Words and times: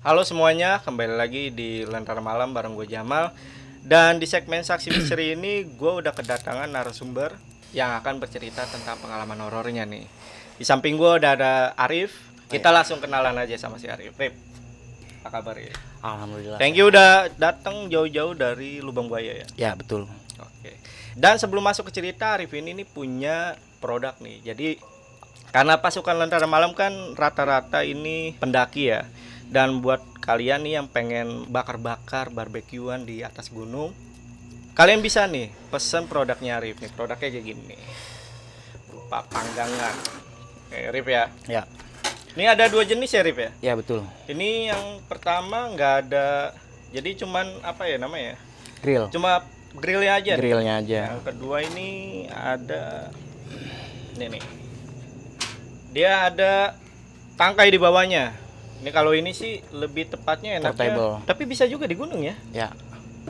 Halo 0.00 0.24
semuanya, 0.24 0.80
kembali 0.80 1.12
lagi 1.12 1.52
di 1.52 1.84
Lentera 1.84 2.24
Malam 2.24 2.56
bareng 2.56 2.72
gue 2.72 2.88
Jamal 2.88 3.36
Dan 3.84 4.16
di 4.16 4.24
segmen 4.24 4.64
Saksi 4.64 4.88
Misteri 4.96 5.36
ini 5.36 5.68
gue 5.76 5.92
udah 6.00 6.16
kedatangan 6.16 6.72
narasumber 6.72 7.36
yang 7.76 7.92
akan 8.00 8.16
bercerita 8.16 8.64
tentang 8.64 8.96
pengalaman 8.96 9.36
horornya 9.44 9.84
nih 9.84 10.08
Di 10.56 10.64
samping 10.64 10.96
gue 10.96 11.20
udah 11.20 11.36
ada 11.36 11.52
Arif, 11.76 12.16
kita 12.48 12.72
langsung 12.72 12.96
kenalan 12.96 13.36
aja 13.44 13.60
sama 13.60 13.76
si 13.76 13.92
Arif 13.92 14.16
Rip, 14.16 14.32
apa 15.20 15.36
kabar 15.36 15.60
ya? 15.60 15.76
Alhamdulillah. 16.00 16.56
Thank 16.56 16.80
you 16.80 16.88
udah 16.88 17.28
datang 17.36 17.92
jauh-jauh 17.92 18.32
dari 18.32 18.80
Lubang 18.80 19.04
Buaya 19.04 19.44
ya 19.44 19.46
Ya 19.60 19.70
betul. 19.76 20.08
Oke. 20.40 20.80
Dan 21.12 21.36
sebelum 21.36 21.60
masuk 21.60 21.92
ke 21.92 22.00
cerita, 22.00 22.40
Arif 22.40 22.56
ini 22.56 22.72
nih 22.72 22.88
punya 22.88 23.52
produk 23.84 24.16
nih. 24.24 24.48
Jadi 24.48 24.80
karena 25.52 25.76
pasukan 25.76 26.16
Lentera 26.16 26.48
Malam 26.48 26.72
kan 26.72 27.12
rata-rata 27.20 27.84
ini 27.84 28.32
pendaki 28.40 28.96
ya. 28.96 29.04
Dan 29.50 29.82
buat 29.82 29.98
kalian 30.22 30.62
nih 30.62 30.78
yang 30.78 30.86
pengen 30.86 31.50
bakar-bakar 31.50 32.30
barbekyuan 32.30 33.02
di 33.02 33.26
atas 33.26 33.50
gunung, 33.50 33.90
kalian 34.78 35.02
bisa 35.02 35.26
nih 35.26 35.50
pesen 35.74 36.06
produknya 36.06 36.62
Arif 36.62 36.78
nih. 36.78 36.90
Produknya 36.94 37.28
kayak 37.34 37.44
gini. 37.44 37.76
Berupa 38.86 39.26
panggangan. 39.26 39.94
Oke, 40.70 40.78
Arif 40.94 41.06
ya. 41.10 41.24
Ya. 41.50 41.62
Ini 42.38 42.46
ada 42.46 42.70
dua 42.70 42.86
jenis 42.86 43.10
ya, 43.10 43.26
Arif 43.26 43.36
ya. 43.42 43.50
Ya 43.58 43.72
betul. 43.74 44.06
Ini 44.30 44.70
yang 44.70 45.02
pertama 45.10 45.66
nggak 45.74 45.94
ada 46.06 46.54
jadi 46.90 47.10
cuman 47.22 47.46
apa 47.62 47.86
ya 47.86 47.98
namanya? 48.02 48.34
Grill. 48.82 49.06
Cuma 49.14 49.46
grillnya 49.74 50.18
aja. 50.18 50.32
nih. 50.34 50.40
Grillnya 50.42 50.74
aja. 50.82 51.00
Yang 51.14 51.22
kedua 51.26 51.56
ini 51.62 51.90
ada 52.30 53.10
ini 54.18 54.26
nih. 54.38 54.44
Dia 55.90 56.30
ada 56.30 56.74
tangkai 57.38 57.70
di 57.70 57.78
bawahnya. 57.78 58.34
Ini 58.80 58.90
kalau 58.90 59.12
ini 59.12 59.30
sih 59.30 59.60
lebih 59.70 60.08
tepatnya 60.08 60.56
enaknya. 60.56 60.72
Portable. 60.96 61.12
Tapi 61.24 61.42
bisa 61.44 61.64
juga 61.64 61.84
di 61.84 61.94
gunung 61.94 62.24
ya. 62.24 62.34
Ya. 62.50 62.68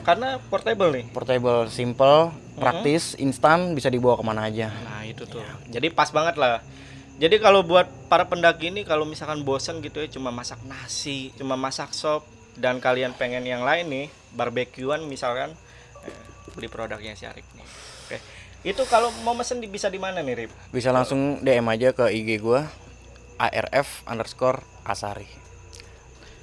Karena 0.01 0.39
portable 0.39 0.89
nih. 0.89 1.05
Portable, 1.11 1.67
simple, 1.67 2.31
praktis, 2.55 3.13
instan, 3.15 3.75
bisa 3.75 3.91
dibawa 3.91 4.15
ke 4.15 4.23
mana 4.23 4.47
aja. 4.47 4.71
Nah, 4.71 5.03
itu 5.03 5.27
tuh. 5.27 5.43
Jadi 5.67 5.91
pas 5.91 6.07
banget 6.09 6.39
lah. 6.39 6.63
Jadi 7.19 7.37
kalau 7.37 7.61
buat 7.61 7.85
para 8.07 8.25
pendaki 8.25 8.73
ini 8.73 8.81
kalau 8.81 9.05
misalkan 9.05 9.45
bosen 9.45 9.77
gitu 9.77 10.01
ya 10.01 10.09
cuma 10.09 10.33
masak 10.33 10.57
nasi, 10.65 11.29
cuma 11.37 11.53
masak 11.53 11.93
sop 11.93 12.25
dan 12.57 12.81
kalian 12.81 13.13
pengen 13.13 13.45
yang 13.45 13.61
lain 13.61 13.85
nih, 13.85 14.05
barbekyuan 14.33 15.05
misalkan 15.05 15.53
eh, 16.01 16.17
beli 16.51 16.65
produknya 16.65 17.13
si 17.13 17.29
Arif 17.29 17.45
nih. 17.53 17.67
Oke. 18.07 18.17
Itu 18.63 18.89
kalau 18.89 19.13
mau 19.21 19.37
mesen 19.37 19.61
di- 19.61 19.69
bisa 19.69 19.85
di 19.85 20.01
mana 20.01 20.25
nih, 20.25 20.45
Rip? 20.45 20.51
Bisa 20.69 20.89
langsung 20.89 21.37
DM 21.41 21.67
aja 21.67 21.93
ke 21.93 22.09
IG 22.09 22.41
gua 22.41 22.65
ARF 23.37 24.01
underscore 24.05 24.61
Asari. 24.81 25.40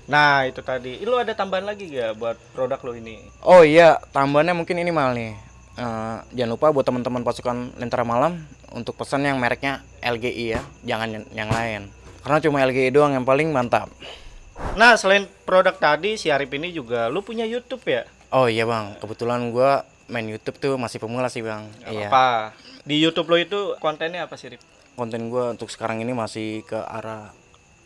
Nah, 0.08 0.48
itu 0.48 0.64
tadi. 0.64 0.98
Lu 1.04 1.20
ada 1.20 1.36
tambahan 1.36 1.68
lagi 1.68 1.92
gak 1.92 2.16
buat 2.16 2.36
produk 2.56 2.80
lo 2.80 2.92
ini? 2.96 3.20
Oh 3.44 3.60
iya, 3.60 4.00
tambahannya 4.12 4.56
mungkin 4.56 4.80
ini 4.80 4.88
mal 4.88 5.12
nih. 5.12 5.36
Eh, 5.78 6.16
jangan 6.34 6.50
lupa 6.56 6.72
buat 6.72 6.82
teman-teman 6.82 7.22
pasukan 7.22 7.76
Lentera 7.76 8.02
Malam 8.02 8.40
untuk 8.72 8.96
pesan 8.96 9.22
yang 9.28 9.38
mereknya 9.38 9.84
LGI 10.02 10.58
ya, 10.58 10.60
jangan 10.82 11.22
yang, 11.30 11.52
lain. 11.52 11.92
Karena 12.24 12.38
cuma 12.42 12.64
LGI 12.64 12.90
doang 12.90 13.14
yang 13.14 13.28
paling 13.28 13.52
mantap. 13.52 13.92
Nah, 14.74 14.98
selain 14.98 15.30
produk 15.46 15.76
tadi, 15.76 16.18
si 16.18 16.34
Arif 16.34 16.50
ini 16.50 16.74
juga 16.74 17.06
lu 17.06 17.22
punya 17.22 17.46
YouTube 17.46 17.84
ya? 17.86 18.02
Oh 18.34 18.50
iya 18.50 18.66
bang, 18.66 18.98
kebetulan 18.98 19.54
gua 19.54 19.86
main 20.10 20.26
YouTube 20.26 20.58
tuh 20.58 20.74
masih 20.74 20.98
pemula 20.98 21.30
sih 21.30 21.46
bang. 21.46 21.68
Gak 21.84 21.94
Iya. 21.94 22.08
Apa? 22.10 22.28
Di 22.82 22.98
YouTube 22.98 23.30
lo 23.30 23.36
itu 23.38 23.60
kontennya 23.78 24.26
apa 24.26 24.34
sih, 24.34 24.50
Rip? 24.50 24.60
konten 24.98 25.30
gue 25.30 25.44
untuk 25.54 25.70
sekarang 25.70 26.02
ini 26.02 26.10
masih 26.10 26.66
ke 26.66 26.74
arah 26.74 27.30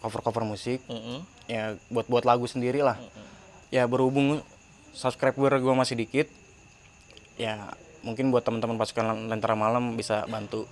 cover-cover 0.01 0.49
musik 0.49 0.81
Mm-mm. 0.89 1.21
Ya 1.53 1.77
buat 1.93 2.09
buat 2.09 2.25
lagu 2.25 2.49
sendiri 2.49 2.81
lah 2.81 2.97
ya 3.69 3.85
berhubung 3.85 4.41
subscriber 4.97 5.53
gue 5.61 5.75
masih 5.77 6.01
dikit 6.01 6.33
ya 7.37 7.77
mungkin 8.01 8.33
buat 8.33 8.41
teman-teman 8.41 8.81
pasukan 8.81 9.29
lentera 9.29 9.53
malam 9.53 10.01
bisa 10.01 10.25
bantu 10.33 10.65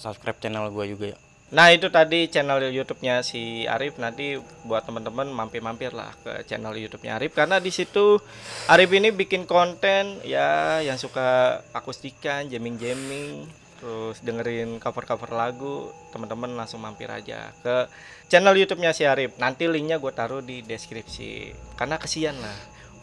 subscribe 0.00 0.38
channel 0.40 0.70
gue 0.72 0.86
juga 0.96 1.06
ya. 1.14 1.18
Nah, 1.50 1.74
itu 1.74 1.90
tadi 1.90 2.30
channel 2.30 2.62
YouTube-nya 2.70 3.26
si 3.26 3.66
Arif. 3.66 3.98
Nanti 3.98 4.38
buat 4.62 4.86
teman-teman 4.86 5.26
mampir-mampir 5.34 5.90
lah 5.90 6.14
ke 6.22 6.46
channel 6.46 6.70
YouTube-nya 6.78 7.18
Arif. 7.18 7.34
Karena 7.34 7.58
di 7.58 7.74
situ 7.74 8.22
Arif 8.70 8.90
ini 8.94 9.10
bikin 9.10 9.50
konten 9.50 10.22
ya 10.22 10.78
yang 10.78 10.94
suka 10.94 11.58
akustikan, 11.74 12.46
jamming-jamming, 12.46 13.50
terus 13.80 14.20
dengerin 14.20 14.76
cover-cover 14.76 15.32
lagu, 15.32 15.88
teman-teman 16.12 16.52
langsung 16.52 16.84
mampir 16.84 17.08
aja 17.08 17.48
ke 17.64 17.88
channel 18.28 18.52
YouTube-nya 18.52 18.92
si 18.92 19.08
Arif. 19.08 19.40
Nanti 19.40 19.64
linknya 19.66 19.96
gue 19.96 20.12
taruh 20.12 20.44
di 20.44 20.60
deskripsi. 20.60 21.56
Karena 21.80 21.96
kesian 21.96 22.36
lah, 22.36 22.58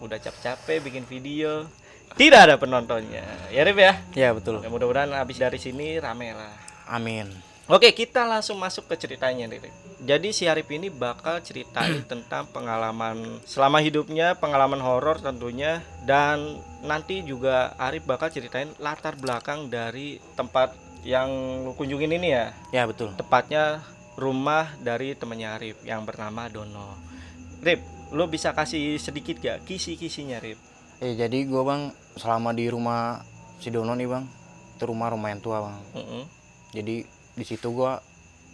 udah 0.05 0.21
capek-capek 0.21 0.85
bikin 0.85 1.03
video, 1.09 1.65
tidak 2.13 2.47
ada 2.47 2.55
penontonnya. 2.61 3.25
Ya 3.49 3.65
Arif 3.65 3.77
ya. 3.77 3.93
ya 4.13 4.29
betul 4.37 4.61
Ya, 4.61 4.69
mudah-mudahan 4.69 5.11
habis 5.17 5.41
dari 5.41 5.57
sini 5.57 5.97
rame 5.97 6.31
lah. 6.31 6.53
amin 6.87 7.46
Oke, 7.67 7.91
kita 7.91 8.23
langsung 8.23 8.55
masuk 8.55 8.87
ke 8.87 8.95
ceritanya 8.95 9.43
nih. 9.43 9.59
Jadi 9.99 10.31
si 10.31 10.47
Arif 10.47 10.71
ini 10.71 10.87
bakal 10.87 11.43
ceritain 11.43 11.99
tentang 12.11 12.47
pengalaman 12.55 13.43
selama 13.43 13.83
hidupnya, 13.83 14.39
pengalaman 14.39 14.79
horor 14.79 15.19
tentunya 15.19 15.83
dan 16.07 16.63
nanti 16.79 17.27
juga 17.27 17.75
Arif 17.75 18.07
bakal 18.07 18.31
ceritain 18.31 18.71
latar 18.79 19.19
belakang 19.19 19.67
dari 19.67 20.23
tempat 20.39 20.71
yang 21.03 21.27
lu 21.67 21.75
kunjungin 21.75 22.15
ini 22.15 22.31
ya. 22.31 22.55
ya 22.71 22.83
betul 22.87 23.11
Tepatnya 23.19 23.83
rumah 24.15 24.71
dari 24.79 25.11
temannya 25.19 25.49
Arif 25.59 25.77
yang 25.83 26.07
bernama 26.07 26.47
Dono. 26.47 26.95
Rip, 27.59 27.83
lu 28.15 28.31
bisa 28.31 28.55
kasih 28.55 28.95
sedikit 28.95 29.43
gak 29.43 29.67
kisi-kisinya, 29.67 30.39
Rip? 30.39 30.67
eh 30.97 31.13
jadi 31.13 31.45
gue 31.45 31.61
bang 31.61 31.93
selama 32.17 32.57
di 32.57 32.73
rumah 32.73 33.21
si 33.61 33.69
Dono 33.69 33.93
nih 33.93 34.09
bang 34.09 34.25
itu 34.73 34.83
rumah 34.89 35.13
rumah 35.13 35.29
yang 35.29 35.41
tua 35.41 35.61
bang 35.61 35.77
Mm-mm. 35.93 36.23
jadi 36.73 37.05
di 37.37 37.45
situ 37.45 37.69
gue 37.69 37.91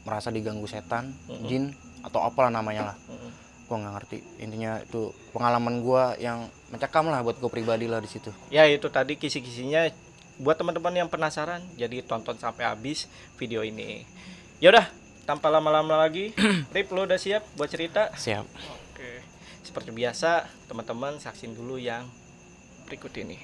merasa 0.03 0.27
diganggu 0.27 0.67
setan 0.67 1.15
Mm-mm. 1.31 1.47
jin 1.47 1.63
atau 2.03 2.19
apalah 2.19 2.51
namanya 2.51 2.91
lah 2.91 2.97
Mm-mm. 3.07 3.31
gua 3.71 3.77
nggak 3.79 3.93
ngerti 3.95 4.17
intinya 4.43 4.83
itu 4.83 5.15
pengalaman 5.31 5.79
gua 5.79 6.19
yang 6.19 6.51
mencekam 6.67 7.07
lah 7.07 7.23
buat 7.23 7.39
gue 7.39 7.47
pribadi 7.47 7.87
lah 7.87 8.03
di 8.03 8.11
situ 8.11 8.29
Ya 8.51 8.67
itu 8.67 8.91
tadi 8.91 9.15
kisi-kisinya 9.15 9.87
buat 10.43 10.59
teman-teman 10.59 10.91
yang 10.91 11.07
penasaran 11.07 11.63
jadi 11.79 12.03
tonton 12.03 12.35
sampai 12.35 12.65
habis 12.65 13.05
video 13.37 13.61
ini. 13.61 14.03
Ya 14.57 14.73
udah, 14.73 14.89
tanpa 15.29 15.53
lama-lama 15.53 15.93
lagi, 15.93 16.33
Rip 16.73 16.89
lu 16.89 17.05
udah 17.05 17.21
siap 17.21 17.45
buat 17.53 17.69
cerita? 17.69 18.09
siap 18.17 18.49
Oke. 18.91 19.21
Seperti 19.61 19.93
biasa, 19.93 20.49
teman-teman 20.65 21.21
saksin 21.21 21.53
dulu 21.53 21.77
yang 21.77 22.09
berikut 22.89 23.13
ini. 23.21 23.37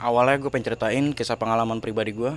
Awalnya 0.00 0.40
gue 0.40 0.48
pengen 0.48 0.72
ceritain 0.72 1.04
kisah 1.12 1.36
pengalaman 1.36 1.84
pribadi 1.84 2.16
gue 2.16 2.32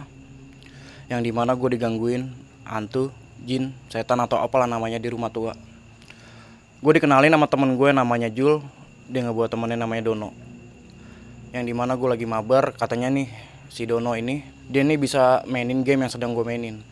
yang 1.08 1.24
di 1.24 1.32
mana 1.32 1.56
gue 1.56 1.80
digangguin 1.80 2.28
hantu 2.68 3.16
jin 3.44 3.72
setan 3.88 4.20
atau 4.20 4.40
apalah 4.40 4.68
namanya 4.68 5.00
di 5.00 5.08
rumah 5.08 5.32
tua. 5.32 5.56
Gue 6.84 7.00
dikenalin 7.00 7.32
sama 7.32 7.48
temen 7.48 7.80
gue 7.80 7.90
namanya 7.96 8.28
Jul 8.28 8.60
dia 9.08 9.24
ngebuat 9.24 9.52
temennya 9.52 9.80
namanya 9.80 10.12
Dono. 10.12 10.36
Yang 11.56 11.64
di 11.72 11.74
mana 11.76 11.96
gue 11.96 12.10
lagi 12.12 12.28
mabar 12.28 12.76
katanya 12.76 13.08
nih 13.12 13.32
si 13.72 13.88
Dono 13.88 14.16
ini 14.16 14.44
dia 14.68 14.84
nih 14.84 15.00
bisa 15.00 15.44
mainin 15.48 15.84
game 15.88 16.08
yang 16.08 16.12
sedang 16.12 16.36
gue 16.36 16.44
mainin. 16.44 16.84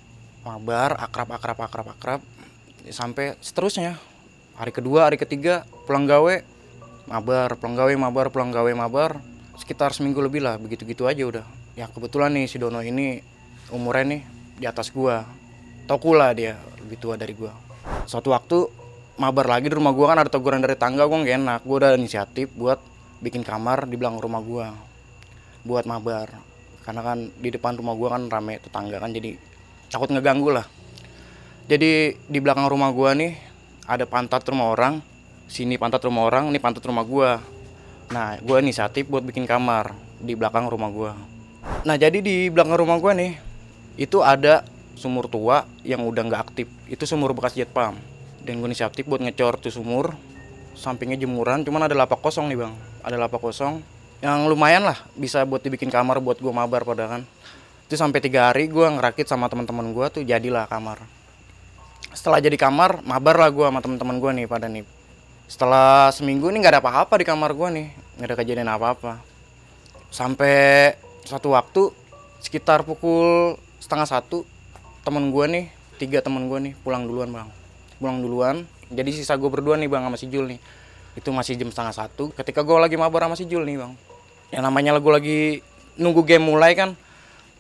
Mabar 0.48 0.96
akrab 1.00 1.36
akrab 1.36 1.60
akrab 1.60 1.88
akrab 1.92 2.22
sampai 2.88 3.36
seterusnya. 3.44 4.00
Hari 4.56 4.72
kedua 4.72 5.08
hari 5.08 5.20
ketiga 5.20 5.68
pulang 5.88 6.08
gawe 6.08 6.44
mabar 7.08 7.60
pulang 7.60 7.76
gawe 7.76 7.94
mabar 7.96 8.26
pulang 8.32 8.52
gawe 8.52 8.72
mabar 8.76 9.31
sekitar 9.62 9.94
seminggu 9.94 10.18
lebih 10.26 10.42
lah 10.42 10.58
begitu 10.58 10.82
gitu 10.90 11.06
aja 11.06 11.22
udah. 11.22 11.46
Ya 11.78 11.86
kebetulan 11.86 12.34
nih 12.34 12.50
si 12.50 12.58
Dono 12.58 12.82
ini 12.82 13.22
umurnya 13.70 14.18
nih 14.18 14.22
di 14.58 14.66
atas 14.66 14.90
gua. 14.90 15.22
Toku 15.86 16.18
lah 16.18 16.34
dia 16.34 16.58
lebih 16.82 16.98
tua 16.98 17.14
dari 17.14 17.38
gua. 17.38 17.54
Suatu 18.10 18.34
waktu 18.34 18.66
mabar 19.22 19.46
lagi 19.46 19.70
di 19.70 19.76
rumah 19.78 19.94
gua 19.94 20.18
kan 20.18 20.26
ada 20.26 20.34
teguran 20.34 20.66
dari 20.66 20.74
tangga 20.74 21.06
gua 21.06 21.22
gak 21.22 21.38
enak. 21.38 21.62
Gua 21.62 21.76
udah 21.86 21.92
inisiatif 21.94 22.50
buat 22.58 22.82
bikin 23.22 23.46
kamar 23.46 23.86
di 23.86 23.96
belakang 24.02 24.18
rumah 24.18 24.42
gua 24.42 24.74
buat 25.62 25.86
mabar. 25.86 26.34
Karena 26.82 27.06
kan 27.06 27.30
di 27.30 27.50
depan 27.54 27.78
rumah 27.78 27.94
gua 27.94 28.18
kan 28.18 28.26
rame 28.28 28.58
tetangga 28.58 28.98
kan 28.98 29.14
jadi 29.14 29.38
takut 29.94 30.10
ngeganggu 30.10 30.50
lah. 30.50 30.66
Jadi 31.70 32.18
di 32.18 32.40
belakang 32.42 32.66
rumah 32.66 32.90
gua 32.90 33.14
nih 33.14 33.38
ada 33.86 34.10
pantat 34.10 34.42
rumah 34.50 34.74
orang 34.74 35.00
sini 35.52 35.76
pantat 35.76 36.02
rumah 36.08 36.26
orang 36.26 36.48
ini 36.50 36.60
pantat 36.64 36.84
rumah 36.88 37.04
gua 37.04 37.38
nah 38.12 38.36
gua 38.44 38.60
inisiatif 38.60 39.08
buat 39.08 39.24
bikin 39.24 39.48
kamar 39.48 39.96
di 40.20 40.36
belakang 40.36 40.68
rumah 40.68 40.92
gua. 40.92 41.12
Nah 41.88 41.96
jadi 41.96 42.20
di 42.20 42.52
belakang 42.52 42.76
rumah 42.78 43.00
gua 43.00 43.16
nih 43.16 43.40
itu 43.96 44.20
ada 44.24 44.64
sumur 44.96 45.26
tua 45.26 45.66
yang 45.82 46.06
udah 46.06 46.22
nggak 46.30 46.42
aktif. 46.52 46.68
Itu 46.86 47.10
sumur 47.10 47.34
bekas 47.34 47.58
jet 47.58 47.72
pump. 47.74 47.98
Dan 48.42 48.58
gue 48.58 48.68
inisiatif 48.70 49.06
buat 49.06 49.22
ngecor 49.22 49.62
tuh 49.62 49.70
sumur 49.70 50.18
sampingnya 50.74 51.20
jemuran 51.20 51.62
cuman 51.62 51.86
ada 51.86 51.94
lapak 51.94 52.22
kosong 52.22 52.50
nih 52.50 52.58
bang. 52.66 52.74
Ada 53.06 53.18
lapak 53.18 53.42
kosong 53.42 53.82
yang 54.22 54.46
lumayan 54.46 54.86
lah 54.86 54.98
bisa 55.18 55.42
buat 55.46 55.62
dibikin 55.62 55.90
kamar 55.90 56.22
buat 56.22 56.38
gue 56.38 56.54
mabar 56.54 56.86
pada 56.86 57.06
kan. 57.06 57.22
Itu 57.86 57.98
sampai 57.98 58.22
tiga 58.22 58.50
hari 58.50 58.70
gue 58.70 58.86
ngerakit 58.86 59.30
sama 59.30 59.50
teman-teman 59.50 59.94
gue 59.94 60.06
tuh 60.10 60.22
jadilah 60.26 60.66
kamar. 60.66 61.02
Setelah 62.14 62.42
jadi 62.42 62.58
kamar 62.58 63.06
mabar 63.06 63.38
lah 63.38 63.50
gue 63.54 63.66
sama 63.66 63.80
teman-teman 63.82 64.18
gue 64.18 64.32
nih 64.42 64.46
pada 64.50 64.66
nih. 64.66 64.86
Setelah 65.46 66.10
seminggu 66.10 66.50
nih 66.50 66.60
nggak 66.66 66.74
ada 66.78 66.82
apa-apa 66.82 67.22
di 67.22 67.26
kamar 67.28 67.54
gue 67.54 67.70
nih 67.78 67.88
nggak 68.22 68.38
ada 68.38 68.38
kejadian 68.38 68.70
apa-apa. 68.70 69.18
Sampai 70.14 70.94
satu 71.26 71.58
waktu 71.58 71.90
sekitar 72.38 72.86
pukul 72.86 73.58
setengah 73.82 74.06
satu 74.06 74.46
teman 75.02 75.34
gue 75.34 75.46
nih 75.50 75.66
tiga 75.98 76.22
teman 76.22 76.46
gue 76.46 76.70
nih 76.70 76.74
pulang 76.86 77.10
duluan 77.10 77.34
bang. 77.34 77.50
Pulang 77.98 78.22
duluan. 78.22 78.70
Jadi 78.94 79.10
sisa 79.10 79.34
gue 79.34 79.50
berdua 79.50 79.74
nih 79.74 79.90
bang 79.90 80.06
sama 80.06 80.22
si 80.22 80.30
Jul 80.30 80.54
nih. 80.54 80.62
Itu 81.18 81.34
masih 81.34 81.58
jam 81.58 81.74
setengah 81.74 81.98
satu. 81.98 82.30
Ketika 82.38 82.62
gue 82.62 82.78
lagi 82.78 82.94
mabar 82.94 83.26
sama 83.26 83.34
si 83.34 83.50
Jul 83.50 83.66
nih 83.66 83.82
bang. 83.82 83.98
Yang 84.54 84.62
namanya 84.70 85.02
gue 85.02 85.14
lagi 85.18 85.40
nunggu 85.98 86.22
game 86.22 86.46
mulai 86.46 86.78
kan 86.78 86.94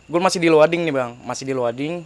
gue 0.06 0.22
masih 0.22 0.38
di 0.38 0.54
loading 0.54 0.86
nih 0.86 0.94
bang. 0.94 1.18
Masih 1.26 1.50
di 1.50 1.58
loading. 1.58 2.06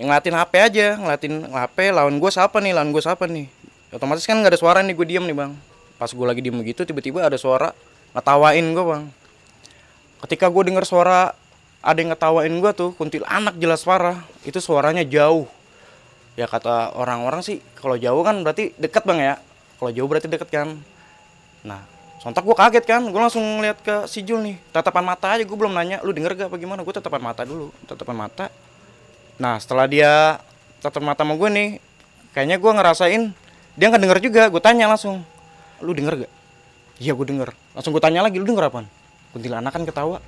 Yang 0.00 0.06
ngeliatin 0.08 0.34
HP 0.40 0.52
aja 0.56 0.86
ngeliatin 0.96 1.34
HP 1.52 1.92
lawan 1.92 2.16
gue 2.16 2.30
siapa 2.32 2.64
nih 2.64 2.72
lawan 2.72 2.96
gue 2.96 3.02
siapa 3.04 3.28
nih. 3.28 3.44
Otomatis 3.92 4.24
kan 4.24 4.40
nggak 4.40 4.56
ada 4.56 4.58
suara 4.58 4.80
nih 4.80 4.96
gue 4.96 5.04
diem 5.04 5.28
nih 5.28 5.36
bang 5.36 5.52
pas 6.04 6.12
gue 6.12 6.26
lagi 6.28 6.44
diem 6.44 6.52
begitu 6.52 6.84
tiba-tiba 6.84 7.24
ada 7.24 7.40
suara 7.40 7.72
ngetawain 8.12 8.76
gue 8.76 8.84
bang. 8.84 9.04
Ketika 10.20 10.52
gue 10.52 10.68
denger 10.68 10.84
suara 10.84 11.32
ada 11.80 11.96
yang 11.96 12.12
ngetawain 12.12 12.52
gue 12.52 12.72
tuh 12.76 12.92
kuntil 12.92 13.24
anak 13.24 13.56
jelas 13.56 13.88
parah. 13.88 14.20
Itu 14.44 14.60
suaranya 14.60 15.00
jauh. 15.00 15.48
Ya 16.36 16.44
kata 16.44 16.92
orang-orang 16.92 17.40
sih 17.40 17.64
kalau 17.80 17.96
jauh 17.96 18.20
kan 18.20 18.36
berarti 18.44 18.76
deket 18.76 19.08
bang 19.08 19.16
ya. 19.16 19.34
Kalau 19.80 19.96
jauh 19.96 20.04
berarti 20.04 20.28
deket 20.28 20.52
kan. 20.52 20.76
Nah 21.64 21.80
sontak 22.20 22.44
gue 22.44 22.52
kaget 22.52 22.84
kan. 22.84 23.00
Gue 23.08 23.20
langsung 23.24 23.40
ngeliat 23.40 23.80
ke 23.80 24.04
si 24.04 24.20
Jul 24.20 24.44
nih 24.44 24.60
tatapan 24.76 25.08
mata 25.08 25.32
aja. 25.32 25.40
Gue 25.40 25.56
belum 25.56 25.72
nanya 25.72 26.04
lu 26.04 26.12
denger 26.12 26.36
gak 26.36 26.48
apa 26.52 26.60
gimana? 26.60 26.84
Gue 26.84 26.92
tatapan 26.92 27.24
mata 27.24 27.48
dulu 27.48 27.72
tatapan 27.88 28.28
mata. 28.28 28.52
Nah 29.40 29.56
setelah 29.56 29.88
dia 29.88 30.36
tatapan 30.84 31.16
mata 31.16 31.24
sama 31.24 31.32
gue 31.32 31.48
nih 31.48 31.68
kayaknya 32.36 32.60
gue 32.60 32.72
ngerasain 32.76 33.22
dia 33.72 33.86
nggak 33.88 34.02
denger 34.04 34.20
juga. 34.20 34.42
Gue 34.52 34.60
tanya 34.60 34.84
langsung 34.84 35.24
lu 35.84 35.92
denger 35.92 36.24
gak? 36.24 36.32
Iya 36.98 37.12
gue 37.12 37.26
denger. 37.26 37.52
Langsung 37.76 37.92
gue 37.92 38.02
tanya 38.02 38.24
lagi 38.24 38.40
lu 38.40 38.46
denger 38.48 38.72
apa 38.72 38.88
kuntilanak 39.34 39.74
kan 39.74 39.82
ketawa. 39.82 40.18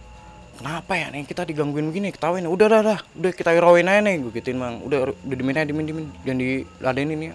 Kenapa 0.57 0.97
ya 0.97 1.13
nih 1.13 1.29
kita 1.29 1.45
digangguin 1.45 1.93
begini 1.93 2.09
ketawain 2.11 2.49
udah 2.49 2.67
dah 2.67 2.81
dah 2.81 2.99
udah 3.13 3.33
kita 3.37 3.53
irawain 3.53 3.87
aja 3.87 4.01
nih 4.01 4.25
gue 4.25 4.33
gituin 4.41 4.57
bang 4.57 4.81
udah 4.83 5.13
udah 5.13 5.37
dimin 5.37 5.55
aja 5.55 5.69
dimin 5.69 5.85
dimin. 5.87 6.07
Jangan 6.25 6.39
diladenin 6.41 7.21
ya. 7.31 7.35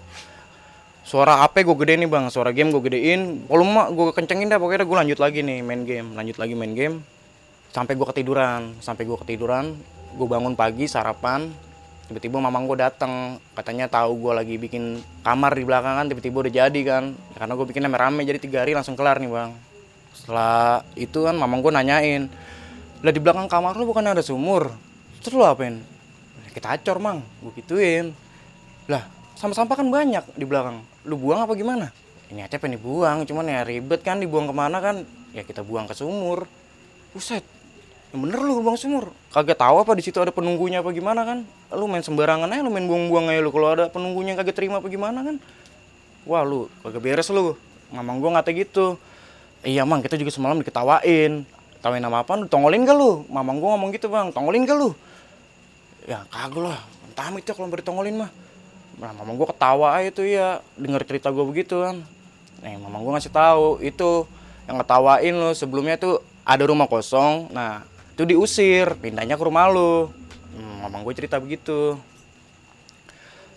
Suara 1.02 1.42
apa 1.42 1.62
gue 1.62 1.76
gedein 1.82 2.02
nih 2.04 2.10
bang. 2.10 2.24
Suara 2.28 2.50
game 2.50 2.74
gue 2.74 2.82
gedein. 2.82 3.46
Volume 3.46 3.94
gue 3.94 4.06
kencengin 4.12 4.50
dah 4.50 4.58
pokoknya 4.58 4.84
gue 4.84 4.96
lanjut 5.06 5.18
lagi 5.22 5.40
nih 5.42 5.58
main 5.64 5.82
game 5.86 6.12
lanjut 6.18 6.36
lagi 6.36 6.54
main 6.58 6.74
game. 6.74 6.96
Sampai 7.72 7.96
gue 7.96 8.06
ketiduran 8.10 8.76
sampai 8.82 9.06
gue 9.08 9.16
ketiduran. 9.22 9.78
Gue 10.12 10.28
bangun 10.28 10.52
pagi 10.52 10.84
sarapan 10.84 11.48
tiba-tiba 12.12 12.36
mamang 12.44 12.68
gue 12.68 12.76
datang 12.76 13.40
katanya 13.56 13.88
tahu 13.88 14.20
gue 14.20 14.32
lagi 14.36 14.54
bikin 14.60 15.00
kamar 15.24 15.56
di 15.56 15.64
belakangan 15.64 16.04
tiba-tiba 16.12 16.44
udah 16.44 16.52
jadi 16.52 16.80
kan. 16.84 17.16
Karena 17.32 17.52
gue 17.56 17.64
bikin 17.64 17.80
rame-rame 17.88 18.28
jadi 18.28 18.36
tiga 18.36 18.60
hari 18.60 18.76
langsung 18.76 18.92
kelar 18.92 19.16
nih 19.16 19.32
bang. 19.32 19.56
Setelah 20.12 20.84
itu 20.92 21.24
kan 21.24 21.32
mamang 21.32 21.64
gue 21.64 21.72
nanyain 21.72 22.28
lah 23.00 23.10
di 23.10 23.18
belakang 23.18 23.48
kamar 23.48 23.72
lu 23.80 23.88
bukan 23.88 24.12
ada 24.12 24.20
sumur? 24.20 24.68
Terus 25.24 25.32
lu 25.32 25.42
apain? 25.48 25.80
Kita 26.52 26.76
acor 26.76 27.00
mang. 27.00 27.24
Gue 27.40 27.56
gituin. 27.56 28.12
Lah 28.92 29.08
sampah-sampah 29.40 29.80
kan 29.80 29.88
banyak 29.88 30.36
di 30.36 30.44
belakang. 30.44 30.84
Lu 31.08 31.16
buang 31.16 31.40
apa 31.48 31.56
gimana? 31.56 31.88
Ini 32.28 32.44
aja 32.44 32.60
pengen 32.60 32.76
dibuang 32.76 33.24
cuman 33.24 33.48
ya 33.48 33.64
ribet 33.64 34.04
kan 34.04 34.20
dibuang 34.20 34.44
ke 34.46 34.54
mana 34.54 34.84
kan? 34.84 35.08
Ya 35.32 35.48
kita 35.48 35.64
buang 35.64 35.88
ke 35.88 35.96
sumur. 35.96 36.44
Buset 37.16 37.42
yang 38.12 38.20
bener 38.28 38.44
lu 38.44 38.60
buang 38.60 38.76
sumur. 38.76 39.08
Kagak 39.32 39.56
tahu 39.56 39.80
apa 39.80 39.96
di 39.96 40.04
situ 40.04 40.20
ada 40.20 40.28
penunggunya 40.28 40.84
apa 40.84 40.92
gimana 40.92 41.24
kan? 41.24 41.48
Lu 41.72 41.88
main 41.88 42.04
sembarangan 42.04 42.44
aja 42.44 42.60
lu 42.60 42.68
main 42.68 42.84
buang-buang 42.84 43.32
aja 43.32 43.40
lu. 43.40 43.48
Kalau 43.48 43.68
ada 43.72 43.84
penunggunya 43.88 44.36
kagak 44.36 44.52
terima 44.52 44.84
apa 44.84 44.88
gimana 44.92 45.24
kan? 45.24 45.40
Wah 46.28 46.44
lu 46.44 46.68
kagak 46.84 47.00
beres 47.00 47.32
lu. 47.32 47.56
Mamang 47.88 48.20
gua 48.20 48.36
ngata 48.36 48.52
gitu. 48.52 49.00
Iya 49.64 49.88
mang 49.88 50.04
kita 50.04 50.20
juga 50.20 50.28
semalam 50.28 50.60
diketawain. 50.60 51.48
Tawain 51.80 52.02
nama 52.04 52.20
apa 52.20 52.36
lu 52.36 52.44
tongolin 52.52 52.84
gak 52.84 52.94
lu? 52.94 53.24
Mamang 53.32 53.56
gua 53.58 53.74
ngomong 53.74 53.96
gitu 53.96 54.12
bang. 54.12 54.28
Tongolin 54.28 54.68
gak 54.68 54.76
lu? 54.76 54.92
Ya 56.04 56.28
kagak 56.28 56.60
lah. 56.60 56.80
Entah 57.08 57.32
itu 57.32 57.48
kalau 57.56 57.72
beri 57.72 57.80
tongolin 57.80 58.28
mah. 58.28 58.30
Nah 59.00 59.16
mamang 59.16 59.40
gua 59.40 59.48
ketawa 59.48 59.96
aja 59.96 60.12
tuh 60.12 60.28
ya 60.28 60.60
denger 60.76 61.08
cerita 61.08 61.32
gua 61.32 61.48
begitu 61.48 61.80
kan. 61.80 62.04
Nih 62.60 62.76
mamang 62.76 63.00
gua 63.00 63.16
ngasih 63.16 63.32
tahu 63.32 63.80
itu 63.80 64.28
yang 64.68 64.76
ngetawain 64.78 65.32
lu 65.32 65.50
sebelumnya 65.56 65.96
tuh 65.96 66.20
ada 66.44 66.62
rumah 66.68 66.84
kosong. 66.86 67.48
Nah 67.50 67.88
itu 68.22 68.38
diusir 68.38 68.94
pindahnya 69.02 69.34
ke 69.34 69.42
rumah 69.42 69.66
lu. 69.66 70.06
Hmm, 70.54 70.86
mamang 70.86 71.02
gue 71.02 71.14
cerita 71.18 71.42
begitu. 71.42 71.98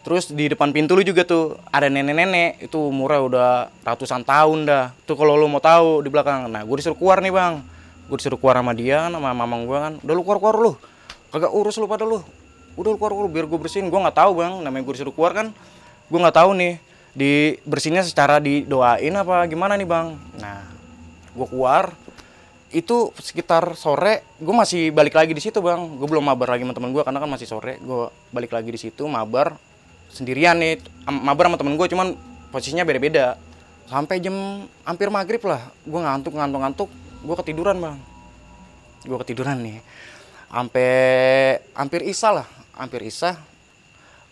Terus 0.01 0.33
di 0.33 0.49
depan 0.49 0.73
pintu 0.73 0.97
lu 0.97 1.05
juga 1.05 1.21
tuh 1.21 1.61
ada 1.69 1.85
nenek-nenek. 1.85 2.65
Itu 2.65 2.89
umurnya 2.89 3.21
udah 3.21 3.49
ratusan 3.85 4.25
tahun 4.25 4.65
dah. 4.65 4.85
Tuh 5.05 5.13
kalau 5.13 5.37
lu 5.37 5.45
mau 5.45 5.61
tahu 5.61 6.01
di 6.01 6.09
belakang. 6.09 6.49
Nah 6.49 6.65
gue 6.65 6.75
disuruh 6.81 6.97
keluar 6.97 7.21
nih 7.21 7.29
bang. 7.29 7.61
Gue 8.09 8.17
disuruh 8.17 8.41
keluar 8.41 8.57
sama 8.57 8.73
dia 8.73 9.05
sama 9.05 9.33
mamang 9.37 9.69
gue 9.69 9.77
kan. 9.77 9.93
Udah 10.01 10.13
lu 10.17 10.21
keluar 10.25 10.41
keluar 10.41 10.57
lu. 10.57 10.71
Kagak 11.29 11.53
urus 11.53 11.77
lu 11.77 11.85
pada 11.85 12.05
lu. 12.05 12.25
Udah 12.73 12.89
lu 12.93 12.97
keluar 12.97 13.13
keluar 13.13 13.29
biar 13.29 13.45
gue 13.45 13.59
bersihin. 13.61 13.93
Gue 13.93 14.01
nggak 14.01 14.17
tahu 14.17 14.41
bang. 14.41 14.65
Namanya 14.65 14.81
gue 14.81 14.93
disuruh 14.97 15.13
keluar 15.13 15.33
kan. 15.33 15.53
Gue 16.09 16.19
nggak 16.21 16.37
tahu 16.41 16.57
nih 16.57 16.73
di 17.13 17.57
bersihnya 17.65 18.01
secara 18.01 18.41
didoain 18.41 19.13
apa 19.13 19.45
gimana 19.45 19.77
nih 19.77 19.89
bang. 19.89 20.17
Nah 20.41 20.69
gue 21.33 21.47
keluar 21.49 21.97
itu 22.75 23.15
sekitar 23.15 23.79
sore 23.79 24.27
gue 24.35 24.51
masih 24.51 24.91
balik 24.91 25.15
lagi 25.15 25.31
di 25.31 25.39
situ 25.39 25.63
bang. 25.63 25.79
Gue 25.95 26.11
belum 26.11 26.27
mabar 26.27 26.51
lagi 26.51 26.67
sama 26.67 26.75
temen 26.75 26.91
gue 26.91 27.03
karena 27.07 27.23
kan 27.23 27.29
masih 27.31 27.47
sore. 27.47 27.79
Gue 27.79 28.11
balik 28.35 28.51
lagi 28.51 28.67
di 28.67 28.75
situ 28.75 29.07
mabar 29.07 29.55
sendirian 30.11 30.59
nih 30.59 30.83
mabar 31.07 31.47
sama 31.47 31.55
temen 31.55 31.79
gue 31.79 31.87
cuman 31.87 32.19
posisinya 32.51 32.83
beda-beda. 32.83 33.39
Sampai 33.87 34.19
jam 34.19 34.67
hampir 34.83 35.07
maghrib 35.07 35.39
lah 35.47 35.71
gue 35.87 35.99
ngantuk 36.03 36.35
ngantuk 36.35 36.59
ngantuk 36.59 36.89
gue 37.23 37.35
ketiduran 37.39 37.79
bang. 37.79 37.95
Gue 39.07 39.17
ketiduran 39.23 39.55
nih. 39.63 39.79
Sampai 40.51 40.91
hampir 41.71 42.03
isa 42.03 42.43
lah 42.43 42.47
hampir 42.75 43.07
isa 43.07 43.39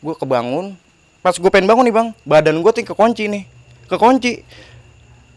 gue 0.03 0.15
kebangun. 0.19 0.75
Pas 1.23 1.39
gue 1.39 1.47
pengen 1.47 1.71
bangun 1.71 1.87
nih 1.87 1.95
bang 1.95 2.07
badan 2.27 2.59
gue 2.59 2.71
tuh 2.75 2.83
kekunci 2.91 3.31
nih 3.31 3.47
kekunci. 3.87 4.43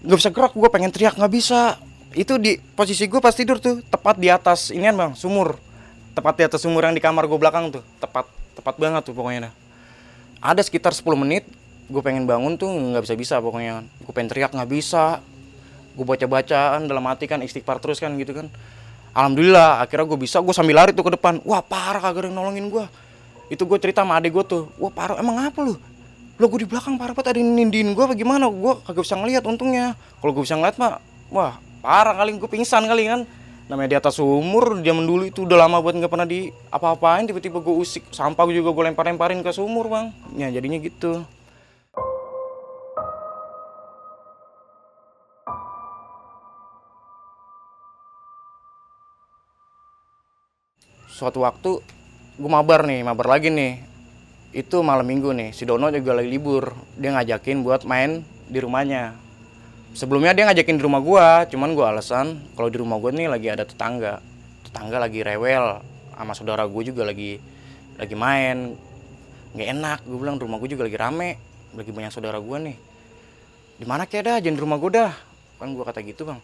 Nggak 0.03 0.19
bisa 0.19 0.31
gerak 0.35 0.53
gue 0.59 0.69
pengen 0.75 0.91
teriak 0.91 1.15
nggak 1.15 1.31
bisa 1.31 1.79
itu 2.17 2.41
di 2.41 2.57
posisi 2.73 3.05
gue 3.05 3.21
pas 3.21 3.37
tidur 3.37 3.61
tuh 3.61 3.85
tepat 3.93 4.17
di 4.17 4.33
atas 4.33 4.73
inian 4.73 4.97
bang 4.97 5.13
sumur. 5.13 5.61
Tepat 6.17 6.35
di 6.41 6.43
atas 6.49 6.65
sumur 6.65 6.81
yang 6.81 6.97
di 6.97 7.03
kamar 7.05 7.29
gue 7.29 7.37
belakang 7.37 7.69
tuh. 7.69 7.85
Tepat 8.01 8.25
tepat 8.57 8.75
banget 8.81 9.05
tuh 9.05 9.13
pokoknya 9.13 9.53
dah. 9.53 9.55
Ada 10.41 10.65
sekitar 10.65 10.97
10 10.97 11.05
menit 11.21 11.45
gue 11.87 12.03
pengen 12.03 12.25
bangun 12.25 12.57
tuh 12.57 12.73
nggak 12.73 13.05
bisa 13.05 13.15
bisa 13.21 13.37
pokoknya. 13.45 13.85
Gue 14.01 14.13
pengen 14.17 14.33
teriak 14.33 14.57
nggak 14.57 14.71
bisa. 14.73 15.21
Gue 15.93 16.09
baca 16.09 16.25
bacaan 16.25 16.89
dalam 16.89 17.05
hati 17.05 17.29
kan 17.29 17.45
istighfar 17.45 17.85
terus 17.85 18.01
kan 18.01 18.17
gitu 18.17 18.33
kan. 18.33 18.49
Alhamdulillah 19.13 19.85
akhirnya 19.85 20.09
gue 20.09 20.19
bisa 20.25 20.41
gue 20.41 20.57
sambil 20.57 20.81
lari 20.81 20.97
tuh 20.97 21.05
ke 21.05 21.13
depan. 21.21 21.45
Wah 21.45 21.61
parah 21.61 22.01
kagak 22.01 22.25
ada 22.25 22.29
yang 22.33 22.41
nolongin 22.41 22.73
gue 22.73 22.85
itu 23.53 23.63
gue 23.63 23.79
cerita 23.79 24.01
sama 24.01 24.17
adik 24.17 24.33
gue 24.33 24.45
tuh. 24.49 24.73
Wah 24.81 24.89
parah 24.89 25.21
emang 25.21 25.37
apa 25.45 25.61
lu? 25.61 25.77
Lo 26.41 26.45
gue 26.49 26.65
di 26.65 26.69
belakang 26.69 26.97
parah 26.97 27.13
banget 27.13 27.37
ada 27.37 27.39
yang 27.45 27.93
gue 27.93 28.05
apa 28.09 28.17
gimana? 28.17 28.49
Gue 28.49 28.81
kagak 28.89 29.05
bisa 29.05 29.21
ngeliat 29.21 29.45
untungnya. 29.45 29.93
Kalau 30.25 30.33
gue 30.33 30.43
bisa 30.49 30.57
ngeliat 30.57 30.81
mah 30.81 30.97
wah 31.29 31.61
parah 31.87 32.19
kali 32.19 32.35
gue 32.35 32.51
pingsan 32.51 32.83
kali 32.91 33.07
kan. 33.07 33.23
Namanya 33.71 33.89
di 33.95 33.99
atas 33.99 34.19
sumur 34.19 34.79
zaman 34.83 35.07
dulu 35.07 35.23
itu 35.27 35.47
udah 35.47 35.67
lama 35.67 35.79
buat 35.79 35.95
nggak 35.95 36.11
pernah 36.11 36.27
di 36.27 36.51
apa-apain 36.71 37.31
tiba-tiba 37.31 37.63
gue 37.63 37.75
usik 37.79 38.11
sampah 38.11 38.47
juga 38.51 38.75
gue 38.75 38.85
lempar-lemparin 38.91 39.39
ke 39.47 39.55
sumur 39.55 39.87
bang. 39.87 40.11
Ya 40.35 40.51
jadinya 40.51 40.83
gitu. 40.83 41.23
Suatu 51.07 51.47
waktu 51.47 51.81
gue 52.39 52.51
mabar 52.51 52.83
nih 52.83 53.07
mabar 53.07 53.31
lagi 53.39 53.51
nih. 53.51 53.83
Itu 54.55 54.83
malam 54.87 55.07
minggu 55.07 55.35
nih 55.35 55.51
si 55.51 55.67
Dono 55.67 55.91
juga 55.91 56.19
lagi 56.19 56.31
libur. 56.31 56.71
Dia 56.99 57.19
ngajakin 57.19 57.67
buat 57.67 57.83
main 57.83 58.23
di 58.47 58.63
rumahnya 58.63 59.26
sebelumnya 59.97 60.37
dia 60.37 60.45
ngajakin 60.45 60.77
di 60.77 60.85
rumah 60.85 61.01
gua 61.01 61.49
cuman 61.49 61.73
gua 61.73 61.97
alasan 61.97 62.37
kalau 62.53 62.69
di 62.69 62.77
rumah 62.77 63.01
gua 63.01 63.17
nih 63.17 63.33
lagi 63.33 63.49
ada 63.49 63.65
tetangga. 63.65 64.21
Tetangga 64.69 65.01
lagi 65.01 65.25
rewel 65.25 65.81
sama 66.13 66.33
saudara 66.37 66.69
gue 66.69 66.83
juga 66.85 67.09
lagi 67.09 67.41
lagi 67.97 68.13
main. 68.13 68.77
Nggak 69.57 69.69
enak 69.73 69.99
gue 70.05 70.19
bilang 70.21 70.37
rumah 70.37 70.61
gue 70.61 70.69
juga 70.69 70.85
lagi 70.85 71.01
rame 71.01 71.41
lagi 71.73 71.89
banyak 71.93 72.13
saudara 72.13 72.37
gue 72.37 72.57
nih. 72.61 72.77
Di 73.81 73.85
mana 73.89 74.05
kayak 74.05 74.25
dah 74.29 74.37
jangan 74.45 74.57
di 74.57 74.61
rumah 74.61 74.77
gue 74.77 74.91
dah. 74.93 75.13
Kan 75.57 75.73
gue 75.73 75.81
kata 75.81 76.05
gitu 76.05 76.29
bang. 76.29 76.41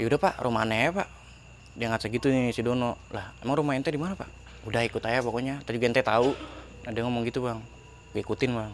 Ya 0.00 0.08
udah 0.08 0.16
pak 0.16 0.40
rumah 0.40 0.64
aneh 0.64 0.88
ya 0.88 0.90
pak. 0.96 1.08
Dia 1.76 1.92
ngaca 1.92 2.08
gitu 2.08 2.32
nih 2.32 2.56
si 2.56 2.64
Dono. 2.64 2.96
Lah 3.12 3.36
emang 3.44 3.60
rumah 3.60 3.76
ente 3.76 3.92
di 3.92 4.00
mana 4.00 4.16
pak? 4.16 4.28
Udah 4.64 4.80
ikut 4.80 5.04
aja 5.04 5.20
pokoknya. 5.20 5.60
Tadi 5.60 5.76
ente 5.76 6.00
tahu. 6.00 6.32
Nah, 6.82 6.90
dia 6.90 7.04
ngomong 7.04 7.28
gitu 7.28 7.44
bang. 7.44 7.60
Gue 8.16 8.24
ikutin 8.24 8.56
bang 8.56 8.72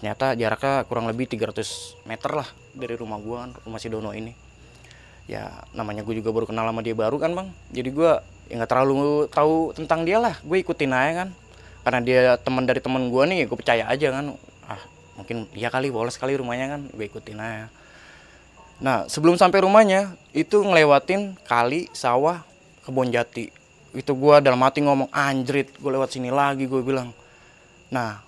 ternyata 0.00 0.32
jaraknya 0.32 0.88
kurang 0.88 1.04
lebih 1.12 1.28
300 1.28 2.08
meter 2.08 2.30
lah 2.32 2.48
dari 2.72 2.96
rumah 2.96 3.20
gua 3.20 3.44
kan 3.44 3.50
rumah 3.68 3.76
si 3.76 3.92
Dono 3.92 4.16
ini. 4.16 4.32
Ya 5.30 5.62
namanya 5.76 6.02
gue 6.02 6.18
juga 6.18 6.34
baru 6.34 6.48
kenal 6.48 6.66
sama 6.66 6.82
dia 6.82 6.96
baru 6.96 7.14
kan 7.20 7.30
bang. 7.36 7.48
Jadi 7.70 7.94
gue 7.94 8.12
ya 8.50 8.54
nggak 8.58 8.66
terlalu 8.66 9.30
tahu 9.30 9.70
tentang 9.78 10.02
dia 10.02 10.18
lah. 10.18 10.34
Gue 10.42 10.64
ikutin 10.64 10.90
aja 10.90 11.22
kan. 11.22 11.28
Karena 11.86 12.00
dia 12.02 12.20
teman 12.40 12.66
dari 12.66 12.82
teman 12.82 13.06
gue 13.12 13.22
nih 13.30 13.46
gue 13.46 13.54
percaya 13.54 13.86
aja 13.86 14.10
kan. 14.10 14.34
Ah 14.66 14.82
mungkin 15.14 15.46
dia 15.54 15.70
kali 15.70 15.92
bolos 15.94 16.18
kali 16.18 16.34
rumahnya 16.34 16.74
kan. 16.74 16.80
Gue 16.90 17.06
ikutin 17.06 17.38
aja. 17.38 17.70
Nah 18.82 19.06
sebelum 19.06 19.38
sampai 19.38 19.62
rumahnya 19.62 20.18
itu 20.34 20.64
ngelewatin 20.66 21.38
kali 21.46 21.86
sawah 21.94 22.42
kebun 22.82 23.14
jati. 23.14 23.54
Itu 23.94 24.18
gue 24.18 24.34
dalam 24.42 24.58
hati 24.66 24.82
ngomong 24.82 25.14
anjrit 25.14 25.70
gue 25.78 25.90
lewat 25.94 26.10
sini 26.10 26.34
lagi 26.34 26.66
gue 26.66 26.82
bilang. 26.82 27.14
Nah 27.94 28.18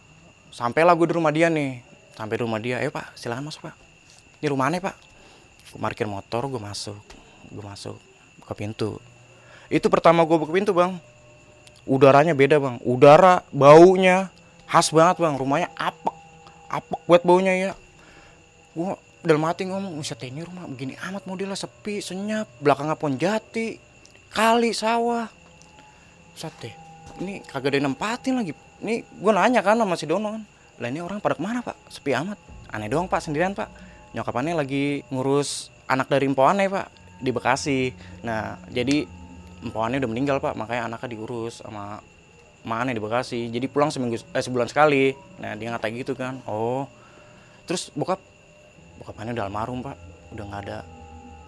sampailah 0.53 0.93
gue 0.93 1.09
di 1.09 1.15
rumah 1.17 1.33
dia 1.33 1.49
nih. 1.49 1.81
Sampai 2.13 2.37
rumah 2.45 2.61
dia 2.61 2.77
eh 2.85 2.93
pak 2.93 3.17
silahkan 3.17 3.43
masuk 3.43 3.73
pak. 3.73 3.75
Ini 4.45 4.53
aneh 4.53 4.85
pak? 4.85 4.95
Gue 5.73 5.81
parkir 5.81 6.05
motor 6.05 6.45
gue 6.47 6.61
masuk 6.61 7.01
gue 7.49 7.65
masuk 7.65 7.97
buka 8.45 8.53
pintu. 8.53 9.01
Itu 9.73 9.89
pertama 9.89 10.23
gue 10.29 10.37
buka 10.37 10.53
pintu 10.53 10.77
bang. 10.77 11.01
Udaranya 11.89 12.37
beda 12.37 12.61
bang. 12.61 12.77
Udara 12.85 13.41
baunya 13.51 14.29
khas 14.69 14.93
banget 14.93 15.25
bang. 15.25 15.35
Rumahnya 15.41 15.73
apek 15.73 16.17
apek 16.69 17.01
buat 17.09 17.23
baunya 17.25 17.53
ya. 17.57 17.73
Gue 18.77 18.93
dalam 19.25 19.49
hati 19.49 19.65
ngomong 19.67 19.97
bisa 20.03 20.19
ini 20.21 20.45
rumah 20.45 20.69
begini 20.69 20.99
amat 20.99 21.25
modelnya 21.25 21.55
sepi 21.55 22.03
senyap 22.03 22.51
belakangnya 22.59 22.99
pun 23.01 23.17
jati 23.17 23.81
kali 24.29 24.77
sawah. 24.77 25.33
Sate 26.37 26.77
ini 27.21 27.45
kagak 27.45 27.77
ada 27.77 27.85
nempatin 27.85 28.41
lagi 28.41 28.53
ini 28.83 29.07
gue 29.07 29.33
nanya 29.33 29.63
kan 29.63 29.79
sama 29.79 29.95
si 29.95 30.05
Dono 30.11 30.35
kan 30.35 30.43
lah 30.83 30.91
ini 30.91 30.99
orang 30.99 31.23
pada 31.23 31.39
ke 31.39 31.43
mana 31.47 31.63
pak? 31.63 31.79
Sepi 31.87 32.11
amat. 32.11 32.39
Aneh 32.75 32.91
doang 32.91 33.07
pak 33.07 33.23
sendirian 33.23 33.55
pak. 33.55 33.71
Nyokapannya 34.19 34.59
lagi 34.59 35.07
ngurus 35.15 35.71
anak 35.87 36.11
dari 36.11 36.27
empo 36.27 36.43
aneh 36.43 36.67
pak 36.67 36.91
di 37.23 37.31
Bekasi. 37.31 37.95
Nah 38.27 38.59
jadi 38.67 39.07
empo 39.63 39.79
aneh 39.79 40.03
udah 40.03 40.11
meninggal 40.11 40.43
pak 40.43 40.59
makanya 40.59 40.91
anaknya 40.91 41.15
diurus 41.15 41.63
sama 41.63 42.03
mana 42.67 42.91
di 42.91 42.99
Bekasi. 42.99 43.47
Jadi 43.47 43.71
pulang 43.71 43.95
seminggu 43.95 44.19
eh, 44.19 44.43
sebulan 44.43 44.67
sekali. 44.67 45.15
Nah 45.39 45.55
dia 45.55 45.71
ngata 45.71 45.87
gitu 45.95 46.19
kan 46.19 46.43
oh. 46.51 46.91
Terus 47.69 47.95
bokap 47.95 48.19
bokapannya 48.99 49.39
udah 49.39 49.47
almarhum 49.47 49.87
pak. 49.87 49.95
Udah 50.35 50.45
nggak 50.51 50.63
ada 50.67 50.79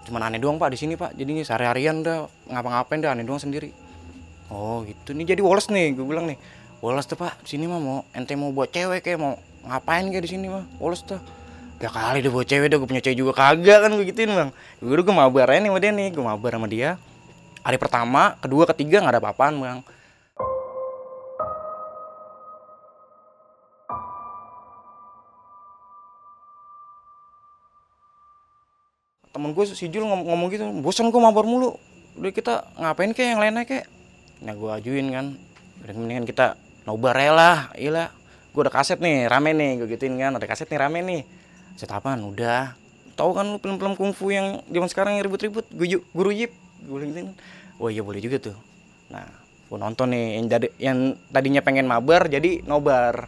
cuman 0.05 0.29
aneh 0.29 0.39
doang 0.39 0.63
pak 0.63 0.71
di 0.71 0.79
sini 0.79 0.95
pak. 0.95 1.17
Jadi 1.19 1.43
sehari-harian 1.43 2.07
udah 2.07 2.29
ngapa-ngapain 2.55 3.03
dah 3.03 3.19
aneh 3.19 3.27
doang 3.27 3.43
sendiri. 3.43 3.75
Oh 4.53 4.87
gitu. 4.87 5.11
Nih 5.11 5.27
jadi 5.27 5.43
Wallace 5.43 5.75
nih 5.75 5.97
gue 5.97 6.07
bilang 6.07 6.31
nih 6.31 6.39
Wallace 6.85 7.09
tuh 7.09 7.17
pak. 7.17 7.41
Sini 7.49 7.65
mah 7.65 7.81
mau 7.81 8.05
ente 8.13 8.37
mau 8.37 8.53
buat 8.53 8.69
cewek 8.69 9.01
kayak 9.01 9.17
mau 9.17 9.41
ngapain 9.65 10.05
kayak 10.13 10.29
di 10.29 10.37
sini 10.37 10.53
mah? 10.53 10.69
Wallace 10.77 11.09
tuh. 11.09 11.21
Ya 11.81 11.89
kali 11.89 12.21
deh 12.21 12.29
buat 12.29 12.45
cewek 12.45 12.69
deh 12.69 12.77
gue 12.77 12.85
punya 12.85 13.01
cewek 13.01 13.17
juga 13.25 13.33
kagak 13.33 13.89
kan 13.89 13.91
gue 13.97 14.05
gituin 14.05 14.29
bang. 14.29 14.51
Gue 14.85 15.01
gue 15.01 15.17
mabar 15.17 15.49
aja 15.49 15.65
nih 15.65 15.73
sama 15.73 15.81
dia 15.81 15.93
nih 15.97 16.09
gue 16.13 16.21
mabar 16.21 16.53
sama 16.53 16.69
dia. 16.69 17.01
Hari 17.65 17.81
pertama 17.81 18.37
kedua 18.37 18.69
ketiga 18.69 19.01
nggak 19.01 19.17
ada 19.17 19.21
apa-apaan 19.25 19.57
bang. 19.65 19.79
Temen 29.33 29.51
gue 29.57 29.65
si 29.73 29.89
Jul 29.89 30.05
ngomong, 30.05 30.29
ngomong 30.29 30.49
gitu 30.53 30.65
bosan 30.85 31.09
gue 31.09 31.17
mabar 31.17 31.49
mulu. 31.49 31.81
Udah 32.21 32.29
kita 32.29 32.69
ngapain 32.77 33.17
kayak 33.17 33.29
yang 33.33 33.41
lainnya 33.41 33.65
kayak? 33.65 33.89
Nah 34.45 34.53
gue 34.53 34.69
ajuin 34.69 35.09
kan. 35.09 35.27
Mendingan 35.85 36.25
kita 36.25 36.57
nobar 36.85 37.17
lah 37.17 37.73
iya 37.75 38.13
gue 38.55 38.63
udah 38.63 38.71
kaset 38.71 39.03
nih 39.03 39.27
rame 39.27 39.51
nih 39.51 39.83
gue 39.83 39.89
gituin 39.99 40.15
kan. 40.15 40.39
Ada 40.39 40.47
kaset 40.47 40.71
nih 40.71 40.79
rame 40.79 41.03
nih. 41.03 41.21
Set 41.75 41.91
apaan? 41.91 42.23
Udah. 42.23 42.79
Tahu 43.19 43.31
kan 43.35 43.47
lu 43.51 43.59
film-film 43.59 43.99
kungfu 43.99 44.31
yang 44.31 44.63
zaman 44.71 44.87
sekarang 44.87 45.19
yang 45.19 45.27
ribut-ribut? 45.27 45.67
Gue 45.75 45.99
guru 46.15 46.31
yip. 46.31 46.55
Gue 46.87 47.03
gituin 47.03 47.35
oh 47.83 47.91
iya 47.91 48.07
boleh 48.07 48.23
juga 48.23 48.39
tuh. 48.39 48.57
Nah 49.11 49.27
gue 49.67 49.79
nonton 49.81 50.15
nih 50.15 50.39
yang 50.39 50.47
jadi 50.47 50.69
yang 50.79 50.99
tadinya 51.35 51.61
pengen 51.67 51.91
mabar 51.91 52.31
jadi 52.31 52.63
nobar. 52.63 53.27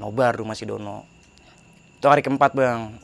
Nobar 0.00 0.32
rumah 0.40 0.56
si 0.56 0.64
Dono. 0.64 1.04
Itu 2.00 2.08
hari 2.08 2.24
keempat 2.24 2.56
bang. 2.56 2.96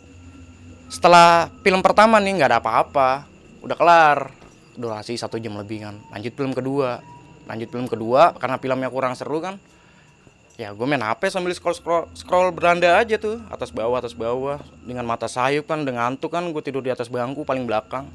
Setelah 0.89 1.53
film 1.61 1.85
pertama 1.85 2.17
nih 2.17 2.41
nggak 2.41 2.49
ada 2.49 2.59
apa-apa. 2.65 3.29
Udah 3.61 3.77
kelar. 3.77 4.33
Durasi 4.73 5.21
satu 5.21 5.37
jam 5.37 5.53
lebih 5.61 5.85
kan. 5.85 6.01
Lanjut 6.09 6.33
film 6.33 6.57
kedua 6.57 7.05
lanjut 7.47 7.69
film 7.71 7.87
kedua 7.87 8.35
karena 8.37 8.59
filmnya 8.59 8.91
kurang 8.91 9.15
seru 9.15 9.39
kan. 9.41 9.57
Ya 10.57 10.73
gue 10.73 10.87
main 10.89 11.01
HP 11.05 11.29
sambil 11.29 11.53
scroll 11.53 11.77
scroll 11.77 12.05
scroll 12.17 12.49
beranda 12.51 12.97
aja 12.97 13.21
tuh. 13.21 13.41
Atas 13.53 13.69
bawah 13.71 14.01
atas 14.01 14.17
bawah. 14.17 14.61
Dengan 14.83 15.05
mata 15.05 15.29
sayup 15.29 15.69
kan 15.69 15.85
dengan 15.85 16.13
ngantuk 16.13 16.33
kan 16.33 16.49
gue 16.49 16.63
tidur 16.65 16.81
di 16.81 16.89
atas 16.89 17.13
bangku 17.13 17.45
paling 17.45 17.69
belakang. 17.69 18.09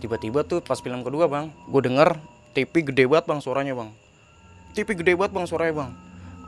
Tiba-tiba 0.00 0.46
tuh 0.46 0.64
pas 0.64 0.80
film 0.80 1.04
kedua 1.04 1.28
bang 1.28 1.52
gue 1.68 1.82
denger 1.82 2.16
TV 2.56 2.72
gede 2.88 3.04
banget 3.04 3.24
bang 3.28 3.40
suaranya 3.44 3.74
bang. 3.76 3.90
TV 4.72 4.88
gede 4.96 5.12
banget 5.14 5.32
bang 5.36 5.46
suaranya 5.46 5.74
bang. 5.84 5.90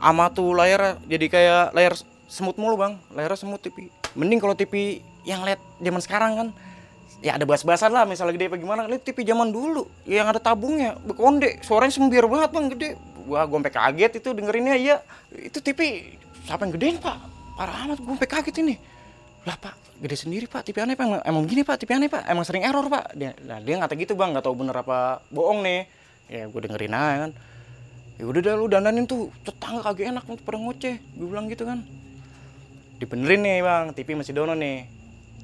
Ama 0.01 0.33
tuh 0.33 0.57
layar 0.57 0.97
jadi 1.05 1.27
kayak 1.29 1.65
layar 1.77 1.93
semut 2.27 2.57
mulu 2.57 2.81
bang. 2.81 2.97
Layarnya 3.13 3.39
semut 3.39 3.61
TV 3.61 3.93
mending 4.17 4.41
kalau 4.43 4.57
TV 4.57 5.05
yang 5.23 5.45
lihat 5.45 5.61
zaman 5.79 6.01
sekarang 6.03 6.33
kan 6.35 6.49
ya 7.21 7.37
ada 7.37 7.45
bahas-bahasan 7.45 7.93
lah 7.93 8.09
misalnya 8.09 8.37
gede 8.37 8.49
apa 8.53 8.57
gimana. 8.57 8.89
Ini 8.89 8.99
TV 9.01 9.25
zaman 9.25 9.53
dulu 9.53 9.87
yang 10.09 10.29
ada 10.29 10.41
tabungnya. 10.41 10.97
Bekonde 11.05 11.61
suaranya 11.65 11.93
sembiar 11.93 12.25
banget 12.27 12.51
bang 12.51 12.67
gede. 12.77 12.89
Gua 13.29 13.47
gue 13.47 13.57
sampai 13.61 13.73
kaget 13.73 14.13
itu 14.19 14.29
dengerinnya 14.33 14.75
iya. 14.77 14.97
Itu 15.31 15.61
TV 15.61 16.11
siapa 16.49 16.67
yang 16.67 16.73
gedein 16.75 16.97
pak? 16.99 17.17
Parah 17.55 17.87
amat 17.87 18.01
gue 18.01 18.11
sampai 18.17 18.29
kaget 18.29 18.57
ini. 18.65 18.75
Lah 19.45 19.57
pak 19.61 19.77
gede 20.01 20.17
sendiri 20.17 20.49
pak. 20.49 20.65
TV 20.65 20.81
aneh 20.81 20.97
pak. 20.97 21.21
Emang, 21.29 21.45
gini 21.45 21.63
pak 21.63 21.77
TV 21.77 21.91
aneh 21.97 22.09
pak. 22.09 22.25
Emang 22.25 22.45
sering 22.49 22.65
error 22.65 22.89
pak. 22.89 23.13
Dia 23.13 23.37
nah, 23.45 23.61
dia 23.61 23.77
ngata 23.77 23.95
gitu 24.01 24.17
bang. 24.17 24.33
Nggak 24.33 24.45
tahu 24.49 24.57
bener 24.57 24.77
apa 24.81 25.21
bohong 25.29 25.61
nih. 25.61 25.85
Ya 26.33 26.49
gue 26.49 26.61
dengerin 26.65 26.97
aja 26.97 27.17
kan. 27.29 27.33
Ya 28.21 28.25
udah 28.29 28.41
dah 28.41 28.55
lu 28.57 28.67
dandanin 28.69 29.05
tuh. 29.05 29.29
Tetangga 29.45 29.85
kagak 29.85 30.17
enak 30.17 30.25
pada 30.25 30.57
ngoceh. 30.57 30.97
Gue 31.21 31.27
bilang 31.29 31.53
gitu 31.53 31.69
kan. 31.69 31.85
Dibenerin 32.97 33.41
nih 33.45 33.61
bang. 33.61 33.85
TV 33.93 34.17
masih 34.17 34.33
Dono 34.33 34.57
nih. 34.57 34.89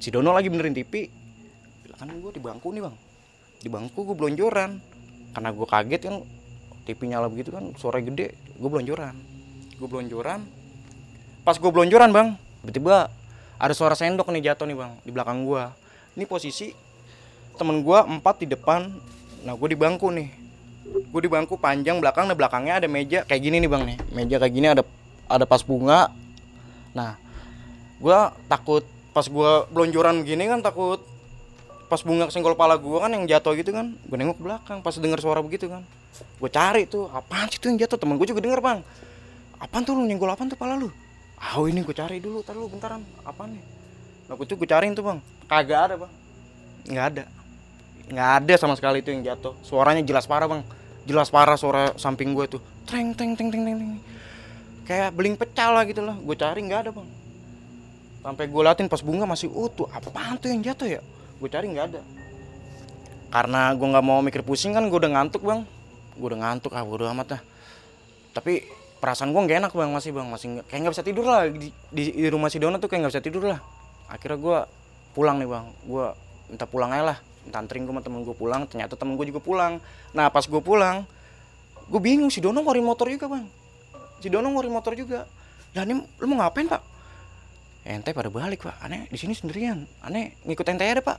Si 0.01 0.09
Dono 0.09 0.33
lagi 0.33 0.49
benerin 0.49 0.73
TV 0.73 1.09
kan 1.97 2.13
gue 2.13 2.31
di 2.31 2.41
bangku 2.41 2.69
nih 2.71 2.85
bang. 2.85 2.95
Di 3.61 3.69
bangku 3.73 4.05
gue 4.05 4.15
belonjoran. 4.17 4.77
Karena 5.33 5.49
gue 5.53 5.67
kaget 5.67 6.01
kan 6.07 6.15
TV 6.87 6.99
nyala 7.11 7.27
begitu 7.27 7.51
kan 7.51 7.73
suara 7.75 7.99
gede 7.99 8.37
gue 8.55 8.69
belonjoran. 8.69 9.17
Gue 9.75 9.89
belonjoran. 9.89 10.45
Pas 11.43 11.57
gue 11.57 11.71
belonjoran 11.71 12.09
bang 12.13 12.27
tiba-tiba 12.63 13.09
ada 13.57 13.73
suara 13.73 13.95
sendok 13.97 14.29
nih 14.29 14.53
jatuh 14.53 14.67
nih 14.69 14.77
bang 14.77 14.91
di 15.01 15.11
belakang 15.15 15.47
gue 15.47 15.63
ini 16.19 16.25
posisi 16.27 16.73
temen 17.57 17.81
gue 17.81 17.99
empat 17.99 18.45
di 18.45 18.47
depan. 18.47 18.93
Nah 19.43 19.53
gue 19.57 19.67
di 19.73 19.77
bangku 19.77 20.07
nih. 20.13 20.29
Gue 21.11 21.21
di 21.25 21.29
bangku 21.29 21.59
panjang 21.59 21.99
belakang 21.99 22.29
nah 22.29 22.37
belakangnya 22.37 22.79
ada 22.79 22.87
meja 22.87 23.25
kayak 23.25 23.41
gini 23.41 23.57
nih 23.59 23.69
bang 23.69 23.83
nih. 23.83 23.97
Meja 24.13 24.35
kayak 24.39 24.53
gini 24.53 24.67
ada 24.69 24.83
ada 25.27 25.45
pas 25.49 25.61
bunga. 25.65 26.13
Nah 26.93 27.17
gue 27.97 28.19
takut 28.45 28.85
pas 29.11 29.25
gue 29.25 29.51
belonjoran 29.73 30.21
gini 30.21 30.45
kan 30.45 30.61
takut 30.61 31.01
pas 31.87 32.03
bunga 32.03 32.27
kesenggol 32.27 32.59
pala 32.59 32.75
gue 32.75 32.97
kan 32.99 33.07
yang 33.07 33.23
jatuh 33.23 33.55
gitu 33.55 33.71
kan 33.71 33.95
gue 33.95 34.17
nengok 34.19 34.37
ke 34.37 34.43
belakang 34.43 34.77
pas 34.83 34.91
denger 34.91 35.23
suara 35.23 35.39
begitu 35.39 35.71
kan. 35.71 35.87
Gue 36.37 36.49
cari 36.51 36.83
tuh 36.83 37.07
apaan 37.09 37.47
sih 37.47 37.57
tuh 37.57 37.71
yang 37.71 37.79
jatuh? 37.79 37.95
Temen 37.95 38.19
gue 38.19 38.27
juga 38.27 38.43
denger 38.43 38.59
bang 38.59 38.79
apaan 39.57 39.81
tuh 39.87 39.97
lu 39.97 40.03
nyenggol 40.05 40.29
apaan 40.29 40.51
tuh 40.51 40.59
pala 40.59 40.75
lu? 40.75 40.91
Ah 41.39 41.57
ini 41.63 41.81
gue 41.81 41.95
cari 41.95 42.19
dulu 42.19 42.43
tar 42.43 42.59
lu 42.59 42.67
bentaran 42.67 43.01
apaan 43.23 43.55
nih? 43.55 43.63
Nah 44.27 44.33
gue 44.35 44.45
tuh 44.45 44.59
gue 44.59 44.67
cariin 44.67 44.93
tuh 44.93 45.07
bang. 45.07 45.19
Kagak 45.47 45.79
ada 45.87 45.95
bang. 45.95 46.11
Nggak 46.91 47.05
ada. 47.15 47.23
Nggak 48.11 48.29
ada 48.43 48.53
sama 48.59 48.73
sekali 48.75 48.99
itu 48.99 49.09
yang 49.15 49.23
jatuh. 49.23 49.55
Suaranya 49.63 50.03
jelas 50.03 50.27
parah 50.27 50.51
bang. 50.51 50.61
Jelas 51.07 51.31
parah 51.31 51.55
suara 51.55 51.95
samping 51.95 52.35
gue 52.35 52.45
tuh. 52.59 52.61
Treng 52.83 53.15
teng 53.15 53.33
teng 53.39 53.47
teng 53.47 53.63
teng 53.63 54.01
kayak 54.87 55.11
beling 55.15 55.35
pecah 55.39 55.71
lah 55.71 55.87
gitu 55.87 56.03
lah. 56.03 56.19
Gue 56.19 56.35
cari 56.35 56.59
nggak 56.67 56.79
ada 56.83 56.91
bang. 56.91 57.07
Sampai 58.27 58.45
gue 58.51 58.61
latin 58.65 58.91
pas 58.91 58.99
bunga 58.99 59.23
masih 59.23 59.47
utuh. 59.47 59.87
Apaan 59.87 60.35
tuh 60.35 60.51
yang 60.51 60.59
jatuh 60.59 60.99
ya 60.99 61.01
gue 61.37 61.49
cari 61.49 61.65
nggak 61.69 61.85
ada. 61.93 62.01
Karena 63.29 63.75
gue 63.75 63.87
nggak 63.87 64.05
mau 64.05 64.19
mikir 64.23 64.41
pusing 64.41 64.73
kan 64.73 64.87
gue 64.87 64.97
udah 64.97 65.11
ngantuk 65.13 65.43
bang. 65.43 65.61
Gue 66.17 66.27
udah 66.33 66.39
ngantuk 66.41 66.73
ah 66.73 66.81
udah 66.81 67.13
amat 67.13 67.37
dah. 67.37 67.41
Tapi 68.33 68.65
perasaan 68.97 69.29
gue 69.35 69.41
nggak 69.41 69.57
enak 69.61 69.71
bang 69.75 69.89
masih 69.93 70.11
bang. 70.15 70.27
Masih 70.27 70.45
gak, 70.59 70.65
kayak 70.71 70.79
nggak 70.87 70.93
bisa 70.97 71.05
tidur 71.05 71.25
lah 71.27 71.45
di, 71.45 71.69
di, 71.93 72.03
di 72.15 72.27
rumah 72.31 72.49
si 72.49 72.57
Dona 72.57 72.81
tuh 72.81 72.89
kayak 72.89 73.07
nggak 73.07 73.13
bisa 73.13 73.23
tidur 73.23 73.43
lah. 73.45 73.59
Akhirnya 74.09 74.39
gue 74.39 74.57
pulang 75.13 75.37
nih 75.37 75.49
bang. 75.49 75.65
Gue 75.85 76.05
minta 76.49 76.65
pulang 76.65 76.89
aja 76.95 77.03
lah. 77.13 77.17
Minta 77.45 77.57
anterin 77.61 77.83
gue 77.85 77.93
sama 77.93 78.01
temen 78.01 78.21
gue 78.25 78.35
pulang. 78.35 78.61
Ternyata 78.65 78.97
temen 78.97 79.13
gue 79.19 79.25
juga 79.29 79.41
pulang. 79.43 79.77
Nah 80.15 80.31
pas 80.33 80.43
gue 80.43 80.61
pulang 80.63 81.05
gue 81.87 82.01
bingung 82.03 82.27
si 82.27 82.43
Dono 82.43 82.59
ngeluarin 82.59 82.83
motor 82.83 83.07
juga 83.07 83.31
bang. 83.31 83.45
Si 84.19 84.27
Dono 84.27 84.49
ngeluarin 84.51 84.73
motor 84.73 84.91
juga. 84.97 85.29
Lah 85.75 85.83
ini 85.85 86.01
lu 86.01 86.25
mau 86.31 86.41
ngapain 86.41 86.65
pak 86.65 86.96
ente 87.87 88.11
pada 88.11 88.27
balik 88.27 88.67
pak. 88.67 88.75
Aneh 88.83 89.07
di 89.07 89.15
sini 89.15 89.31
sendirian. 89.31 89.87
Aneh 90.03 90.35
ngikut 90.43 90.67
ente 90.67 90.83
ada 90.83 90.99
pak. 90.99 91.17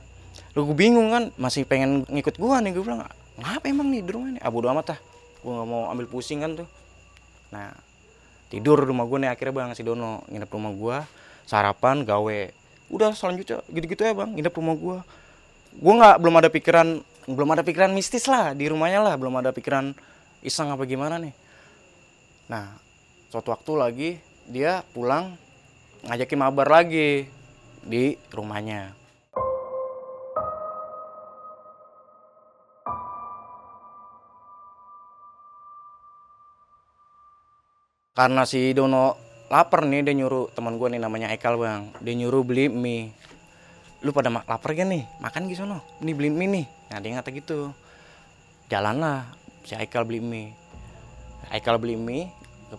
Lu 0.53 0.69
gue 0.69 0.77
bingung 0.77 1.09
kan. 1.09 1.33
Masih 1.35 1.65
pengen 1.65 2.05
ngikut 2.05 2.37
gua 2.37 2.61
nih 2.61 2.71
gue 2.77 2.85
bilang 2.85 3.03
ngapa 3.39 3.65
emang 3.71 3.87
nih 3.89 4.03
di 4.03 4.11
rumah 4.11 4.29
nih 4.35 4.41
abu 4.43 4.59
amat 4.61 4.95
ah 4.95 4.99
gue 5.39 5.47
nggak 5.47 5.67
mau 5.71 5.87
ambil 5.89 6.05
pusing 6.11 6.43
kan 6.43 6.59
tuh. 6.59 6.67
Nah 7.49 7.73
tidur 8.51 8.77
rumah 8.81 9.07
gue 9.09 9.17
nih 9.25 9.29
akhirnya 9.33 9.53
bang 9.55 9.71
si 9.73 9.81
Dono 9.81 10.21
nginep 10.29 10.49
rumah 10.51 10.71
gue 10.75 10.97
sarapan 11.49 12.05
gawe. 12.05 12.39
Udah 12.93 13.13
selanjutnya 13.17 13.65
gitu-gitu 13.71 14.05
ya 14.05 14.13
bang 14.13 14.29
nginep 14.35 14.53
rumah 14.53 14.75
gue 14.77 14.97
gue 15.69 15.93
nggak 15.93 16.15
belum 16.17 16.35
ada 16.41 16.49
pikiran 16.49 16.87
belum 17.29 17.49
ada 17.53 17.61
pikiran 17.61 17.93
mistis 17.93 18.25
lah 18.25 18.57
di 18.57 18.65
rumahnya 18.67 19.05
lah 19.05 19.13
belum 19.15 19.37
ada 19.37 19.53
pikiran 19.53 19.93
iseng 20.41 20.69
apa 20.73 20.83
gimana 20.83 21.21
nih. 21.21 21.33
Nah 22.49 22.75
suatu 23.29 23.53
waktu 23.53 23.71
lagi 23.77 24.09
dia 24.49 24.81
pulang 24.91 25.37
ngajakin 26.07 26.39
mabar 26.39 26.67
lagi 26.69 27.27
di 27.83 28.15
rumahnya. 28.31 28.95
Karena 38.19 38.43
si 38.43 38.75
Dono 38.75 39.15
lapar 39.47 39.87
nih 39.87 40.03
dia 40.03 40.11
nyuruh 40.11 40.51
teman 40.51 40.75
gue 40.75 40.91
nih 40.91 40.99
namanya 40.99 41.31
Ekal 41.31 41.55
bang. 41.55 41.87
Dia 42.03 42.19
nyuruh 42.19 42.43
beli 42.43 42.67
mie. 42.67 43.15
Lu 44.03 44.11
pada 44.11 44.27
lapar 44.27 44.75
kan 44.75 44.91
nih? 44.91 45.07
Makan 45.23 45.47
gitu 45.47 45.63
sono. 45.63 45.79
Nih 46.03 46.11
beli 46.11 46.27
mie 46.27 46.51
nih. 46.51 46.65
Nah 46.91 46.99
dia 46.99 47.15
ngata 47.15 47.31
gitu. 47.31 47.71
Jalan 48.67 48.99
lah 48.99 49.23
si 49.63 49.71
Ekal 49.71 50.03
beli 50.03 50.19
mie. 50.19 50.51
Ekal 51.47 51.79
beli 51.79 51.95
mie 51.95 52.27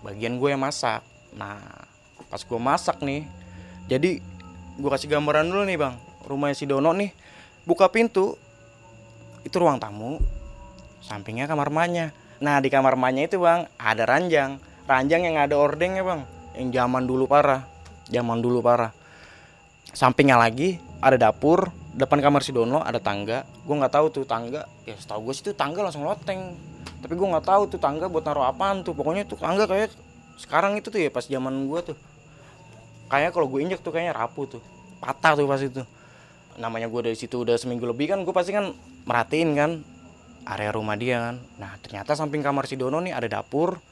bagian 0.05 0.37
gue 0.37 0.53
yang 0.53 0.61
masak. 0.61 1.01
Nah 1.33 1.89
pas 2.31 2.41
gue 2.41 2.61
masak 2.63 3.03
nih. 3.03 3.27
Jadi 3.91 4.23
gue 4.79 4.91
kasih 4.91 5.11
gambaran 5.11 5.51
dulu 5.51 5.67
nih 5.67 5.77
bang. 5.77 5.95
Rumahnya 6.25 6.55
si 6.55 6.65
Dono 6.65 6.95
nih 6.95 7.11
buka 7.67 7.91
pintu 7.91 8.39
itu 9.43 9.57
ruang 9.59 9.83
tamu. 9.83 10.23
Sampingnya 11.03 11.51
kamar 11.51 11.75
emaknya. 11.75 12.15
Nah 12.39 12.63
di 12.63 12.71
kamar 12.71 12.95
emaknya 12.95 13.27
itu 13.27 13.43
bang 13.43 13.67
ada 13.77 14.07
ranjang. 14.07 14.63
Ranjang 14.87 15.27
yang 15.27 15.37
ada 15.43 15.59
ordengnya 15.59 16.07
bang. 16.07 16.23
Yang 16.55 16.69
zaman 16.79 17.03
dulu 17.11 17.27
parah. 17.27 17.67
Zaman 18.07 18.39
dulu 18.39 18.63
parah. 18.63 18.95
Sampingnya 19.91 20.39
lagi 20.39 20.79
ada 21.03 21.19
dapur 21.19 21.75
depan 21.91 22.23
kamar 22.23 22.47
si 22.47 22.55
Dono 22.55 22.79
ada 22.79 23.03
tangga. 23.03 23.43
Gue 23.67 23.75
nggak 23.75 23.91
tahu 23.91 24.07
tuh 24.15 24.23
tangga. 24.23 24.71
Ya 24.87 24.95
setahu 24.95 25.31
gue 25.31 25.35
sih 25.35 25.43
tuh 25.43 25.59
tangga 25.59 25.83
langsung 25.83 26.07
loteng. 26.07 26.55
Tapi 27.03 27.13
gue 27.19 27.27
nggak 27.27 27.43
tahu 27.43 27.63
tuh 27.75 27.81
tangga 27.83 28.07
buat 28.07 28.23
naruh 28.23 28.47
apaan 28.47 28.87
tuh. 28.87 28.95
Pokoknya 28.95 29.27
tuh 29.27 29.35
tangga 29.35 29.67
kayak 29.67 29.91
sekarang 30.39 30.79
itu 30.79 30.89
tuh 30.89 31.01
ya 31.03 31.11
pas 31.13 31.27
zaman 31.27 31.69
gue 31.69 31.81
tuh 31.93 31.97
kayak 33.11 33.35
kalau 33.35 33.51
gue 33.51 33.61
injek 33.61 33.83
tuh 33.83 33.91
kayaknya 33.91 34.15
rapuh 34.15 34.47
tuh. 34.47 34.63
Patah 35.03 35.35
tuh 35.35 35.51
pas 35.51 35.59
itu. 35.59 35.83
Namanya 36.57 36.87
gue 36.87 37.01
dari 37.11 37.17
situ 37.19 37.43
udah 37.43 37.59
seminggu 37.59 37.85
lebih 37.85 38.15
kan 38.15 38.23
gue 38.23 38.33
pasti 38.33 38.55
kan 38.55 38.71
merhatiin 39.05 39.51
kan 39.59 39.71
area 40.47 40.71
rumah 40.71 40.95
dia 40.95 41.19
kan. 41.19 41.37
Nah 41.59 41.75
ternyata 41.83 42.15
samping 42.15 42.41
kamar 42.41 42.71
si 42.71 42.79
Dono 42.79 43.03
nih 43.03 43.13
ada 43.13 43.27
dapur. 43.27 43.83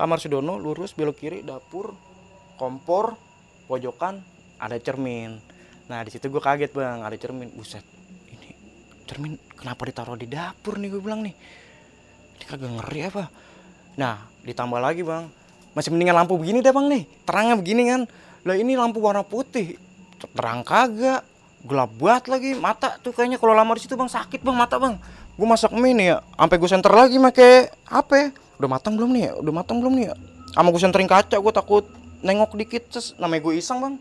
Kamar 0.00 0.16
Sudono 0.16 0.56
lurus 0.56 0.96
belok 0.96 1.20
kiri 1.20 1.44
dapur 1.44 1.92
kompor 2.56 3.20
pojokan 3.68 4.24
ada 4.56 4.80
cermin. 4.80 5.36
Nah 5.92 6.00
di 6.00 6.08
situ 6.08 6.32
gue 6.32 6.40
kaget 6.40 6.72
bang 6.72 7.04
ada 7.04 7.12
cermin. 7.20 7.52
Buset 7.52 7.84
ini 8.32 8.48
cermin 9.04 9.36
kenapa 9.60 9.84
ditaruh 9.84 10.16
di 10.16 10.24
dapur 10.24 10.80
nih 10.80 10.88
gue 10.88 11.02
bilang 11.04 11.20
nih. 11.20 11.36
Ini 12.32 12.44
kagak 12.48 12.70
ngeri 12.80 13.00
apa? 13.12 13.24
Nah 14.00 14.24
ditambah 14.40 14.80
lagi 14.80 15.04
bang 15.04 15.28
masih 15.76 15.92
mendingan 15.92 16.16
lampu 16.16 16.40
begini 16.40 16.64
deh 16.64 16.72
bang 16.72 16.86
nih. 16.88 17.02
Terangnya 17.28 17.54
begini 17.60 17.82
kan 17.84 18.00
lah 18.44 18.56
ini 18.56 18.72
lampu 18.76 19.00
warna 19.00 19.20
putih. 19.20 19.76
Terang 20.32 20.64
kagak. 20.64 21.24
Gelap 21.60 21.92
banget 22.00 22.24
lagi 22.32 22.50
mata 22.56 22.96
tuh 23.04 23.12
kayaknya. 23.12 23.36
Kalau 23.36 23.52
lama 23.52 23.76
di 23.76 23.84
situ 23.84 23.92
bang 23.92 24.08
sakit 24.08 24.40
bang 24.40 24.56
mata 24.56 24.80
bang. 24.80 24.96
Gue 25.36 25.44
masak 25.44 25.76
mie 25.76 25.92
nih 25.92 26.06
ya. 26.16 26.18
Sampai 26.36 26.56
gue 26.56 26.68
senter 26.68 26.92
lagi 26.92 27.20
make 27.20 27.68
HP 27.88 28.32
udah 28.60 28.68
matang 28.68 28.96
belum 28.96 29.12
nih 29.12 29.22
ya? 29.28 29.32
Udah 29.40 29.52
matang 29.52 29.76
belum 29.80 29.92
nih 29.96 30.06
ya? 30.08 30.14
Sama 30.56 30.72
gue 30.72 30.80
senterin 30.80 31.08
kaca 31.08 31.36
gue 31.36 31.52
takut 31.52 31.84
nengok 32.20 32.56
dikit 32.56 32.88
terus 32.88 33.12
namanya 33.20 33.44
gue 33.44 33.60
iseng 33.60 33.80
bang. 33.84 33.94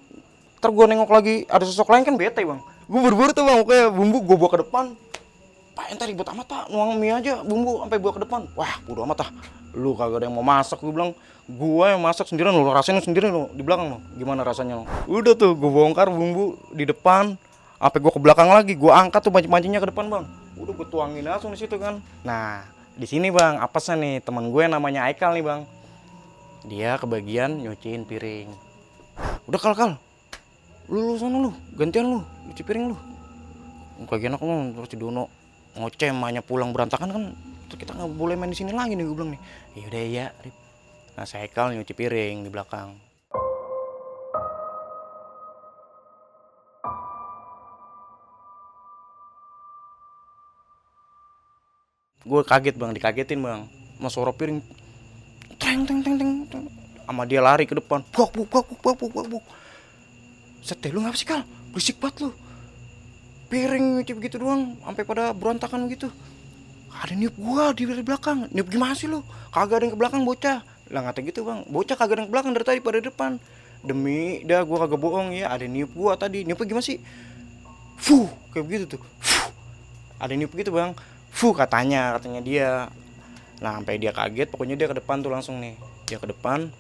Ntar 0.60 0.72
gue 0.72 0.86
nengok 0.88 1.12
lagi 1.12 1.36
ada 1.52 1.64
sosok 1.68 1.92
lain 1.92 2.08
kan 2.08 2.16
bete 2.16 2.48
bang. 2.48 2.60
Gue 2.88 3.00
buru-buru 3.04 3.32
tuh 3.36 3.44
bang 3.44 3.60
kayak 3.68 3.92
bumbu 3.92 4.24
gue 4.24 4.36
bawa 4.40 4.52
ke 4.56 4.60
depan. 4.64 4.86
Pak 5.76 5.86
entar 5.96 6.08
ribet 6.08 6.28
amat 6.32 6.48
tak 6.48 6.64
nuang 6.72 6.96
mie 6.96 7.12
aja 7.12 7.44
bumbu 7.44 7.84
sampai 7.84 8.00
bawa 8.00 8.14
ke 8.16 8.22
depan. 8.24 8.42
Wah 8.56 8.74
udah 8.88 9.04
amat 9.04 9.28
ah. 9.28 9.30
Lu 9.76 10.00
kagak 10.00 10.24
ada 10.24 10.32
yang 10.32 10.36
mau 10.40 10.48
masak 10.48 10.80
gue 10.80 10.92
bilang 10.96 11.12
gue 11.50 11.86
yang 11.90 11.98
masak 11.98 12.30
sendirian 12.30 12.54
lu 12.54 12.70
rasain 12.70 13.02
sendiri 13.02 13.34
lu 13.34 13.50
di 13.58 13.66
belakang 13.66 13.90
lu 13.90 13.98
gimana 14.22 14.46
rasanya 14.46 14.86
lu 14.86 14.86
udah 15.10 15.34
tuh 15.34 15.58
gue 15.58 15.70
bongkar 15.70 16.06
bumbu 16.14 16.54
di 16.70 16.86
depan 16.86 17.34
sampai 17.80 18.00
gue 18.04 18.12
ke 18.12 18.20
belakang 18.20 18.50
lagi 18.52 18.74
gue 18.76 18.92
angkat 18.92 19.24
tuh 19.24 19.32
mancing-mancingnya 19.32 19.80
ke 19.80 19.90
depan 19.90 20.12
bang. 20.12 20.24
Udah 20.60 20.74
gue 20.76 20.88
tuangin 20.92 21.24
langsung 21.24 21.56
di 21.56 21.60
situ 21.64 21.80
kan. 21.80 22.04
Nah 22.28 22.68
di 23.00 23.08
sini 23.08 23.32
bang 23.32 23.64
apa 23.64 23.80
sih 23.80 23.96
nih 23.96 24.20
teman 24.20 24.52
gue 24.52 24.64
namanya 24.68 25.08
Aikal 25.08 25.32
nih 25.40 25.44
bang. 25.48 25.62
Dia 26.68 27.00
kebagian 27.00 27.64
nyuciin 27.64 28.04
piring. 28.04 28.52
Udah 29.48 29.60
kal 29.64 29.74
kal. 29.80 29.92
Lu 30.92 31.00
lu 31.08 31.14
sana 31.16 31.40
lu. 31.40 31.56
Gantian 31.80 32.12
lu 32.12 32.20
nyuci 32.52 32.62
piring 32.68 32.92
lu. 32.92 32.96
Kagak 34.12 34.36
enak 34.36 34.44
lu 34.44 34.76
terus 34.76 35.00
Dono 35.00 35.32
ngoceh 35.80 36.12
emaknya 36.12 36.44
pulang 36.44 36.76
berantakan 36.76 37.10
kan. 37.16 37.24
Kita 37.72 37.96
nggak 37.96 38.12
boleh 38.12 38.36
main 38.36 38.52
di 38.52 38.60
sini 38.60 38.76
lagi 38.76 39.00
nih 39.00 39.08
gue 39.08 39.16
bilang 39.16 39.32
nih. 39.32 39.42
Ya 39.80 39.84
udah 39.88 40.04
ya 40.04 40.26
Rip. 40.44 40.69
Nah 41.20 41.28
saya 41.28 41.52
Aikal 41.52 41.76
nyuci 41.76 41.92
piring 41.92 42.48
di 42.48 42.50
belakang. 42.50 42.96
Gue 52.24 52.40
kaget 52.48 52.80
bang. 52.80 52.96
Dikagetin 52.96 53.44
bang. 53.44 53.68
Mas 54.00 54.16
suara 54.16 54.32
piring 54.32 54.64
teng 55.60 55.84
teng 55.84 56.00
teng 56.00 56.16
teng 56.16 56.32
teng. 56.48 56.64
sama 57.04 57.28
dia 57.28 57.44
lari 57.44 57.68
ke 57.68 57.76
depan. 57.76 58.00
Buk 58.16 58.32
buk 58.32 58.48
buk 58.48 58.80
buk 58.80 58.96
buk 58.96 59.12
buk 59.12 59.28
buk. 59.28 59.46
Sete 60.64 60.88
lu 60.88 61.04
ngapa 61.04 61.20
sih 61.20 61.28
kal? 61.28 61.44
Berisik 61.76 62.00
banget 62.00 62.24
lu. 62.24 62.32
Piring 63.52 64.00
nyuci 64.00 64.16
begitu 64.16 64.40
doang 64.40 64.80
sampai 64.88 65.04
pada 65.04 65.36
berantakan 65.36 65.92
gitu 65.92 66.08
ada 67.00 67.14
niup 67.16 67.36
gua 67.40 67.72
di 67.72 67.88
belakang. 67.88 68.50
Niup 68.52 68.68
gimana 68.68 68.92
sih 68.92 69.08
lu? 69.08 69.24
Kagak 69.56 69.80
ada 69.80 69.84
yang 69.88 69.94
ke 69.96 70.00
belakang 70.00 70.22
bocah 70.28 70.60
lah 70.90 71.06
ngata 71.06 71.22
gitu 71.22 71.46
bang. 71.46 71.66
Bocah 71.70 71.96
kagak 71.96 72.26
yang 72.26 72.30
belakang 72.30 72.52
dari 72.54 72.66
tadi 72.66 72.80
pada 72.82 73.00
depan. 73.02 73.38
Demi 73.86 74.44
dah 74.44 74.66
gua 74.66 74.86
kagak 74.86 75.00
bohong 75.00 75.32
ya. 75.34 75.54
Ada 75.54 75.70
niup 75.70 75.94
gua 75.94 76.18
tadi. 76.18 76.44
Niupnya 76.44 76.66
gimana 76.66 76.86
sih? 76.86 76.98
Fuh 78.02 78.30
kayak 78.52 78.66
begitu 78.66 78.98
tuh. 78.98 79.02
Fuh. 79.22 79.54
Ada 80.20 80.34
niup 80.36 80.52
gitu 80.58 80.74
bang. 80.74 80.98
Fuh 81.30 81.54
katanya 81.54 82.18
katanya 82.18 82.42
dia. 82.42 82.70
Nah 83.62 83.80
sampai 83.80 84.02
dia 84.02 84.12
kaget 84.12 84.50
pokoknya 84.50 84.76
dia 84.76 84.88
ke 84.90 84.98
depan 84.98 85.22
tuh 85.22 85.32
langsung 85.32 85.62
nih. 85.62 85.78
Dia 86.10 86.18
ke 86.18 86.28
depan 86.28 86.74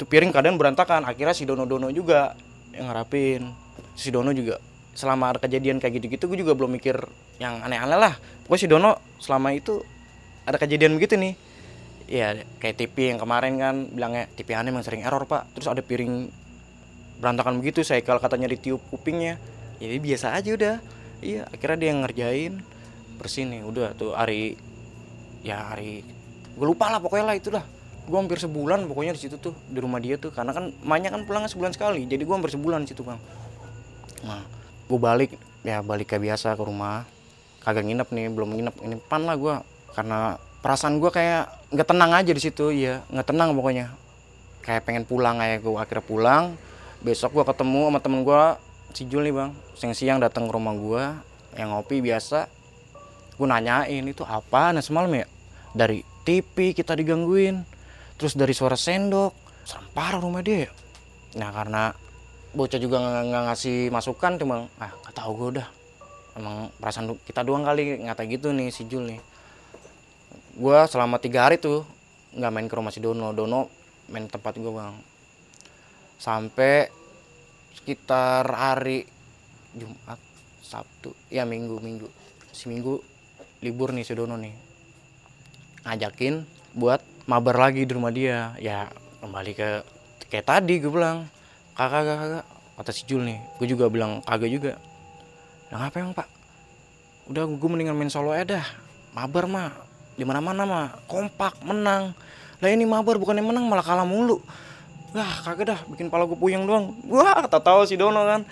tuh 0.00 0.08
piring 0.08 0.32
keadaan 0.32 0.56
berantakan. 0.56 1.04
Akhirnya 1.04 1.36
si 1.36 1.44
Dono 1.44 1.68
Dono 1.68 1.92
juga 1.92 2.34
yang 2.72 2.88
ngarapin. 2.88 3.52
Si 3.92 4.08
Dono 4.08 4.32
juga 4.32 4.56
selama 4.96 5.36
ada 5.36 5.38
kejadian 5.38 5.78
kayak 5.78 6.02
gitu-gitu 6.02 6.26
gue 6.26 6.38
juga 6.42 6.52
belum 6.52 6.76
mikir 6.76 6.98
yang 7.38 7.62
aneh-aneh 7.62 7.98
lah. 7.98 8.14
Pokoknya 8.48 8.62
si 8.64 8.66
Dono 8.66 8.90
selama 9.20 9.52
itu 9.54 9.84
ada 10.48 10.56
kejadian 10.56 10.96
begitu 10.96 11.14
nih 11.20 11.36
ya 12.10 12.34
kayak 12.58 12.74
TV 12.74 13.14
yang 13.14 13.22
kemarin 13.22 13.54
kan 13.62 13.74
bilangnya 13.86 14.26
TV 14.34 14.58
aneh 14.58 14.74
emang 14.74 14.82
sering 14.82 15.06
error 15.06 15.22
pak. 15.30 15.46
Terus 15.54 15.70
ada 15.70 15.78
piring 15.78 16.26
berantakan 17.22 17.62
begitu 17.62 17.86
saya 17.86 18.02
kalau 18.02 18.18
katanya 18.18 18.50
ditiup 18.50 18.82
kupingnya. 18.90 19.38
Ya 19.78 19.94
biasa 19.94 20.34
aja 20.34 20.50
udah. 20.50 20.76
Iya 21.22 21.46
akhirnya 21.46 21.78
dia 21.78 21.88
yang 21.94 22.00
ngerjain. 22.02 22.52
Bersih 23.22 23.46
nih 23.46 23.62
udah 23.62 23.94
tuh 23.94 24.18
hari 24.18 24.58
ya 25.46 25.72
hari 25.72 26.02
gue 26.50 26.66
lupa 26.66 26.90
lah 26.90 26.98
pokoknya 26.98 27.24
lah 27.30 27.36
itulah. 27.38 27.64
Gue 28.10 28.18
hampir 28.18 28.42
sebulan 28.42 28.90
pokoknya 28.90 29.14
di 29.14 29.22
situ 29.22 29.38
tuh 29.38 29.54
di 29.70 29.78
rumah 29.78 30.02
dia 30.02 30.18
tuh. 30.18 30.34
Karena 30.34 30.50
kan 30.50 30.74
emaknya 30.82 31.14
kan 31.14 31.22
pulangnya 31.22 31.48
sebulan 31.48 31.72
sekali 31.78 32.10
jadi 32.10 32.26
gue 32.26 32.34
hampir 32.34 32.50
sebulan 32.50 32.82
di 32.84 32.90
situ 32.90 33.06
bang 33.06 33.22
nah 34.20 34.44
gue 34.84 35.00
balik 35.00 35.32
ya 35.64 35.80
balik 35.80 36.10
kayak 36.10 36.34
biasa 36.34 36.58
ke 36.58 36.62
rumah. 36.66 37.06
Kagak 37.62 37.86
nginep 37.86 38.08
nih 38.10 38.26
belum 38.34 38.50
nginep. 38.58 38.74
Ini 38.84 38.96
pan 39.06 39.22
lah 39.24 39.36
gue 39.38 39.54
karena 39.94 40.36
perasaan 40.60 41.00
gue 41.00 41.08
kayak 41.08 41.72
nggak 41.72 41.88
tenang 41.88 42.12
aja 42.12 42.32
di 42.32 42.42
situ 42.42 42.72
ya 42.72 43.00
nggak 43.08 43.26
tenang 43.32 43.56
pokoknya. 43.56 43.92
Kayak 44.60 44.84
pengen 44.84 45.04
pulang 45.08 45.40
kayak 45.40 45.64
gue 45.64 45.72
akhirnya 45.76 46.04
pulang. 46.04 46.44
Besok 47.00 47.40
gue 47.40 47.44
ketemu 47.48 47.88
sama 47.88 47.98
temen 48.04 48.20
gue 48.28 48.42
si 48.92 49.02
Jul 49.08 49.24
nih 49.24 49.34
bang. 49.34 49.50
Siang-siang 49.76 50.20
datang 50.20 50.46
ke 50.46 50.52
rumah 50.52 50.76
gue 50.76 51.02
yang 51.56 51.72
ngopi 51.72 52.04
biasa. 52.04 52.46
Gue 53.40 53.48
nanyain 53.48 54.04
itu 54.04 54.20
apa 54.28 54.76
nah 54.76 54.84
semalam 54.84 55.08
ya? 55.16 55.26
Dari 55.72 56.04
TV 56.28 56.76
kita 56.76 56.92
digangguin 56.92 57.64
terus 58.20 58.36
dari 58.36 58.52
suara 58.52 58.76
sendok. 58.76 59.32
Serem 59.64 59.88
parah 59.96 60.20
rumah 60.20 60.44
dia 60.44 60.68
ya. 60.68 60.70
Nah 61.40 61.48
karena 61.56 61.82
bocah 62.52 62.80
juga 62.82 63.00
nggak 63.00 63.42
ngasih 63.48 63.88
masukan 63.88 64.36
cuma 64.36 64.68
ah 64.76 64.92
nggak 64.92 65.14
tahu 65.16 65.30
gue 65.40 65.48
udah. 65.56 65.68
Emang 66.36 66.68
perasaan 66.76 67.16
kita 67.24 67.40
doang 67.48 67.64
kali 67.64 68.04
ngata 68.04 68.28
gitu 68.28 68.52
nih 68.52 68.68
si 68.68 68.84
Jul 68.84 69.08
nih 69.08 69.29
gue 70.56 70.78
selama 70.90 71.22
tiga 71.22 71.46
hari 71.46 71.62
tuh 71.62 71.86
nggak 72.34 72.50
main 72.50 72.66
ke 72.66 72.74
rumah 72.74 72.90
si 72.94 73.02
Dono. 73.02 73.30
Dono 73.34 73.70
main 74.10 74.26
tempat 74.26 74.58
gue 74.58 74.70
bang. 74.70 74.94
Sampai 76.20 76.90
sekitar 77.74 78.46
hari 78.50 79.06
Jumat 79.74 80.18
Sabtu 80.62 81.14
ya 81.30 81.46
Minggu 81.46 81.78
Minggu. 81.78 82.08
Si 82.50 82.66
Minggu 82.66 82.98
libur 83.62 83.94
nih 83.94 84.06
si 84.06 84.14
Dono 84.14 84.34
nih. 84.34 84.54
Ngajakin 85.86 86.44
buat 86.76 87.02
mabar 87.26 87.70
lagi 87.70 87.86
di 87.86 87.92
rumah 87.94 88.10
dia. 88.10 88.54
Ya 88.58 88.90
kembali 89.22 89.52
ke 89.54 89.68
kayak 90.30 90.46
tadi 90.46 90.82
gue 90.82 90.90
bilang. 90.90 91.26
Kakak 91.74 92.02
kakak 92.04 92.18
kakak. 92.18 92.46
Kata 92.80 92.90
si 92.92 93.02
Jul 93.08 93.24
nih. 93.24 93.38
Gue 93.56 93.66
juga 93.70 93.88
bilang 93.88 94.20
kagak 94.26 94.50
juga. 94.52 94.72
Nah 95.70 95.88
apa 95.88 96.02
emang 96.02 96.12
pak? 96.12 96.28
Udah 97.30 97.46
gue 97.46 97.68
mendingan 97.70 97.94
main 97.94 98.10
solo 98.10 98.34
aja 98.34 98.58
dah. 98.58 98.66
Mabar 99.14 99.46
mah 99.50 99.89
di 100.14 100.24
mana 100.26 100.40
mana 100.42 100.62
mah 100.66 100.86
kompak 101.10 101.58
menang. 101.62 102.14
Lah 102.60 102.68
ini 102.68 102.84
mabar 102.84 103.16
bukan 103.16 103.36
yang 103.38 103.48
menang 103.48 103.64
malah 103.66 103.84
kalah 103.84 104.04
mulu. 104.04 104.40
Wah 105.10 105.42
kagak 105.42 105.74
dah 105.74 105.80
bikin 105.90 106.06
pala 106.06 106.28
gue 106.28 106.38
puyeng 106.38 106.68
doang. 106.68 106.94
Wah 107.10 107.48
tak 107.50 107.66
tahu 107.66 107.82
si 107.88 107.98
Dono 107.98 108.22
kan. 108.22 108.46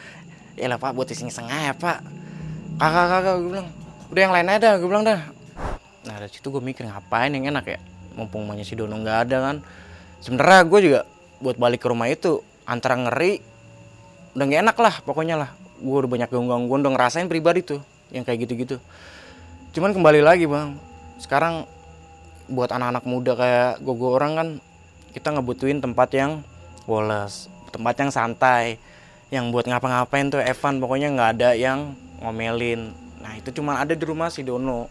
Ya 0.58 0.66
lah 0.66 0.80
pak 0.80 0.96
buat 0.96 1.06
iseng 1.06 1.30
iseng 1.30 1.46
aja 1.46 1.76
pak. 1.76 2.02
Kakak 2.80 3.06
kakak 3.06 3.34
gue 3.38 3.50
bilang. 3.52 3.68
Udah 4.10 4.20
yang 4.24 4.34
lain 4.34 4.48
aja 4.48 4.74
gue 4.80 4.88
bilang 4.88 5.04
dah. 5.06 5.20
Nah 6.08 6.14
dari 6.18 6.32
situ 6.32 6.48
gue 6.50 6.58
mikir 6.58 6.88
ngapain 6.88 7.30
yang 7.30 7.46
enak 7.52 7.64
ya? 7.68 7.78
Mumpung 8.16 8.48
mamanya 8.48 8.66
si 8.66 8.74
Dono 8.74 8.98
nggak 8.98 9.18
ada 9.28 9.36
kan. 9.38 9.56
Sebenarnya 10.18 10.66
gue 10.66 10.80
juga 10.82 11.00
buat 11.38 11.54
balik 11.54 11.84
ke 11.84 11.88
rumah 11.92 12.10
itu 12.10 12.42
antara 12.66 12.98
ngeri 12.98 13.38
udah 14.34 14.44
nggak 14.48 14.60
enak 14.66 14.76
lah 14.80 14.94
pokoknya 15.04 15.36
lah. 15.38 15.50
Gue 15.78 15.94
udah 16.00 16.10
banyak 16.10 16.26
gangguan 16.32 16.80
udah 16.82 16.92
ngerasain 16.96 17.30
pribadi 17.30 17.62
tuh 17.62 17.84
yang 18.10 18.26
kayak 18.26 18.48
gitu-gitu. 18.48 18.82
Cuman 19.76 19.94
kembali 19.94 20.24
lagi 20.24 20.48
bang 20.48 20.87
sekarang 21.18 21.66
buat 22.48 22.72
anak-anak 22.72 23.04
muda 23.04 23.32
kayak 23.36 23.72
gue 23.84 24.08
orang 24.08 24.32
kan 24.34 24.48
kita 25.12 25.34
ngebutuhin 25.36 25.84
tempat 25.84 26.08
yang 26.16 26.40
woles 26.88 27.52
tempat 27.70 27.94
yang 28.00 28.10
santai 28.10 28.80
yang 29.28 29.52
buat 29.52 29.68
ngapa-ngapain 29.68 30.32
tuh 30.32 30.40
Evan 30.40 30.80
pokoknya 30.80 31.12
nggak 31.12 31.30
ada 31.36 31.50
yang 31.52 31.92
ngomelin. 32.24 32.96
Nah 33.20 33.36
itu 33.36 33.52
cuma 33.52 33.76
ada 33.76 33.92
di 33.92 34.04
rumah 34.04 34.32
si 34.32 34.40
Dono. 34.40 34.88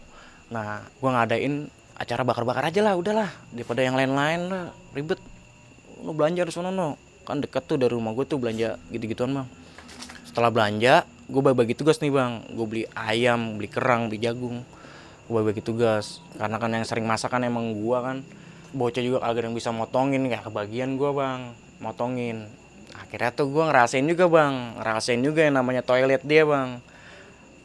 Nah 0.54 0.86
gue 0.86 1.10
ngadain 1.10 1.66
acara 1.98 2.22
bakar-bakar 2.22 2.70
aja 2.70 2.80
lah 2.86 2.94
udahlah. 2.94 3.30
Daripada 3.50 3.82
yang 3.82 3.98
lain-lain 3.98 4.40
lah 4.46 4.64
ribet. 4.94 5.18
Lo 6.06 6.14
belanja 6.14 6.46
di 6.46 6.54
sana 6.54 6.70
no. 6.70 6.94
Kan 7.26 7.42
deket 7.42 7.66
tuh 7.66 7.76
dari 7.82 7.90
rumah 7.90 8.14
gue 8.14 8.24
tuh 8.24 8.38
belanja 8.38 8.78
gitu-gituan 8.94 9.34
bang. 9.34 9.48
Setelah 10.22 10.54
belanja 10.54 11.02
gue 11.26 11.42
bagi-bagi 11.42 11.74
tugas 11.74 11.98
nih 11.98 12.14
bang. 12.14 12.46
Gue 12.54 12.66
beli 12.70 12.84
ayam 12.94 13.58
beli 13.58 13.66
kerang 13.66 14.06
beli 14.06 14.22
jagung 14.22 14.62
gue 15.28 15.40
bagi 15.44 15.60
tugas 15.60 16.24
karena 16.40 16.56
kan 16.56 16.72
yang 16.72 16.88
sering 16.88 17.04
masakan 17.04 17.44
emang 17.44 17.76
gue 17.76 17.98
kan 18.00 18.24
bocah 18.72 19.00
juga 19.00 19.24
kagak 19.24 19.48
yang 19.48 19.56
bisa 19.56 19.72
motongin 19.72 20.28
kayak 20.28 20.44
kebagian 20.48 21.00
gue 21.00 21.10
bang. 21.12 21.56
Motongin. 21.78 22.50
Akhirnya 22.92 23.30
tuh 23.32 23.48
gue 23.48 23.64
ngerasain 23.64 24.04
juga 24.04 24.28
bang. 24.28 24.76
Ngerasain 24.80 25.20
juga 25.24 25.46
yang 25.46 25.56
namanya 25.56 25.80
toilet 25.80 26.20
dia 26.24 26.44
bang. 26.44 26.80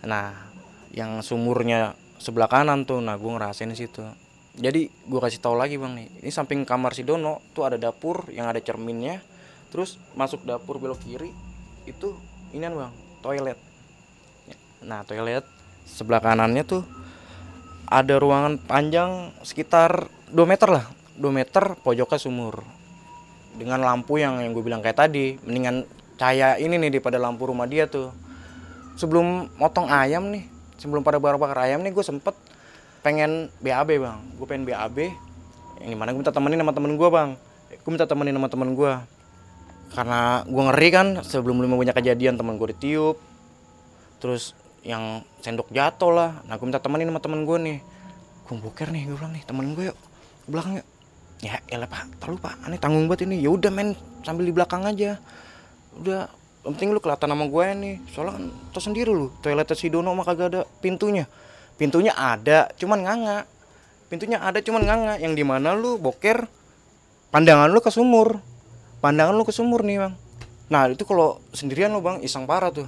Nah 0.07 0.31
yang 0.93 1.19
sumurnya 1.25 1.97
sebelah 2.21 2.47
kanan 2.47 2.87
tuh 2.87 3.03
nah 3.03 3.19
gue 3.19 3.31
ngerasain 3.31 3.67
di 3.67 3.75
situ. 3.75 4.03
Jadi 4.53 4.87
gue 4.87 5.19
kasih 5.19 5.41
tahu 5.41 5.57
lagi 5.57 5.75
bang 5.75 5.97
nih. 5.97 6.07
Ini 6.23 6.31
samping 6.31 6.63
kamar 6.63 6.95
si 6.95 7.03
Dono 7.03 7.43
tuh 7.51 7.67
ada 7.67 7.75
dapur 7.75 8.29
yang 8.31 8.47
ada 8.47 8.61
cerminnya. 8.63 9.19
Terus 9.73 9.97
masuk 10.13 10.45
dapur 10.45 10.77
belok 10.77 11.01
kiri 11.03 11.33
itu 11.83 12.15
ini 12.55 12.63
bang 12.63 12.93
toilet. 13.19 13.59
Nah 14.85 15.03
toilet 15.03 15.43
sebelah 15.83 16.23
kanannya 16.23 16.63
tuh 16.63 17.02
ada 17.87 18.15
ruangan 18.19 18.59
panjang 18.61 19.31
sekitar 19.43 20.07
2 20.31 20.43
meter 20.45 20.69
lah. 20.69 20.85
2 21.17 21.29
meter 21.29 21.77
pojoknya 21.81 22.19
sumur. 22.19 22.63
Dengan 23.53 23.81
lampu 23.85 24.17
yang 24.17 24.41
yang 24.41 24.51
gue 24.51 24.63
bilang 24.65 24.81
kayak 24.81 24.97
tadi. 24.97 25.37
Mendingan 25.45 25.85
cahaya 26.17 26.57
ini 26.57 26.77
nih 26.79 26.99
daripada 26.99 27.21
lampu 27.21 27.45
rumah 27.45 27.69
dia 27.69 27.85
tuh. 27.85 28.09
Sebelum 28.97 29.49
motong 29.57 29.89
ayam 29.89 30.29
nih 30.29 30.53
sebelum 30.83 30.99
pada 30.99 31.15
bakar 31.15 31.55
ayam 31.63 31.79
nih 31.79 31.95
gue 31.95 32.03
sempet 32.03 32.35
pengen 33.05 33.47
BAB 33.63 34.03
bang. 34.03 34.19
Gue 34.35 34.45
pengen 34.49 34.67
BAB 34.67 34.97
yang 35.83 35.89
di 35.93 35.97
mana 35.97 36.11
gue 36.11 36.19
minta 36.19 36.35
temenin 36.35 36.59
sama 36.59 36.73
temen 36.75 36.93
gue 36.99 37.09
bang. 37.09 37.29
Gue 37.79 37.91
minta 37.91 38.07
temenin 38.07 38.35
sama 38.35 38.49
temen 38.51 38.69
gue 38.75 38.93
karena 39.93 40.41
gue 40.49 40.63
ngeri 40.73 40.89
kan 40.89 41.07
sebelum 41.21 41.61
lima 41.61 41.77
banyak 41.77 41.93
kejadian 41.93 42.35
temen 42.35 42.57
gue 42.57 42.67
ditiup. 42.75 43.17
Terus 44.19 44.57
yang 44.83 45.23
sendok 45.39 45.71
jatuh 45.71 46.11
lah. 46.11 46.31
Nah 46.43 46.59
gue 46.59 46.65
minta 46.67 46.83
temenin 46.83 47.07
sama 47.09 47.23
temen 47.23 47.47
gue 47.47 47.57
nih. 47.57 47.77
Gue 48.43 48.55
boker 48.59 48.91
nih 48.91 49.07
gue 49.07 49.15
bilang 49.15 49.31
nih 49.31 49.43
temen 49.47 49.71
gue 49.71 49.91
yuk 49.91 49.97
ke 50.43 50.47
belakang 50.51 50.73
yuk. 50.83 50.87
Ya 51.39 51.59
elah 51.71 51.87
pak. 51.87 52.07
Terlalu 52.19 52.37
pak 52.43 52.53
aneh 52.67 52.79
tanggung 52.79 53.07
banget 53.07 53.25
ini. 53.27 53.39
Ya 53.39 53.49
udah 53.49 53.71
men. 53.71 53.95
Sambil 54.23 54.47
di 54.47 54.53
belakang 54.53 54.83
aja. 54.83 55.19
Udah 55.99 56.27
yang 56.63 56.79
penting 56.79 56.95
lu 56.95 56.99
kelihatan 57.03 57.27
sama 57.27 57.45
gue 57.51 57.65
nih 57.75 57.95
soalnya 58.11 58.39
kan 58.39 58.45
tau 58.75 58.81
sendiri 58.83 59.11
lu. 59.11 59.31
Toilet 59.43 59.67
si 59.75 59.87
Dono 59.87 60.11
mah 60.15 60.27
kagak 60.27 60.47
ada 60.51 60.61
pintunya. 60.83 61.27
Pintunya 61.79 62.11
ada 62.15 62.71
cuman 62.75 62.99
nganga. 63.03 63.39
Pintunya 64.11 64.39
ada 64.39 64.59
cuman 64.59 64.83
nganga. 64.83 65.13
Yang 65.19 65.33
di 65.39 65.43
mana 65.47 65.75
lu 65.75 65.95
boker 65.95 66.47
pandangan 67.31 67.71
lu 67.71 67.79
ke 67.79 67.91
sumur. 67.91 68.39
Pandangan 68.99 69.35
lu 69.35 69.43
ke 69.47 69.51
sumur 69.55 69.83
nih 69.83 69.99
bang. 69.99 70.13
Nah 70.71 70.87
itu 70.87 71.03
kalau 71.03 71.43
sendirian 71.51 71.91
lu 71.91 71.99
bang 71.99 72.23
iseng 72.23 72.47
parah 72.47 72.71
tuh. 72.71 72.87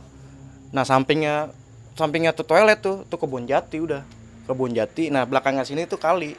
Nah 0.72 0.88
sampingnya 0.88 1.52
sampingnya 1.96 2.36
tuh 2.36 2.46
toilet 2.46 2.80
tuh 2.84 3.08
tuh 3.08 3.18
kebun 3.18 3.48
jati 3.48 3.80
udah. 3.82 4.04
Kebun 4.46 4.76
jati 4.76 5.10
nah 5.10 5.24
belakangnya 5.26 5.66
sini 5.66 5.88
tuh 5.90 5.98
kali. 5.98 6.38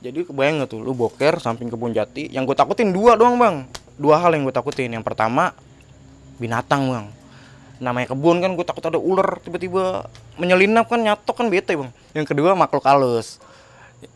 Jadi 0.00 0.28
kebayang 0.28 0.64
gak 0.64 0.76
tuh 0.76 0.80
lu 0.84 0.92
boker 0.92 1.40
samping 1.40 1.72
kebun 1.72 1.92
jati 1.92 2.28
yang 2.32 2.44
gue 2.44 2.56
takutin 2.56 2.90
dua 2.90 3.14
doang 3.14 3.38
bang. 3.38 3.68
Dua 3.96 4.20
hal 4.20 4.34
yang 4.34 4.44
gue 4.44 4.52
takutin. 4.56 4.92
Yang 4.92 5.04
pertama 5.06 5.52
binatang 6.40 6.90
bang. 6.90 7.06
Namanya 7.80 8.16
kebun 8.16 8.40
kan 8.40 8.56
gue 8.56 8.66
takut 8.66 8.84
ada 8.88 8.96
ular 9.00 9.40
tiba-tiba 9.40 10.08
menyelinap 10.40 10.88
kan 10.88 11.00
nyatok 11.00 11.44
kan 11.44 11.46
bete 11.52 11.76
bang. 11.76 11.92
Yang 12.16 12.34
kedua 12.34 12.56
makhluk 12.56 12.84
halus. 12.88 13.38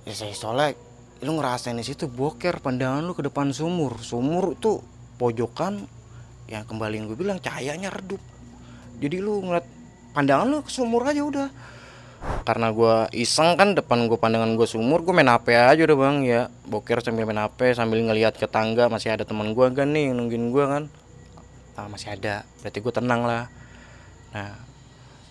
Ya 0.04 0.12
saya 0.16 0.32
soalnya 0.36 0.76
lu 1.20 1.36
ngerasain 1.36 1.76
di 1.76 1.84
situ 1.84 2.08
boker 2.08 2.64
pandangan 2.64 3.04
lu 3.04 3.12
ke 3.12 3.24
depan 3.24 3.52
sumur. 3.52 4.00
Sumur 4.00 4.56
itu 4.56 4.80
pojokan 5.20 5.84
yang 6.48 6.64
kembali 6.66 6.94
yang 6.96 7.06
gue 7.08 7.18
bilang 7.20 7.38
cahayanya 7.40 7.92
redup. 7.92 8.20
Jadi 9.00 9.16
lu 9.16 9.40
ngeliat 9.40 9.79
pandangan 10.10 10.46
lu 10.50 10.58
ke 10.66 10.70
sumur 10.72 11.06
aja 11.06 11.22
udah. 11.22 11.48
Karena 12.44 12.68
gue 12.68 13.08
iseng 13.16 13.56
kan 13.56 13.72
depan 13.72 14.04
gue 14.04 14.18
pandangan 14.20 14.52
gue 14.52 14.68
sumur 14.68 15.00
gue 15.00 15.14
main 15.16 15.30
HP 15.30 15.56
aja 15.56 15.80
udah 15.80 15.96
bang. 15.96 16.16
Ya 16.26 16.40
boker 16.68 17.00
sambil 17.00 17.24
main 17.24 17.40
HP 17.40 17.72
sambil 17.72 18.04
ngelihat 18.04 18.36
ke 18.36 18.44
tangga 18.44 18.92
masih 18.92 19.14
ada 19.16 19.24
teman 19.24 19.56
gue 19.56 19.66
kan 19.72 19.88
nih 19.88 20.12
nungguin 20.12 20.52
gue 20.52 20.64
kan. 20.68 20.82
Ah, 21.78 21.88
masih 21.88 22.12
ada. 22.12 22.44
Berarti 22.60 22.78
gue 22.84 22.92
tenang 22.92 23.24
lah. 23.24 23.48
Nah 24.36 24.52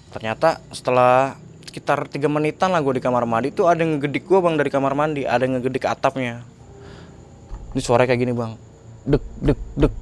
ternyata 0.09 0.57
setelah 0.73 1.37
sekitar 1.69 2.09
tiga 2.09 2.25
menitan 2.25 2.73
lah 2.73 2.81
gue 2.81 2.97
di 2.97 3.03
kamar 3.05 3.29
mandi 3.29 3.53
tuh 3.53 3.69
ada 3.69 3.85
yang 3.85 4.01
ngegedik 4.01 4.25
gue 4.25 4.39
bang 4.41 4.57
dari 4.57 4.73
kamar 4.73 4.97
mandi. 4.97 5.29
Ada 5.29 5.45
yang 5.45 5.61
ngegedik 5.61 5.85
atapnya. 5.85 6.41
Ini 7.77 7.81
suara 7.85 8.09
kayak 8.09 8.17
gini 8.17 8.33
bang. 8.33 8.57
Dek 9.05 9.23
dek 9.45 9.59
dek. 9.77 9.93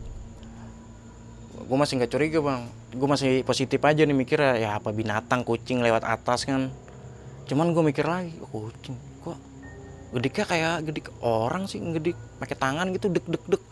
Gue 1.67 1.75
masih 1.75 1.99
nggak 1.99 2.11
curiga 2.15 2.39
bang 2.39 2.76
gue 2.87 3.07
masih 3.07 3.43
positif 3.43 3.83
aja 3.83 4.07
nih 4.07 4.15
mikir 4.15 4.39
ya 4.39 4.79
apa 4.79 4.95
binatang 4.95 5.43
kucing 5.43 5.83
lewat 5.83 6.07
atas 6.07 6.47
kan. 6.47 6.71
Cuman 7.47 7.75
gue 7.75 7.83
mikir 7.83 8.07
lagi 8.07 8.31
oh, 8.39 8.71
kucing 8.71 8.95
kok 9.23 9.35
gediknya 10.15 10.45
kayak 10.47 10.75
gedik 10.87 11.07
orang 11.19 11.67
sih 11.67 11.83
ngedik 11.83 12.15
pakai 12.39 12.55
tangan 12.55 12.87
gitu 12.95 13.11
dek 13.11 13.27
dek 13.27 13.43
dek 13.43 13.63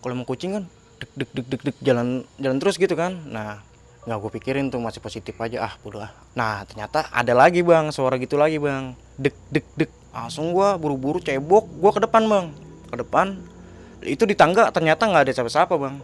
kalau 0.00 0.14
mau 0.16 0.24
kucing 0.24 0.56
kan 0.56 0.64
dek 0.96 1.10
dek 1.12 1.30
dek 1.36 1.46
dek 1.52 1.62
dek 1.68 1.76
jalan 1.84 2.24
jalan 2.40 2.56
terus 2.56 2.80
gitu 2.80 2.96
kan. 2.96 3.20
Nah 3.28 3.60
nggak 4.08 4.18
gue 4.22 4.30
pikirin 4.40 4.72
tuh 4.72 4.80
masih 4.80 5.04
positif 5.04 5.36
aja 5.36 5.68
ah 5.68 5.72
bodoh 5.84 6.00
ah. 6.00 6.12
Nah 6.32 6.64
ternyata 6.64 7.12
ada 7.12 7.36
lagi 7.36 7.60
bang 7.60 7.92
suara 7.92 8.16
gitu 8.16 8.40
lagi 8.40 8.56
bang. 8.56 8.96
Dek 9.20 9.36
dek 9.52 9.66
dek 9.76 9.90
langsung 10.16 10.56
gue 10.56 10.68
buru-buru 10.80 11.20
cebok 11.20 11.68
gue 11.68 11.90
ke 11.92 12.00
depan 12.08 12.24
bang. 12.24 12.46
Ke 12.88 12.96
depan 13.04 13.36
itu 14.00 14.24
di 14.24 14.32
tangga 14.32 14.72
ternyata 14.72 15.04
nggak 15.04 15.28
ada 15.28 15.32
siapa-siapa 15.36 15.76
bang. 15.76 16.00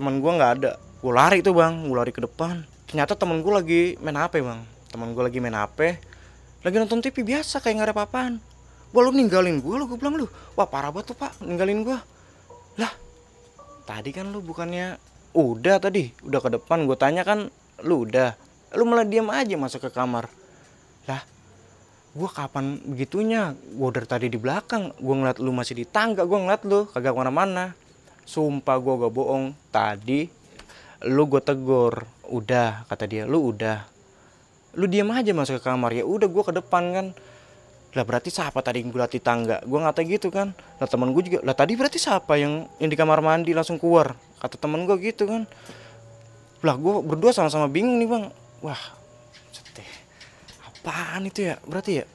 Teman 0.00 0.24
gue 0.24 0.32
nggak 0.32 0.52
ada 0.60 0.80
gue 1.00 1.12
lari 1.12 1.40
tuh 1.40 1.56
bang. 1.56 1.88
Gue 1.88 1.96
lari 1.96 2.12
ke 2.12 2.20
depan. 2.20 2.60
Ternyata 2.84 3.16
temen 3.16 3.40
gue 3.40 3.52
lagi 3.52 3.82
main 4.04 4.16
hp 4.16 4.34
bang. 4.44 4.60
Temen 4.92 5.16
gue 5.16 5.22
lagi 5.24 5.38
main 5.40 5.56
hp 5.56 5.78
lagi 6.60 6.76
nonton 6.76 7.00
tv 7.00 7.24
biasa 7.24 7.64
kayak 7.64 7.74
nggak 7.80 7.88
ada 7.88 7.94
apa-apaan. 7.96 8.34
Wah 8.92 9.00
lu 9.06 9.16
ninggalin 9.16 9.64
gue 9.64 9.74
lu 9.80 9.88
gue 9.88 9.96
bilang 9.96 10.20
lu. 10.20 10.26
Wah 10.58 10.68
parah 10.68 10.92
banget 10.92 11.14
tuh 11.14 11.16
pak 11.16 11.40
ninggalin 11.40 11.82
gue 11.88 11.98
lah 12.78 12.92
tadi 13.88 14.12
kan 14.12 14.28
lu 14.28 14.44
bukannya 14.44 15.00
udah 15.32 15.80
tadi. 15.80 16.12
Udah 16.20 16.40
ke 16.44 16.48
depan 16.52 16.84
gue 16.84 16.96
tanya 17.00 17.24
kan 17.24 17.48
lu 17.80 18.04
udah? 18.04 18.36
Lu 18.76 18.84
malah 18.84 19.08
diam 19.08 19.32
aja 19.32 19.56
masuk 19.56 19.88
ke 19.88 19.90
kamar. 19.90 20.28
Lah 21.08 21.24
gue 22.12 22.28
kapan 22.28 22.76
begitunya? 22.84 23.56
Gue 23.56 23.88
dari 23.88 24.04
tadi 24.04 24.26
di 24.28 24.36
belakang. 24.36 24.92
Gue 25.00 25.14
ngeliat 25.16 25.40
lu 25.40 25.56
masih 25.56 25.80
di 25.80 25.88
tangga 25.88 26.28
gue 26.28 26.36
ngeliat 26.36 26.62
lu. 26.68 26.84
Kagak 26.92 27.16
ke 27.16 27.18
mana-mana. 27.24 27.72
Sumpah 28.28 28.76
gue 28.76 28.94
gak 29.00 29.12
bohong. 29.16 29.56
Tadi 29.72 30.39
lu 31.06 31.28
gue 31.28 31.40
tegur. 31.40 32.04
Udah 32.28 32.84
kata 32.88 33.04
dia. 33.08 33.24
Lu 33.24 33.52
udah. 33.52 33.84
Lu 34.76 34.86
diam 34.86 35.08
aja 35.12 35.32
masuk 35.32 35.60
ke 35.60 35.64
kamar. 35.64 35.96
Ya 35.96 36.04
udah 36.04 36.28
gue 36.28 36.42
ke 36.44 36.52
depan 36.52 36.84
kan. 36.92 37.06
Lah 37.90 38.04
berarti 38.06 38.30
siapa 38.30 38.62
tadi 38.62 38.84
yang 38.84 38.94
gue 38.94 39.00
latih 39.00 39.18
tangga? 39.18 39.58
Gue 39.66 39.78
ngata 39.82 40.00
gitu 40.06 40.30
kan. 40.30 40.54
Lah 40.78 40.86
teman 40.86 41.10
gue 41.10 41.22
juga. 41.26 41.38
Lah 41.42 41.56
tadi 41.56 41.74
berarti 41.74 41.98
siapa 41.98 42.38
yang 42.38 42.68
yang 42.78 42.90
di 42.92 42.96
kamar 42.96 43.18
mandi 43.24 43.56
langsung 43.56 43.80
keluar? 43.80 44.14
kata 44.40 44.56
temen 44.56 44.88
gue 44.88 44.96
gitu 45.04 45.28
kan. 45.28 45.44
Lah 46.64 46.76
gue 46.76 46.94
berdua 47.04 47.32
sama-sama 47.32 47.68
bingung 47.68 48.00
nih 48.00 48.08
bang. 48.08 48.24
Wah 48.64 48.82
seteh. 49.52 49.88
Apaan 50.64 51.28
itu 51.28 51.50
ya? 51.50 51.60
Berarti 51.64 52.04
ya 52.04 52.06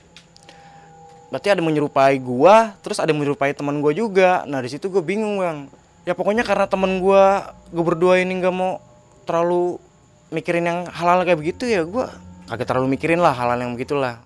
berarti 1.25 1.51
ada 1.51 1.59
menyerupai 1.59 2.15
gua 2.21 2.77
terus 2.79 3.01
ada 3.01 3.11
menyerupai 3.11 3.51
teman 3.51 3.83
gua 3.83 3.91
juga. 3.91 4.47
Nah 4.47 4.63
di 4.63 4.71
situ 4.71 4.87
gue 4.87 5.03
bingung 5.03 5.41
bang 5.41 5.67
ya 6.05 6.13
pokoknya 6.13 6.45
karena 6.45 6.69
teman 6.69 7.01
gua 7.01 7.57
gue 7.73 7.81
berdua 7.81 8.21
ini 8.21 8.37
nggak 8.37 8.53
mau 8.53 8.77
terlalu 9.25 9.81
mikirin 10.29 10.69
yang 10.69 10.79
hal-hal 10.85 11.25
kayak 11.25 11.41
begitu 11.41 11.65
ya 11.65 11.81
gua 11.81 12.13
kagak 12.45 12.69
terlalu 12.69 12.93
mikirin 12.93 13.17
lah 13.17 13.33
hal-hal 13.33 13.57
yang 13.57 13.73
begitulah. 13.73 14.21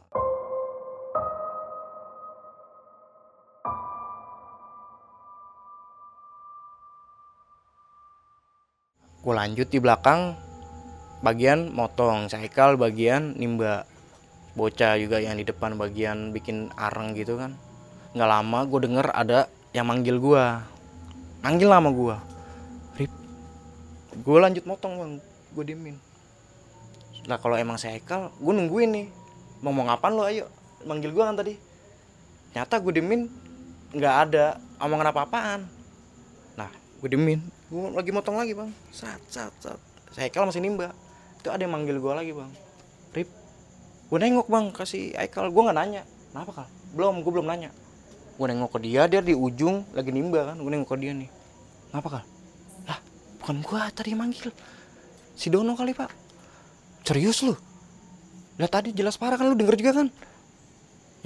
Gue 9.19 9.35
lanjut 9.35 9.67
di 9.67 9.79
belakang 9.83 10.35
bagian 11.19 11.71
motong 11.71 12.31
cycle 12.31 12.79
bagian 12.79 13.35
nimba. 13.35 13.87
Bocah 14.55 14.99
juga 14.99 15.23
yang 15.23 15.39
di 15.39 15.47
depan 15.47 15.79
bagian 15.79 16.35
bikin 16.35 16.71
areng 16.75 17.15
gitu 17.15 17.39
kan. 17.39 17.55
Nggak 18.15 18.29
lama 18.31 18.59
gue 18.67 18.79
denger 18.83 19.07
ada 19.15 19.47
yang 19.71 19.87
manggil 19.87 20.19
gue 20.19 20.43
manggil 21.39 21.71
nama 21.71 21.89
gue 21.91 22.15
Rip. 22.99 23.11
Gue 24.23 24.37
lanjut 24.43 24.63
motong 24.67 24.93
bang. 24.99 25.13
Gue 25.55 25.63
diemin. 25.63 25.95
Lah 27.27 27.39
kalau 27.39 27.55
emang 27.55 27.79
cycle 27.79 28.33
gue 28.35 28.53
nungguin 28.53 28.89
nih. 28.91 29.07
Mau 29.63 29.71
mau 29.71 29.87
ngapain 29.87 30.15
lo? 30.15 30.27
Ayo 30.27 30.51
manggil 30.83 31.15
gue 31.15 31.23
kan 31.23 31.35
tadi. 31.39 31.55
Nyata 32.55 32.75
gue 32.83 32.93
diemin 32.99 33.31
nggak 33.95 34.15
ada 34.27 34.59
omongan 34.83 35.15
apa-apaan. 35.15 35.61
Nah 36.59 36.69
gue 36.99 37.09
diemin. 37.09 37.39
Gue 37.71 37.87
lagi 37.95 38.11
motong 38.11 38.35
lagi 38.35 38.51
bang. 38.51 38.71
Sat 38.91 39.23
sat 39.31 39.53
sat. 39.63 39.79
Cycle 40.11 40.43
masih 40.49 40.59
nimba. 40.59 40.91
Itu 41.39 41.55
ada 41.55 41.63
yang 41.63 41.71
manggil 41.71 42.03
gue 42.03 42.13
lagi 42.13 42.31
bang. 42.35 42.51
Rip. 43.15 43.29
Gue 44.11 44.17
nengok 44.19 44.51
bang 44.51 44.75
kasih 44.75 45.15
Aikal 45.15 45.47
gue 45.53 45.61
nggak 45.63 45.77
nanya. 45.77 46.03
Kenapa 46.29 46.51
kal 46.51 46.67
belum 46.93 47.21
gue 47.21 47.31
belum 47.31 47.45
nanya 47.45 47.69
gue 48.39 48.47
nengok 48.47 48.71
ke 48.71 48.79
dia 48.87 49.03
dia 49.11 49.19
di 49.19 49.35
ujung 49.35 49.83
lagi 49.91 50.15
nimba 50.15 50.47
kan. 50.47 50.55
Gue 50.55 50.71
nengok 50.71 50.95
ke 50.95 50.97
dia 51.03 51.11
nih. 51.11 51.27
Kenapa 51.91 52.07
kal? 52.07 52.23
Lah 52.87 52.99
bukan 53.43 53.55
gue 53.59 53.79
tadi 53.91 54.15
yang 54.15 54.23
manggil. 54.23 54.47
Si 55.35 55.51
Dono 55.51 55.75
kali 55.75 55.91
pak. 55.91 56.07
Serius 57.03 57.43
lu? 57.43 57.51
Lah 58.55 58.71
tadi 58.71 58.95
jelas 58.95 59.19
parah 59.19 59.35
kan 59.35 59.51
lu 59.51 59.59
denger 59.59 59.75
juga 59.75 59.91
kan? 59.99 60.07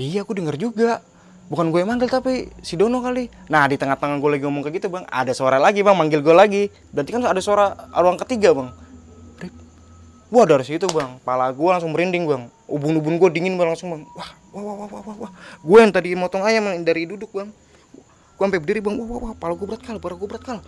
Iya 0.01 0.25
aku 0.25 0.33
denger 0.33 0.57
juga. 0.57 1.05
Bukan 1.53 1.69
gue 1.69 1.85
yang 1.85 1.93
manggil 1.93 2.09
tapi 2.09 2.49
si 2.65 2.73
Dono 2.81 2.97
kali. 3.05 3.29
Nah 3.45 3.69
di 3.69 3.77
tengah-tengah 3.77 4.17
gue 4.17 4.29
lagi 4.33 4.43
ngomong 4.49 4.65
kayak 4.65 4.81
gitu 4.81 4.89
bang 4.89 5.05
ada 5.05 5.37
suara 5.37 5.61
lagi 5.61 5.85
bang 5.85 5.93
manggil 5.93 6.25
gue 6.25 6.33
lagi. 6.33 6.63
Berarti 6.89 7.13
kan 7.13 7.21
ada 7.29 7.41
suara 7.45 7.77
ruang 7.93 8.17
ketiga 8.25 8.57
bang. 8.57 8.73
Rip. 9.37 9.53
wah 10.33 10.49
dari 10.49 10.65
situ 10.65 10.89
bang. 10.89 11.21
Pala 11.21 11.53
gue 11.53 11.69
langsung 11.69 11.93
merinding 11.93 12.25
bang. 12.25 12.49
Ubun-ubun 12.65 13.21
gue 13.21 13.29
dingin 13.29 13.53
bang 13.53 13.69
langsung 13.69 13.93
bang. 13.93 14.01
Wah 14.17 14.42
wah 14.61 14.75
wah 14.77 14.87
wah 14.87 15.01
wah, 15.01 15.15
wah. 15.25 15.31
gue 15.65 15.79
yang 15.81 15.89
tadi 15.89 16.13
motong 16.13 16.45
ayam 16.45 16.69
dari 16.85 17.09
duduk 17.09 17.33
bang. 17.33 17.49
Gue 18.37 18.43
sampai 18.45 18.61
berdiri 18.61 18.85
bang. 18.85 18.93
Wah 19.01 19.07
wah 19.09 19.19
wah 19.29 19.33
pala 19.33 19.57
gue 19.57 19.65
berat 19.65 19.81
kal 19.81 19.97
pala 19.97 20.13
gue 20.13 20.27
berat 20.29 20.43
kal. 20.45 20.59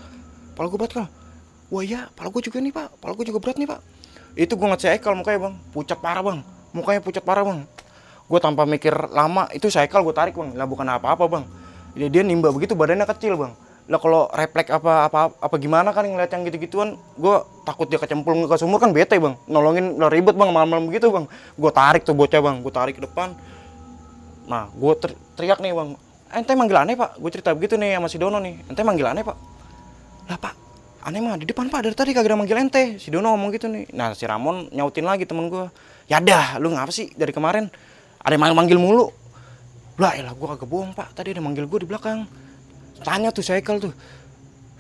Pala 0.57 0.67
gue 0.69 0.79
berat 0.81 0.93
kal. 0.93 1.05
Wah 1.69 1.83
ya 1.85 2.09
pala 2.17 2.33
gue 2.33 2.41
juga 2.41 2.57
nih 2.57 2.73
pak. 2.73 2.97
Pala 2.97 3.13
gue 3.13 3.25
juga 3.29 3.37
berat 3.37 3.57
nih 3.61 3.69
pak. 3.69 3.79
Itu 4.33 4.57
gue 4.57 4.67
ngecek 4.67 4.97
ekal 4.97 5.13
mukanya 5.13 5.39
bang. 5.49 5.53
Pucat 5.69 5.99
parah 6.01 6.25
bang. 6.25 6.39
Mukanya 6.73 7.01
pucat 7.05 7.21
parah 7.21 7.45
bang. 7.45 7.59
Gue 8.25 8.39
tanpa 8.41 8.65
mikir 8.65 8.93
lama 9.13 9.45
itu 9.53 9.69
cycle 9.69 10.01
gue 10.01 10.15
tarik 10.17 10.33
bang. 10.33 10.57
Lah 10.57 10.65
bukan 10.65 10.85
apa-apa 10.89 11.25
bang. 11.29 11.43
Dia, 11.95 12.09
dia 12.09 12.21
nimba 12.25 12.49
begitu 12.49 12.73
badannya 12.73 13.05
kecil 13.05 13.37
bang. 13.37 13.53
Lah 13.85 14.01
kalau 14.01 14.25
refleks 14.33 14.73
apa 14.73 15.05
apa 15.05 15.29
apa 15.37 15.55
gimana 15.61 15.93
kan 15.93 16.09
ngeliat 16.09 16.33
yang 16.33 16.41
gitu-gituan 16.49 16.97
gue 17.21 17.35
takut 17.69 17.85
dia 17.85 18.01
kecemplung 18.01 18.49
ke 18.49 18.57
sumur 18.57 18.81
kan 18.81 18.89
bete 18.89 19.21
bang. 19.21 19.37
Nolongin 19.45 20.01
lah 20.01 20.09
ribet 20.09 20.33
bang 20.33 20.49
malam-malam 20.49 20.89
begitu 20.89 21.13
bang. 21.13 21.29
Gue 21.53 21.69
tarik 21.69 22.01
tuh 22.01 22.17
bocah 22.17 22.41
bang. 22.41 22.65
Gue 22.65 22.73
tarik 22.73 22.97
ke 22.97 23.05
depan 23.05 23.37
nah 24.45 24.69
gue 24.73 24.93
ter 25.01 25.11
teriak 25.37 25.59
nih 25.61 25.73
bang 25.73 25.89
ente 26.35 26.51
manggil 26.57 26.77
aneh 26.77 26.95
pak. 26.99 27.15
Gue 27.21 27.29
cerita 27.31 27.55
begitu 27.55 27.79
nih 27.79 27.95
sama 27.95 28.07
si 28.11 28.17
Dono 28.19 28.37
nih. 28.43 28.67
Ente 28.67 28.81
manggil 28.83 29.07
aneh 29.07 29.23
pak. 29.23 29.37
Lah 30.27 30.37
pak 30.41 30.53
aneh 31.05 31.21
mah 31.21 31.37
di 31.37 31.45
depan 31.45 31.69
pak 31.69 31.85
dari 31.85 31.93
tadi 31.93 32.11
kagak 32.17 32.33
ada 32.33 32.37
manggil 32.41 32.57
ente. 32.57 32.97
Si 32.97 33.13
Dono 33.13 33.31
ngomong 33.33 33.49
gitu 33.53 33.69
nih. 33.69 33.93
Nah 33.93 34.17
si 34.17 34.25
Ramon 34.25 34.73
nyautin 34.73 35.05
lagi 35.05 35.29
temen 35.29 35.47
gue 35.53 35.69
ya 36.09 36.17
dah 36.17 36.57
lu 36.57 36.73
ngapa 36.73 36.89
sih 36.89 37.13
dari 37.13 37.29
kemarin? 37.29 37.69
Ada 38.25 38.41
yang 38.41 38.57
manggil, 38.57 38.81
mulu. 38.81 39.13
Lah 40.01 40.17
elah 40.17 40.33
gue 40.33 40.47
kagak 40.49 40.65
bohong 40.65 40.97
pak. 40.97 41.13
Tadi 41.13 41.37
ada 41.37 41.45
manggil 41.45 41.69
gue 41.69 41.85
di 41.85 41.87
belakang. 41.87 42.25
Tanya 43.05 43.29
tuh 43.29 43.45
cycle 43.45 43.77
tuh. 43.77 43.93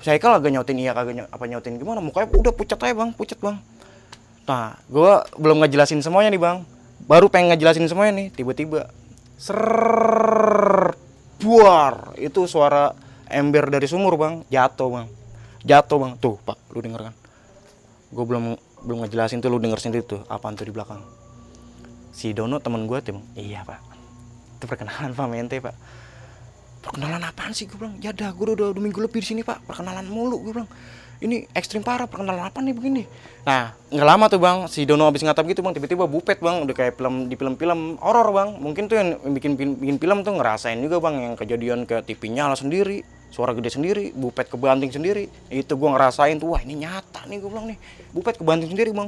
Cycle 0.01 0.33
agak 0.33 0.49
nyautin 0.49 0.81
iya 0.81 0.97
kagak 0.97 1.13
ny 1.13 1.21
apa 1.29 1.45
nyautin 1.45 1.77
gimana? 1.77 2.01
Mukanya 2.01 2.33
udah 2.33 2.53
pucat 2.57 2.81
aja 2.81 2.93
bang 2.97 3.13
pucat 3.13 3.37
bang. 3.37 3.61
Nah 4.49 4.81
gue 4.89 5.13
belum 5.37 5.61
ngejelasin 5.61 6.01
semuanya 6.01 6.33
nih 6.33 6.41
bang. 6.41 6.57
Baru 7.05 7.29
pengen 7.29 7.53
ngejelasin 7.53 7.85
semuanya 7.85 8.17
nih 8.17 8.27
tiba-tiba 8.33 8.89
ser 9.35 10.95
buar 11.43 12.15
itu 12.15 12.47
suara 12.47 12.95
ember 13.27 13.67
dari 13.67 13.85
sumur 13.85 14.15
bang 14.15 14.47
jatuh 14.47 14.87
bang 14.87 15.07
jatuh 15.67 15.97
bang 15.99 16.13
tuh 16.17 16.35
pak 16.41 16.57
lu 16.71 16.79
denger 16.79 17.11
kan 17.11 17.15
gue 18.15 18.25
belum 18.25 18.55
belum 18.85 18.97
ngejelasin 19.05 19.43
tuh 19.43 19.51
lu 19.51 19.59
denger 19.59 19.79
sendiri 19.81 20.05
tuh 20.07 20.23
apaan 20.31 20.55
tuh 20.55 20.63
di 20.63 20.73
belakang 20.73 21.03
si 22.15 22.31
Dono 22.31 22.63
temen 22.63 22.87
gue 22.87 22.97
tuh 23.03 23.19
bang 23.19 23.25
iya 23.35 23.59
pak 23.67 23.81
itu 24.55 24.65
perkenalan 24.65 25.11
pak 25.11 25.27
mente 25.27 25.59
pak 25.59 25.75
perkenalan 26.79 27.21
apaan 27.27 27.51
sih 27.51 27.67
gue 27.67 27.75
bilang 27.75 27.99
ya 27.99 28.15
dah 28.15 28.31
gue 28.31 28.45
udah 28.45 28.71
dua 28.71 28.79
minggu 28.79 29.03
lebih 29.03 29.19
di 29.19 29.27
sini 29.35 29.41
pak 29.43 29.67
perkenalan 29.67 30.07
mulu 30.07 30.39
gue 30.45 30.53
bilang 30.55 30.69
ini 31.23 31.47
ekstrim 31.55 31.79
parah 31.79 32.09
perkenalan 32.11 32.43
apa 32.43 32.59
nih 32.59 32.75
begini? 32.75 33.03
Nah 33.47 33.71
nggak 33.87 34.07
lama 34.07 34.25
tuh 34.27 34.39
bang 34.41 34.57
si 34.67 34.83
Dono 34.83 35.07
habis 35.07 35.23
ngatap 35.23 35.47
gitu 35.47 35.63
bang 35.63 35.71
tiba-tiba 35.71 36.03
bupet 36.09 36.43
bang 36.43 36.65
udah 36.67 36.75
kayak 36.75 36.99
film 36.99 37.31
di 37.31 37.35
film-film 37.39 37.95
horor 38.03 38.27
bang. 38.35 38.49
Mungkin 38.59 38.91
tuh 38.91 38.95
yang 38.99 39.09
bikin 39.31 39.55
bikin 39.55 39.97
film 40.01 40.27
tuh 40.27 40.35
ngerasain 40.35 40.75
juga 40.83 40.99
bang 40.99 41.15
yang 41.31 41.33
kejadian 41.39 41.87
ke 41.87 42.03
TV 42.03 42.35
nyala 42.35 42.59
sendiri 42.59 43.05
suara 43.31 43.51
gede 43.51 43.71
sendiri 43.71 44.11
bupet 44.11 44.51
kebanting 44.51 44.91
sendiri. 44.91 45.31
Itu 45.47 45.79
gue 45.79 45.89
ngerasain 45.91 46.35
tuh 46.39 46.55
wah 46.55 46.61
ini 46.63 46.83
nyata 46.83 47.23
nih 47.27 47.37
gue 47.39 47.49
bilang 47.51 47.67
nih. 47.71 47.77
Bupet 48.11 48.35
kebanting 48.35 48.75
sendiri 48.75 48.91
bang. 48.91 49.07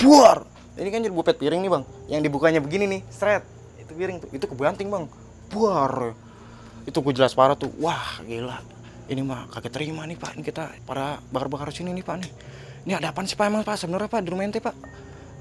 Buar! 0.00 0.46
Ini 0.78 0.88
kan 0.88 1.02
jadi 1.02 1.14
bupet 1.14 1.36
piring 1.38 1.60
nih 1.66 1.70
bang. 1.70 1.82
Yang 2.06 2.20
dibukanya 2.30 2.60
begini 2.62 2.86
nih 2.86 3.00
seret 3.10 3.42
itu 3.78 3.92
piring 3.94 4.22
tuh 4.22 4.28
itu 4.30 4.46
kebanting 4.46 4.86
bang. 4.86 5.04
Buar! 5.50 6.14
Itu 6.86 7.02
gue 7.02 7.14
jelas 7.14 7.34
parah 7.34 7.58
tuh. 7.58 7.70
Wah 7.82 8.22
gila 8.22 8.79
ini 9.10 9.26
mah 9.26 9.50
kaget 9.50 9.72
terima 9.74 10.06
nih 10.06 10.14
pak. 10.14 10.38
Ini 10.38 10.42
kita 10.46 10.70
para 10.86 11.18
bakar-bakar 11.34 11.74
sini 11.74 11.90
nih 11.90 12.06
pak 12.06 12.16
nih. 12.22 12.30
Ini 12.86 12.92
ada 13.02 13.10
apa 13.10 13.26
sih 13.26 13.34
pak 13.34 13.50
emang 13.50 13.66
pak? 13.66 13.74
Sebenarnya 13.74 14.06
pak 14.06 14.22
di 14.22 14.30
rumah 14.30 14.46
ente 14.46 14.62
pak. 14.62 14.74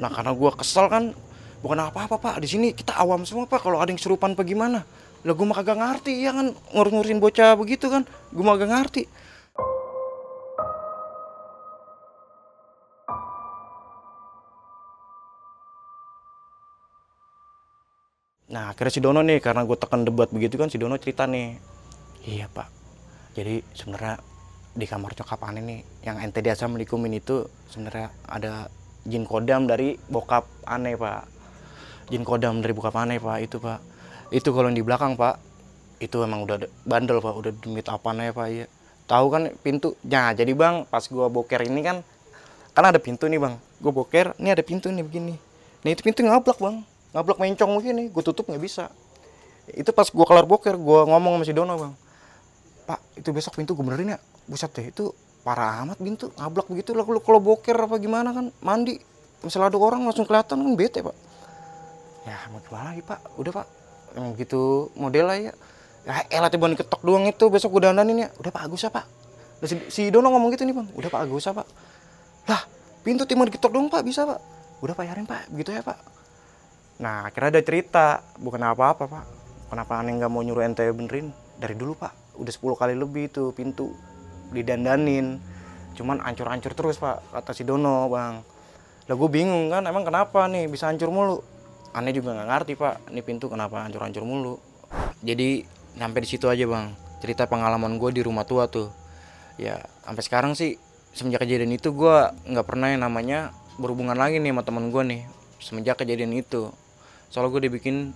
Nah 0.01 0.10
karena 0.10 0.34
gue 0.34 0.51
kesel 0.58 0.89
kan 0.89 1.13
bukan 1.62 1.77
apa-apa 1.77 2.17
pak. 2.17 2.36
Di 2.41 2.49
sini 2.49 2.73
kita 2.73 2.97
awam 2.97 3.21
semua 3.29 3.45
pak. 3.45 3.62
Kalau 3.62 3.77
ada 3.77 3.93
yang 3.93 4.01
serupan 4.01 4.34
apa 4.34 4.41
gimana? 4.41 4.82
Lah 5.21 5.34
gue 5.38 5.45
mah 5.45 5.55
kagak 5.62 5.77
ngerti 5.77 6.13
ya 6.17 6.34
kan? 6.34 6.58
Ngurus-ngurusin 6.73 7.21
bocah 7.21 7.53
begitu 7.62 7.93
kan? 7.93 8.10
Gue 8.34 8.41
mah 8.41 8.58
kagak 8.58 8.73
ngerti. 8.73 9.03
Nah 18.49 18.73
akhirnya 18.73 18.89
si 18.89 18.97
Dono 18.97 19.21
nih 19.21 19.38
karena 19.45 19.62
gue 19.62 19.77
tekan 19.77 20.01
debat 20.01 20.25
begitu 20.34 20.58
kan 20.58 20.73
si 20.73 20.82
Dono 20.82 20.97
cerita 20.97 21.29
nih. 21.29 21.62
Iya 22.25 22.49
pak 22.49 22.79
Jadi 23.39 23.63
sebenarnya 23.71 24.19
di 24.75 24.84
kamar 24.84 25.15
cokap 25.15 25.47
aneh 25.47 25.63
nih 25.63 25.80
Yang 26.04 26.17
ente 26.28 26.39
biasa 26.43 26.67
melikumin 26.67 27.15
itu 27.15 27.47
sebenarnya 27.71 28.12
ada 28.28 28.67
jin 29.08 29.23
kodam 29.23 29.63
dari 29.63 29.95
bokap 30.12 30.43
aneh 30.67 30.99
pak. 30.99 31.23
Jin 32.12 32.28
kodam 32.28 32.60
dari 32.60 32.75
bokap 32.75 32.99
aneh 32.99 33.15
pak 33.15 33.39
itu 33.39 33.63
pak. 33.63 33.80
Itu 34.36 34.52
kalau 34.52 34.67
yang 34.67 34.75
di 34.75 34.84
belakang 34.84 35.15
pak 35.15 35.39
Itu 36.04 36.19
emang 36.19 36.43
udah 36.43 36.67
bandel 36.84 37.23
pak 37.23 37.32
udah 37.32 37.52
demit 37.63 37.88
apa 37.88 38.12
aneh 38.12 38.36
pak 38.36 38.47
ya 38.52 38.67
Tahu 39.08 39.25
kan 39.32 39.43
pintu? 39.63 39.95
Nah 40.04 40.36
jadi 40.36 40.52
bang 40.52 40.84
pas 40.84 41.08
gue 41.08 41.28
boker 41.32 41.63
ini 41.63 41.80
kan 41.80 42.04
Kan 42.75 42.84
ada 42.84 42.99
pintu 42.99 43.32
nih 43.32 43.39
bang. 43.39 43.56
Gue 43.80 43.95
boker 43.95 44.36
ini 44.36 44.52
ada 44.52 44.67
pintu 44.67 44.91
nih 44.91 45.02
begini. 45.02 45.39
Nah 45.88 45.89
itu 45.95 46.04
pintu 46.04 46.28
ngablak 46.28 46.60
bang. 46.60 46.84
Ngablak 47.15 47.39
mencong 47.39 47.71
begini 47.80 48.12
gue 48.12 48.19
tutup 48.19 48.52
nggak 48.52 48.60
bisa. 48.60 48.91
Itu 49.71 49.95
pas 49.95 50.12
gue 50.12 50.25
kelar 50.28 50.43
boker 50.43 50.75
gue 50.75 50.99
ngomong 51.08 51.39
sama 51.39 51.45
si 51.47 51.56
Dono 51.56 51.80
bang 51.80 52.09
pak 52.89 52.97
itu 53.13 53.30
besok 53.30 53.54
pintu 53.62 53.78
gue 53.78 53.86
benerin 53.86 54.17
ya. 54.17 54.19
Buset 54.49 54.73
deh 54.73 54.89
itu 54.89 55.13
parah 55.45 55.86
amat 55.86 56.02
pintu 56.02 56.34
ngablak 56.34 56.65
begitu 56.73 56.97
lah 56.97 57.06
kalau 57.06 57.38
boker 57.38 57.78
apa 57.78 58.02
gimana 58.02 58.34
kan. 58.34 58.49
Mandi 58.65 58.97
misalnya 59.45 59.69
ada 59.69 59.78
orang 59.78 60.02
langsung 60.10 60.25
kelihatan 60.25 60.58
kan 60.65 60.73
bete 60.73 61.06
pak. 61.06 61.13
Ya 62.25 62.41
mau 62.49 62.58
gimana 62.65 62.97
lagi 62.97 63.06
pak? 63.06 63.19
Udah 63.38 63.52
pak. 63.62 63.67
Emang 64.17 64.34
gitu 64.34 64.89
model 64.97 65.30
lah 65.30 65.38
ya. 65.38 65.54
Ya 66.10 66.25
elah 66.34 66.49
tiba 66.49 66.65
ketok 66.73 67.06
doang 67.06 67.30
itu 67.30 67.45
besok 67.54 67.78
gue 67.78 67.86
dandanin 67.86 68.25
ya. 68.25 68.30
Udah 68.41 68.49
pak 68.49 68.65
Agus 68.65 68.82
ya 68.82 68.89
pak. 68.89 69.06
Si, 69.62 69.75
si 69.93 70.02
Dono 70.10 70.34
ngomong 70.34 70.49
gitu 70.58 70.65
nih 70.65 70.73
bang. 70.73 70.88
Udah 70.97 71.10
pak 71.13 71.30
Agus 71.30 71.45
ya 71.45 71.54
pak. 71.54 71.69
Lah 72.49 72.65
pintu 73.06 73.30
tiba 73.30 73.45
diketok 73.45 73.69
doang 73.69 73.86
pak. 73.93 74.02
Bisa 74.02 74.25
pak. 74.25 74.41
Udah 74.82 74.97
bayarin 74.97 75.30
pak. 75.30 75.45
Begitu 75.54 75.78
ya 75.78 75.86
pak. 75.86 76.02
Nah 76.99 77.32
akhirnya 77.32 77.56
ada 77.56 77.62
cerita, 77.63 78.08
bukan 78.41 78.60
apa-apa 78.60 79.08
pak. 79.08 79.25
Kenapa 79.69 80.02
aneh 80.02 80.17
nggak 80.19 80.28
mau 80.34 80.41
nyuruh 80.43 80.65
ente 80.65 80.84
benerin? 80.91 81.32
Dari 81.60 81.75
dulu 81.75 81.95
pak, 81.95 82.12
udah 82.39 82.54
10 82.56 82.80
kali 82.80 82.93
lebih 82.95 83.28
itu 83.28 83.52
pintu 83.52 83.91
didandanin. 84.56 85.38
cuman 85.99 86.23
ancur-ancur 86.23 86.71
terus 86.80 86.95
pak 86.95 87.19
kata 87.36 87.52
si 87.52 87.67
Dono 87.67 88.08
bang. 88.08 88.39
Lah 89.12 89.15
gue 89.19 89.30
bingung 89.30 89.67
kan 89.67 89.84
emang 89.84 90.08
kenapa 90.08 90.47
nih 90.47 90.71
bisa 90.71 90.88
hancur 90.88 91.12
mulu? 91.12 91.43
Aneh 91.91 92.15
juga 92.15 92.32
nggak 92.32 92.47
ngerti 92.47 92.73
pak 92.80 93.12
ini 93.12 93.19
pintu 93.19 93.52
kenapa 93.52 93.84
hancur-hancur 93.84 94.23
mulu. 94.23 94.56
Jadi 95.19 95.67
sampai 95.99 96.19
di 96.23 96.28
situ 96.32 96.47
aja 96.47 96.63
bang 96.63 96.95
cerita 97.19 97.52
pengalaman 97.52 97.99
gue 97.99 98.15
di 98.15 98.21
rumah 98.23 98.47
tua 98.47 98.71
tuh. 98.71 98.88
Ya 99.60 99.84
sampai 100.08 100.23
sekarang 100.23 100.56
sih 100.56 100.80
semenjak 101.12 101.43
kejadian 101.43 101.75
itu 101.75 101.91
gue 101.91 102.15
nggak 102.47 102.63
pernah 102.63 102.95
yang 102.95 103.04
namanya 103.04 103.52
berhubungan 103.75 104.15
lagi 104.15 104.39
nih 104.39 104.56
sama 104.56 104.63
temen 104.63 104.95
gue 104.95 105.04
nih 105.04 105.21
semenjak 105.60 105.99
kejadian 105.99 106.32
itu. 106.32 106.71
Soalnya 107.28 107.60
gue 107.60 107.62
dibikin 107.67 108.15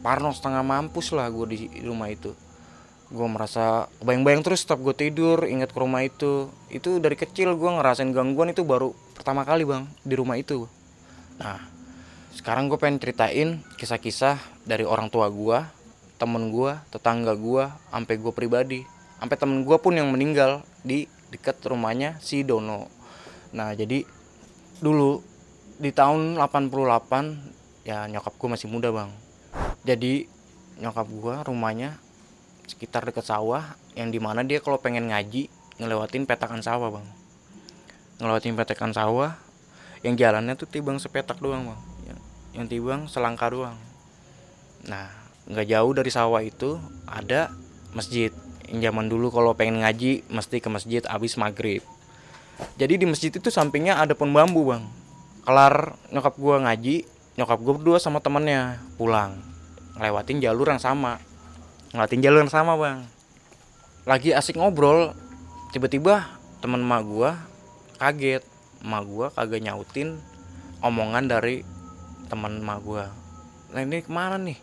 parno 0.00 0.32
setengah 0.32 0.64
mampus 0.64 1.12
lah 1.12 1.28
gue 1.28 1.44
di 1.52 1.68
rumah 1.84 2.08
itu 2.08 2.32
gue 3.10 3.26
merasa 3.26 3.90
bayang-bayang 4.06 4.46
terus 4.46 4.62
setiap 4.62 4.78
gue 4.86 4.94
tidur 4.94 5.42
ingat 5.42 5.74
ke 5.74 5.78
rumah 5.82 6.06
itu. 6.06 6.46
Itu 6.70 7.02
dari 7.02 7.18
kecil 7.18 7.58
gue 7.58 7.70
ngerasain 7.70 8.14
gangguan 8.14 8.54
itu 8.54 8.62
baru 8.62 8.94
pertama 9.18 9.42
kali 9.42 9.66
bang 9.66 9.90
di 10.06 10.14
rumah 10.14 10.38
itu. 10.38 10.70
Nah 11.42 11.58
sekarang 12.30 12.70
gue 12.70 12.78
pengen 12.78 13.02
ceritain 13.02 13.58
kisah-kisah 13.74 14.38
dari 14.62 14.86
orang 14.86 15.10
tua 15.10 15.26
gue 15.26 15.58
temen 16.22 16.54
gue 16.54 16.72
tetangga 16.94 17.34
gue 17.34 17.66
sampai 17.90 18.14
gue 18.14 18.32
pribadi. 18.32 18.80
Sampai 19.18 19.36
temen 19.36 19.66
gue 19.66 19.76
pun 19.82 19.92
yang 19.92 20.08
meninggal 20.14 20.62
di 20.86 21.10
dekat 21.34 21.58
rumahnya 21.66 22.16
si 22.22 22.46
Dono. 22.46 22.86
Nah 23.50 23.74
jadi 23.74 24.06
dulu 24.78 25.18
di 25.82 25.90
tahun 25.90 26.38
88 26.38 27.82
ya 27.82 28.06
nyokap 28.06 28.38
gue 28.38 28.48
masih 28.54 28.70
muda 28.70 28.94
bang. 28.94 29.10
Jadi 29.82 30.30
nyokap 30.78 31.10
gue 31.10 31.34
rumahnya 31.50 31.98
sekitar 32.70 33.02
dekat 33.02 33.26
sawah 33.26 33.74
yang 33.98 34.14
di 34.14 34.22
mana 34.22 34.46
dia 34.46 34.62
kalau 34.62 34.78
pengen 34.78 35.10
ngaji 35.10 35.50
ngelewatin 35.82 36.22
petakan 36.30 36.62
sawah 36.62 36.94
bang. 36.94 37.06
Ngelewatin 38.22 38.54
petakan 38.54 38.94
sawah 38.94 39.34
yang 40.06 40.14
jalannya 40.14 40.54
tuh 40.54 40.70
tibang 40.70 41.02
sepetak 41.02 41.42
doang 41.42 41.74
bang. 41.74 41.80
Yang, 42.06 42.18
yang 42.54 42.66
tibang 42.70 43.00
selangkah 43.10 43.50
doang. 43.50 43.76
Nah 44.86 45.10
nggak 45.50 45.66
jauh 45.66 45.92
dari 45.98 46.10
sawah 46.14 46.40
itu 46.46 46.78
ada 47.10 47.50
masjid. 47.90 48.30
Yang 48.70 48.86
zaman 48.86 49.10
dulu 49.10 49.34
kalau 49.34 49.50
pengen 49.58 49.82
ngaji 49.82 50.22
mesti 50.30 50.62
ke 50.62 50.70
masjid 50.70 51.02
abis 51.10 51.34
maghrib. 51.34 51.82
Jadi 52.78 53.02
di 53.02 53.06
masjid 53.08 53.34
itu 53.34 53.50
sampingnya 53.50 53.98
ada 53.98 54.14
pohon 54.14 54.30
bambu 54.30 54.70
bang. 54.70 54.86
Kelar 55.42 55.98
nyokap 56.14 56.38
gua 56.38 56.62
ngaji 56.62 57.02
nyokap 57.34 57.58
gua 57.58 57.74
berdua 57.74 57.98
sama 57.98 58.22
temennya 58.22 58.78
pulang 59.00 59.50
ngelewatin 60.00 60.40
jalur 60.40 60.68
yang 60.72 60.80
sama 60.80 61.20
ngeliatin 61.90 62.22
jalur 62.22 62.46
yang 62.46 62.52
sama 62.54 62.78
bang. 62.78 63.02
Lagi 64.06 64.30
asik 64.30 64.54
ngobrol 64.54 65.10
tiba-tiba 65.74 66.22
teman 66.62 66.86
emak 66.86 67.02
gua 67.02 67.30
kaget. 67.98 68.46
Emak 68.80 69.02
gua 69.10 69.26
kagak 69.34 69.60
nyautin 69.60 70.22
omongan 70.80 71.26
dari 71.26 71.66
teman 72.30 72.62
emak 72.62 72.78
gua. 72.86 73.10
Nah 73.74 73.82
ini 73.82 74.06
ke 74.06 74.10
mana 74.10 74.38
nih? 74.38 74.56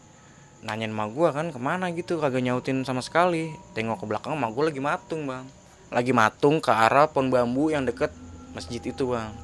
Nanyain 0.63 0.89
emak 0.89 1.11
gua 1.11 1.35
kan 1.35 1.51
ke 1.51 1.59
mana 1.59 1.91
gitu? 1.91 2.15
Kagak 2.15 2.39
nyautin 2.39 2.87
sama 2.87 3.03
sekali. 3.03 3.51
Tengok 3.75 4.01
ke 4.01 4.05
belakang 4.07 4.39
emak 4.39 4.55
gua 4.55 4.71
lagi 4.71 4.79
matung 4.79 5.27
bang. 5.27 5.43
Lagi 5.91 6.15
matung 6.15 6.63
ke 6.63 6.71
arah 6.71 7.11
pohon 7.11 7.27
bambu 7.27 7.75
yang 7.75 7.83
deket 7.83 8.09
masjid 8.55 8.79
itu 8.79 9.03
bang. 9.03 9.35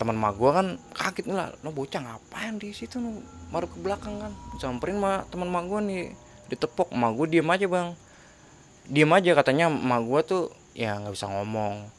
Teman 0.00 0.16
emak 0.16 0.34
gua 0.40 0.64
kan 0.64 0.80
kaget 0.96 1.28
nih 1.28 1.36
lah 1.36 1.52
lo 1.60 1.76
bocah 1.76 2.00
ngapain 2.00 2.56
di 2.56 2.72
situ? 2.72 2.98
Lo 3.04 3.20
baru 3.52 3.68
ke 3.68 3.84
belakang 3.84 4.16
kan. 4.16 4.32
Samperin 4.56 4.96
mah 4.96 5.28
teman 5.28 5.52
emak 5.52 5.64
gua 5.68 5.84
nih 5.84 6.24
ditepok 6.46 6.94
emak 6.94 7.12
gue 7.18 7.26
diem 7.38 7.48
aja 7.50 7.66
bang. 7.66 7.88
Diem 8.86 9.10
aja 9.10 9.30
katanya 9.34 9.66
emak 9.70 10.02
gue 10.06 10.20
tuh 10.26 10.42
ya 10.76 10.98
nggak 10.98 11.14
bisa 11.14 11.26
ngomong. 11.26 11.90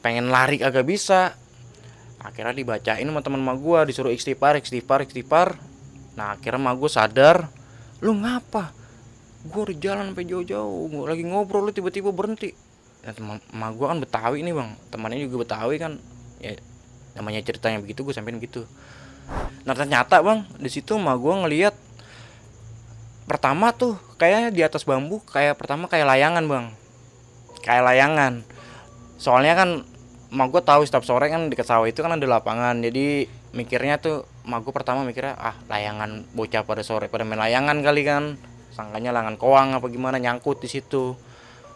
Pengen 0.00 0.32
lari 0.32 0.60
agak 0.64 0.88
bisa. 0.88 1.36
Akhirnya 2.20 2.52
dibacain 2.52 3.04
sama 3.04 3.20
teman 3.24 3.40
emak 3.40 3.58
gue 3.60 3.78
disuruh 3.92 4.12
istighfar 4.12 4.60
istighfar 4.60 5.04
istighfar. 5.04 5.56
Nah 6.16 6.36
akhirnya 6.36 6.60
emak 6.60 6.76
gue 6.80 6.90
sadar 6.90 7.36
lu 8.00 8.16
ngapa? 8.16 8.72
Gue 9.44 9.72
udah 9.72 9.76
jalan 9.76 10.12
sampai 10.12 10.24
jauh-jauh 10.28 10.88
gue 10.88 11.04
lagi 11.08 11.24
ngobrol 11.24 11.68
lu 11.68 11.72
tiba-tiba 11.72 12.12
berhenti. 12.12 12.52
Dan 13.00 13.16
teman 13.16 13.36
emak 13.52 13.70
gue 13.76 13.86
kan 13.88 13.98
betawi 14.00 14.38
nih 14.44 14.54
bang. 14.56 14.70
Temannya 14.92 15.20
juga 15.24 15.36
betawi 15.44 15.76
kan. 15.80 15.96
Ya 16.40 16.56
namanya 17.16 17.44
ceritanya 17.44 17.80
begitu 17.80 18.04
gue 18.04 18.14
sampein 18.16 18.40
gitu. 18.40 18.64
Nah 19.64 19.76
ternyata 19.76 20.24
bang 20.24 20.44
di 20.56 20.70
situ 20.72 20.96
emak 20.96 21.16
gue 21.20 21.34
ngelihat 21.44 21.74
pertama 23.30 23.70
tuh 23.70 23.94
kayaknya 24.18 24.50
di 24.50 24.66
atas 24.66 24.82
bambu 24.82 25.22
kayak 25.22 25.54
pertama 25.54 25.86
kayak 25.86 26.02
layangan 26.02 26.50
bang. 26.50 26.66
Kayak 27.62 27.86
layangan. 27.86 28.42
Soalnya 29.22 29.54
kan 29.54 29.86
mak 30.34 30.50
gue 30.50 30.58
tahu 30.58 30.82
setiap 30.82 31.06
sore 31.06 31.30
kan 31.30 31.46
dekat 31.46 31.70
sawah 31.70 31.86
itu 31.86 32.02
kan 32.02 32.18
ada 32.18 32.26
lapangan. 32.26 32.82
Jadi 32.82 33.30
mikirnya 33.54 34.02
tuh 34.02 34.26
mak 34.50 34.66
pertama 34.74 35.06
mikirnya 35.06 35.38
ah 35.38 35.54
layangan 35.70 36.26
bocah 36.34 36.66
pada 36.66 36.82
sore 36.82 37.06
pada 37.06 37.22
main 37.22 37.38
layangan 37.38 37.78
kali 37.86 38.02
kan. 38.02 38.34
Sangkanya 38.74 39.14
langan 39.14 39.38
koang 39.38 39.78
apa 39.78 39.86
gimana 39.86 40.18
nyangkut 40.18 40.58
di 40.58 40.66
situ. 40.66 41.14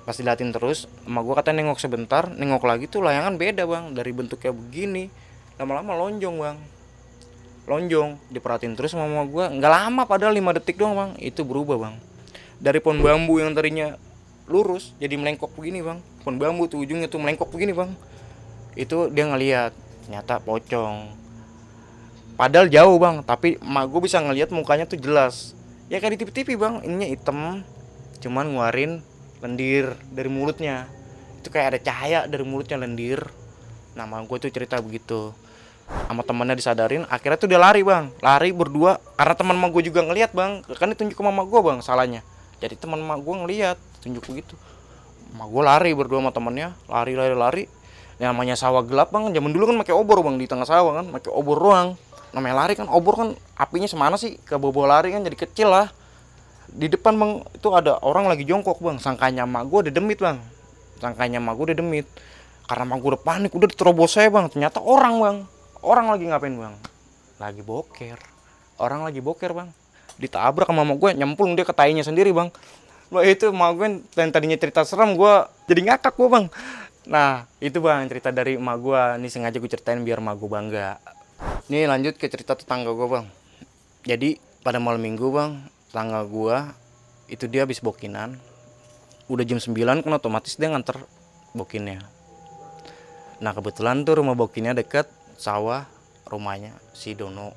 Pas 0.02 0.18
diliatin 0.18 0.50
terus 0.50 0.90
mak 1.06 1.22
gue 1.22 1.38
katanya 1.38 1.62
nengok 1.62 1.78
sebentar 1.78 2.34
nengok 2.34 2.66
lagi 2.66 2.90
tuh 2.90 3.06
layangan 3.06 3.38
beda 3.38 3.62
bang. 3.62 3.94
Dari 3.94 4.10
bentuknya 4.10 4.50
begini 4.50 5.06
lama-lama 5.54 5.94
lonjong 5.94 6.34
bang 6.34 6.73
lonjong 7.64 8.20
diperhatiin 8.28 8.76
terus 8.76 8.92
sama 8.92 9.08
mama 9.08 9.24
gue 9.24 9.44
nggak 9.56 9.72
lama 9.72 10.02
padahal 10.04 10.36
5 10.36 10.56
detik 10.60 10.76
doang 10.76 10.94
bang. 10.96 11.10
Itu 11.20 11.48
berubah 11.48 11.80
bang. 11.80 11.94
Dari 12.60 12.78
pohon 12.80 13.00
bambu 13.00 13.40
yang 13.40 13.56
tadinya 13.56 13.96
lurus 14.44 14.92
jadi 15.00 15.16
melengkok 15.16 15.52
begini 15.56 15.80
bang. 15.80 15.98
Pohon 16.24 16.36
bambu 16.36 16.68
tuh 16.68 16.84
ujungnya 16.84 17.08
tuh 17.08 17.20
melengkok 17.20 17.48
begini 17.48 17.72
bang. 17.72 17.90
Itu 18.76 19.08
dia 19.08 19.24
ngeliat 19.28 19.72
ternyata 20.04 20.40
pocong. 20.44 21.24
Padahal 22.36 22.68
jauh 22.68 22.96
bang 23.00 23.24
tapi 23.24 23.56
emak 23.60 23.84
gue 23.88 24.00
bisa 24.04 24.20
ngeliat 24.20 24.52
mukanya 24.52 24.84
tuh 24.84 25.00
jelas. 25.00 25.56
Ya 25.88 26.00
kayak 26.00 26.20
di 26.20 26.28
tv-tv 26.28 26.60
bang. 26.60 26.84
Ininya 26.84 27.08
hitam 27.08 27.64
cuman 28.20 28.56
nguarin 28.56 29.00
lendir 29.40 29.96
dari 30.12 30.28
mulutnya. 30.28 30.84
Itu 31.40 31.48
kayak 31.48 31.76
ada 31.76 31.78
cahaya 31.80 32.20
dari 32.28 32.44
mulutnya 32.44 32.76
lendir. 32.76 33.24
Nama 33.96 34.20
gue 34.20 34.36
tuh 34.36 34.52
cerita 34.52 34.76
begitu 34.84 35.32
sama 35.84 36.22
temennya 36.24 36.56
disadarin 36.56 37.04
akhirnya 37.08 37.38
tuh 37.40 37.48
dia 37.48 37.60
lari 37.60 37.82
bang. 37.84 38.12
Lari 38.20 38.50
berdua 38.54 39.00
karena 39.16 39.34
teman 39.36 39.54
emak 39.56 39.70
gue 39.74 39.82
juga 39.90 40.00
ngelihat 40.04 40.30
bang. 40.32 40.64
Kan 40.76 40.92
ditunjuk 40.92 41.16
ke 41.16 41.24
mama 41.24 41.44
gue 41.44 41.60
bang 41.60 41.78
salahnya. 41.80 42.20
Jadi 42.60 42.78
teman 42.78 43.00
emak 43.00 43.20
gue 43.20 43.34
ngelihat 43.44 43.76
tunjuk 44.00 44.24
begitu. 44.30 44.54
Emak 45.34 45.48
gue 45.50 45.62
lari 45.64 45.90
berdua 45.92 46.22
sama 46.22 46.32
temennya 46.32 46.76
lari 46.88 47.12
lari 47.16 47.34
lari. 47.36 47.64
Yang 48.22 48.28
namanya 48.30 48.54
sawah 48.54 48.86
gelap 48.86 49.10
bang 49.10 49.34
zaman 49.34 49.50
dulu 49.50 49.74
kan 49.74 49.76
pakai 49.82 49.94
obor 49.96 50.22
bang 50.22 50.36
di 50.38 50.46
tengah 50.46 50.68
sawah 50.68 51.02
kan 51.02 51.06
pakai 51.10 51.34
obor 51.34 51.58
ruang 51.58 51.98
namanya 52.30 52.66
lari 52.66 52.74
kan 52.74 52.90
obor 52.90 53.14
kan 53.14 53.28
apinya 53.58 53.88
semana 53.90 54.14
sih? 54.14 54.38
Ke 54.42 54.58
bobo 54.58 54.86
lari 54.86 55.10
kan 55.10 55.22
jadi 55.26 55.34
kecil 55.34 55.68
lah. 55.70 55.90
Di 56.70 56.90
depan 56.90 57.14
bang 57.14 57.32
itu 57.54 57.68
ada 57.74 57.98
orang 58.02 58.30
lagi 58.30 58.46
jongkok 58.46 58.78
bang. 58.80 58.96
Sangkanya 59.02 59.44
emak 59.44 59.66
gue 59.66 59.78
udah 59.90 59.92
demit 59.92 60.18
bang. 60.22 60.38
Sangkanya 61.02 61.42
emak 61.42 61.54
gue 61.58 61.64
udah 61.74 61.78
demit 61.78 62.06
karena 62.64 62.88
emak 62.88 62.98
gue 63.02 63.10
udah 63.12 63.22
panik 63.22 63.52
udah 63.52 63.68
diterobos 63.68 64.14
saya 64.14 64.30
bang. 64.30 64.46
Ternyata 64.46 64.78
orang 64.80 65.14
bang 65.20 65.36
orang 65.84 66.08
lagi 66.08 66.24
ngapain 66.24 66.56
bang? 66.56 66.74
Lagi 67.36 67.60
boker. 67.60 68.18
Orang 68.80 69.04
lagi 69.04 69.20
boker 69.20 69.52
bang. 69.52 69.68
Ditabrak 70.16 70.66
sama 70.66 70.82
mama 70.82 70.96
gue 70.96 71.10
nyemplung 71.12 71.52
dia 71.54 71.68
ke 71.68 71.76
tainya 71.76 72.00
sendiri 72.00 72.32
bang. 72.32 72.48
Lo 73.12 73.20
itu 73.20 73.52
mama 73.52 73.76
gue 73.76 74.00
dan 74.16 74.32
tadinya 74.32 74.56
cerita 74.56 74.82
serem 74.82 75.14
gue 75.14 75.34
jadi 75.68 75.80
ngakak 75.92 76.16
gue 76.16 76.28
bang. 76.32 76.46
Nah 77.04 77.44
itu 77.60 77.78
bang 77.84 78.08
cerita 78.08 78.32
dari 78.32 78.56
emak 78.56 78.76
gue. 78.80 79.02
Ini 79.20 79.28
sengaja 79.28 79.56
gue 79.60 79.70
ceritain 79.70 80.00
biar 80.00 80.24
emak 80.24 80.40
gue 80.40 80.48
bangga. 80.48 80.96
Ini 81.68 81.84
lanjut 81.84 82.16
ke 82.16 82.26
cerita 82.32 82.56
tetangga 82.56 82.90
gue 82.90 83.08
bang. 83.08 83.26
Jadi 84.08 84.40
pada 84.64 84.80
malam 84.80 85.04
minggu 85.04 85.28
bang 85.28 85.60
tetangga 85.92 86.24
gue 86.24 86.56
itu 87.28 87.44
dia 87.46 87.68
habis 87.68 87.84
bokinan. 87.84 88.40
Udah 89.28 89.44
jam 89.44 89.56
9 89.56 90.04
kan 90.04 90.12
otomatis 90.12 90.56
dia 90.56 90.68
nganter 90.72 91.00
bokinnya. 91.56 92.04
Nah 93.40 93.52
kebetulan 93.52 94.04
tuh 94.04 94.20
rumah 94.20 94.36
bokinnya 94.36 94.76
deket 94.76 95.08
sawah 95.36 95.86
rumahnya 96.28 96.74
si 96.96 97.14
Dono. 97.14 97.52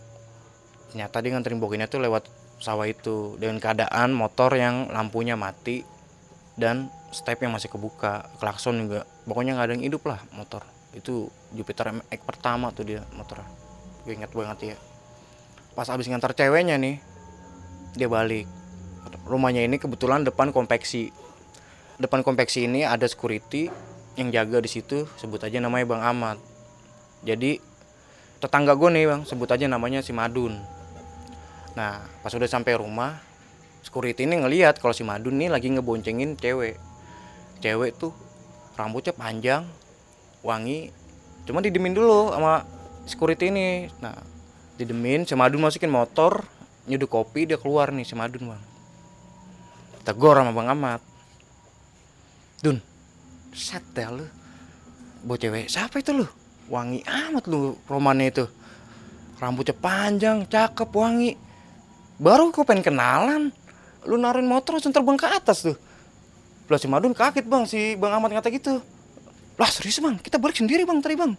Ternyata 0.91 1.19
dia 1.23 1.31
nganterin 1.35 1.59
bokinnya 1.59 1.87
tuh 1.91 2.03
lewat 2.03 2.29
sawah 2.57 2.89
itu 2.89 3.37
dengan 3.37 3.61
keadaan 3.61 4.13
motor 4.13 4.53
yang 4.57 4.89
lampunya 4.89 5.37
mati 5.37 5.85
dan 6.57 6.89
step 7.13 7.39
yang 7.45 7.53
masih 7.53 7.69
kebuka 7.69 8.27
klakson 8.41 8.87
juga. 8.87 9.05
Pokoknya 9.29 9.55
nggak 9.55 9.67
ada 9.69 9.73
yang 9.77 9.85
hidup 9.85 10.03
lah 10.09 10.19
motor. 10.33 10.65
Itu 10.95 11.29
Jupiter 11.53 11.93
MX 11.93 12.19
pertama 12.25 12.73
tuh 12.73 12.87
dia 12.87 13.01
motor 13.13 13.45
gue 14.07 14.15
ingat 14.15 14.31
banget 14.31 14.73
ya. 14.73 14.75
Pas 15.75 15.91
abis 15.91 16.07
ngantar 16.07 16.31
ceweknya 16.31 16.79
nih 16.79 17.03
dia 17.99 18.07
balik. 18.07 18.47
Rumahnya 19.27 19.67
ini 19.67 19.75
kebetulan 19.75 20.23
depan 20.23 20.55
konveksi. 20.55 21.11
Depan 21.99 22.23
konveksi 22.23 22.63
ini 22.63 22.87
ada 22.87 23.03
security 23.03 23.67
yang 24.15 24.31
jaga 24.31 24.63
di 24.63 24.71
situ. 24.71 25.03
Sebut 25.19 25.43
aja 25.43 25.59
namanya 25.59 25.83
Bang 25.83 25.99
Ahmad. 25.99 26.39
Jadi 27.27 27.59
tetangga 28.37 28.77
gue 28.77 28.89
nih 28.93 29.05
bang 29.09 29.21
sebut 29.25 29.49
aja 29.49 29.65
namanya 29.65 30.05
si 30.05 30.13
Madun. 30.13 30.61
Nah 31.73 32.01
pas 32.21 32.33
udah 32.33 32.45
sampai 32.45 32.77
rumah 32.77 33.17
security 33.81 34.29
ini 34.29 34.41
ngelihat 34.41 34.77
kalau 34.77 34.93
si 34.93 35.01
Madun 35.01 35.37
nih 35.41 35.49
lagi 35.49 35.73
ngeboncengin 35.73 36.37
cewek. 36.37 36.77
Cewek 37.61 37.97
tuh 37.97 38.13
rambutnya 38.77 39.13
panjang 39.17 39.65
wangi 40.45 40.93
cuma 41.49 41.65
didemin 41.65 41.97
dulu 41.97 42.29
sama 42.33 42.61
security 43.09 43.49
ini. 43.49 43.89
Nah 44.01 44.13
didemin 44.77 45.25
si 45.25 45.33
Madun 45.33 45.65
masukin 45.65 45.89
motor 45.89 46.45
nyeduk 46.85 47.09
kopi 47.09 47.49
dia 47.49 47.57
keluar 47.57 47.89
nih 47.89 48.05
si 48.05 48.13
Madun 48.13 48.53
bang. 48.53 48.63
Tegur 50.05 50.37
sama 50.37 50.53
bang 50.53 50.69
Ahmad. 50.69 51.01
Dun 52.61 52.77
set 53.57 53.81
lu. 54.13 54.29
Buat 55.25 55.41
cewek 55.41 55.65
siapa 55.65 55.97
itu 55.97 56.13
lu 56.13 56.29
wangi 56.67 57.03
amat 57.03 57.43
lu 57.47 57.75
romannya 57.87 58.31
itu. 58.31 58.45
Rambutnya 59.37 59.75
panjang 59.77 60.43
cakep 60.49 60.89
wangi. 60.91 61.37
Baru 62.17 62.49
gue 62.49 62.65
pengen 62.65 62.83
kenalan. 62.83 63.53
Lu 64.07 64.15
naruhin 64.17 64.49
motor 64.49 64.77
langsung 64.77 64.95
terbang 64.95 65.17
ke 65.19 65.27
atas 65.29 65.67
tuh. 65.67 65.77
Lah 66.67 66.79
si 66.79 66.87
Madun 66.89 67.13
kaget 67.13 67.45
bang. 67.45 67.63
Si 67.69 67.95
bang 67.95 68.11
Ahmad 68.17 68.33
ngata 68.33 68.49
gitu. 68.49 68.81
Lah 69.57 69.69
serius 69.69 70.01
bang? 70.01 70.17
Kita 70.17 70.41
balik 70.41 70.57
sendiri 70.57 70.83
bang 70.83 70.99
tadi 70.99 71.15
bang. 71.15 71.33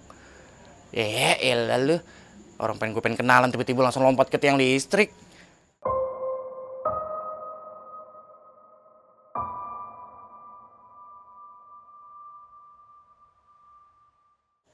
Ya 0.95 1.37
elah 1.43 1.79
lu. 1.79 1.97
Orang 2.59 2.79
pengen 2.79 2.95
gue 2.95 3.03
pengen 3.03 3.19
kenalan 3.23 3.51
tiba-tiba 3.55 3.87
langsung 3.87 4.03
lompat 4.03 4.31
ke 4.31 4.39
tiang 4.39 4.59
listrik 4.59 5.15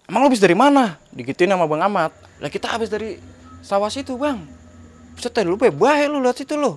Emang 0.05 0.21
lu 0.21 0.29
habis 0.29 0.43
dari 0.43 0.53
mana? 0.53 1.01
Digituin 1.17 1.49
sama 1.49 1.65
Bang 1.65 1.81
Ahmad. 1.81 2.13
Lah 2.37 2.53
kita 2.53 2.69
habis 2.69 2.93
dari 2.93 3.17
sawah 3.65 3.89
situ, 3.89 4.21
Bang. 4.21 4.45
Buset 5.17 5.33
lu 5.47 5.57
bebas 5.57 6.05
lu 6.11 6.21
lihat 6.21 6.37
situ 6.37 6.61
lu. 6.61 6.77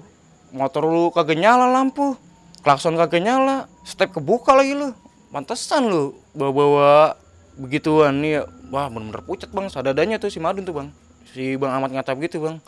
Motor 0.56 0.88
lu 0.88 1.12
kagak 1.12 1.36
nyala 1.36 1.68
lampu. 1.68 2.16
Klakson 2.64 2.96
kagak 2.96 3.20
nyala. 3.20 3.68
Step 3.84 4.16
kebuka 4.16 4.56
lagi 4.56 4.72
lu. 4.72 4.96
Pantesan 5.28 5.92
lu 5.92 6.16
bawa-bawa 6.32 7.20
begituan 7.60 8.24
nih 8.24 8.40
ya. 8.40 8.42
Wah, 8.72 8.88
bener-bener 8.88 9.20
pucat, 9.28 9.52
Bang. 9.52 9.68
Sadadanya 9.68 10.24
tuh 10.24 10.32
si 10.32 10.40
Madun 10.40 10.64
tuh, 10.64 10.76
Bang. 10.76 10.96
Si 11.28 11.60
Bang 11.60 11.76
Ahmad 11.76 11.92
ngata 11.92 12.16
begitu, 12.16 12.40
Bang. 12.40 12.64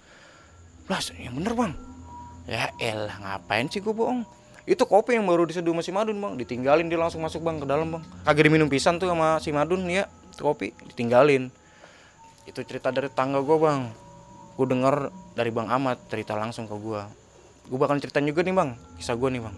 Lah, 0.92 1.00
yang 1.16 1.40
bener, 1.40 1.56
Bang. 1.56 1.72
Ya 2.50 2.68
elah, 2.84 3.16
ngapain 3.16 3.72
sih 3.72 3.80
gue 3.80 3.96
bohong? 3.96 4.28
Itu 4.68 4.84
kopi 4.90 5.16
yang 5.16 5.24
baru 5.30 5.48
diseduh 5.48 5.72
sama 5.72 5.84
si 5.84 5.92
Madun, 5.96 6.20
Bang. 6.20 6.34
Ditinggalin 6.36 6.92
dia 6.92 7.00
langsung 7.00 7.24
masuk, 7.24 7.40
Bang, 7.40 7.64
ke 7.64 7.68
dalam, 7.68 7.96
Bang. 7.96 8.04
Kagak 8.28 8.44
diminum 8.48 8.68
pisan 8.68 9.00
tuh 9.00 9.08
sama 9.08 9.40
si 9.40 9.56
Madun, 9.56 9.88
ya 9.88 10.08
kopi 10.42 10.72
ditinggalin. 10.92 11.52
Itu 12.48 12.64
cerita 12.66 12.90
dari 12.90 13.12
tangga 13.12 13.44
gue 13.44 13.58
bang. 13.60 13.92
Gue 14.56 14.68
denger 14.68 15.12
dari 15.36 15.52
bang 15.52 15.68
Ahmad 15.72 16.00
cerita 16.10 16.36
langsung 16.36 16.68
ke 16.68 16.76
gue 16.76 17.20
gue 17.70 17.78
bakal 17.78 18.02
ceritain 18.02 18.26
juga 18.26 18.42
nih 18.42 18.56
bang 18.58 18.74
kisah 18.98 19.14
gue 19.14 19.30
nih 19.30 19.42
bang. 19.46 19.56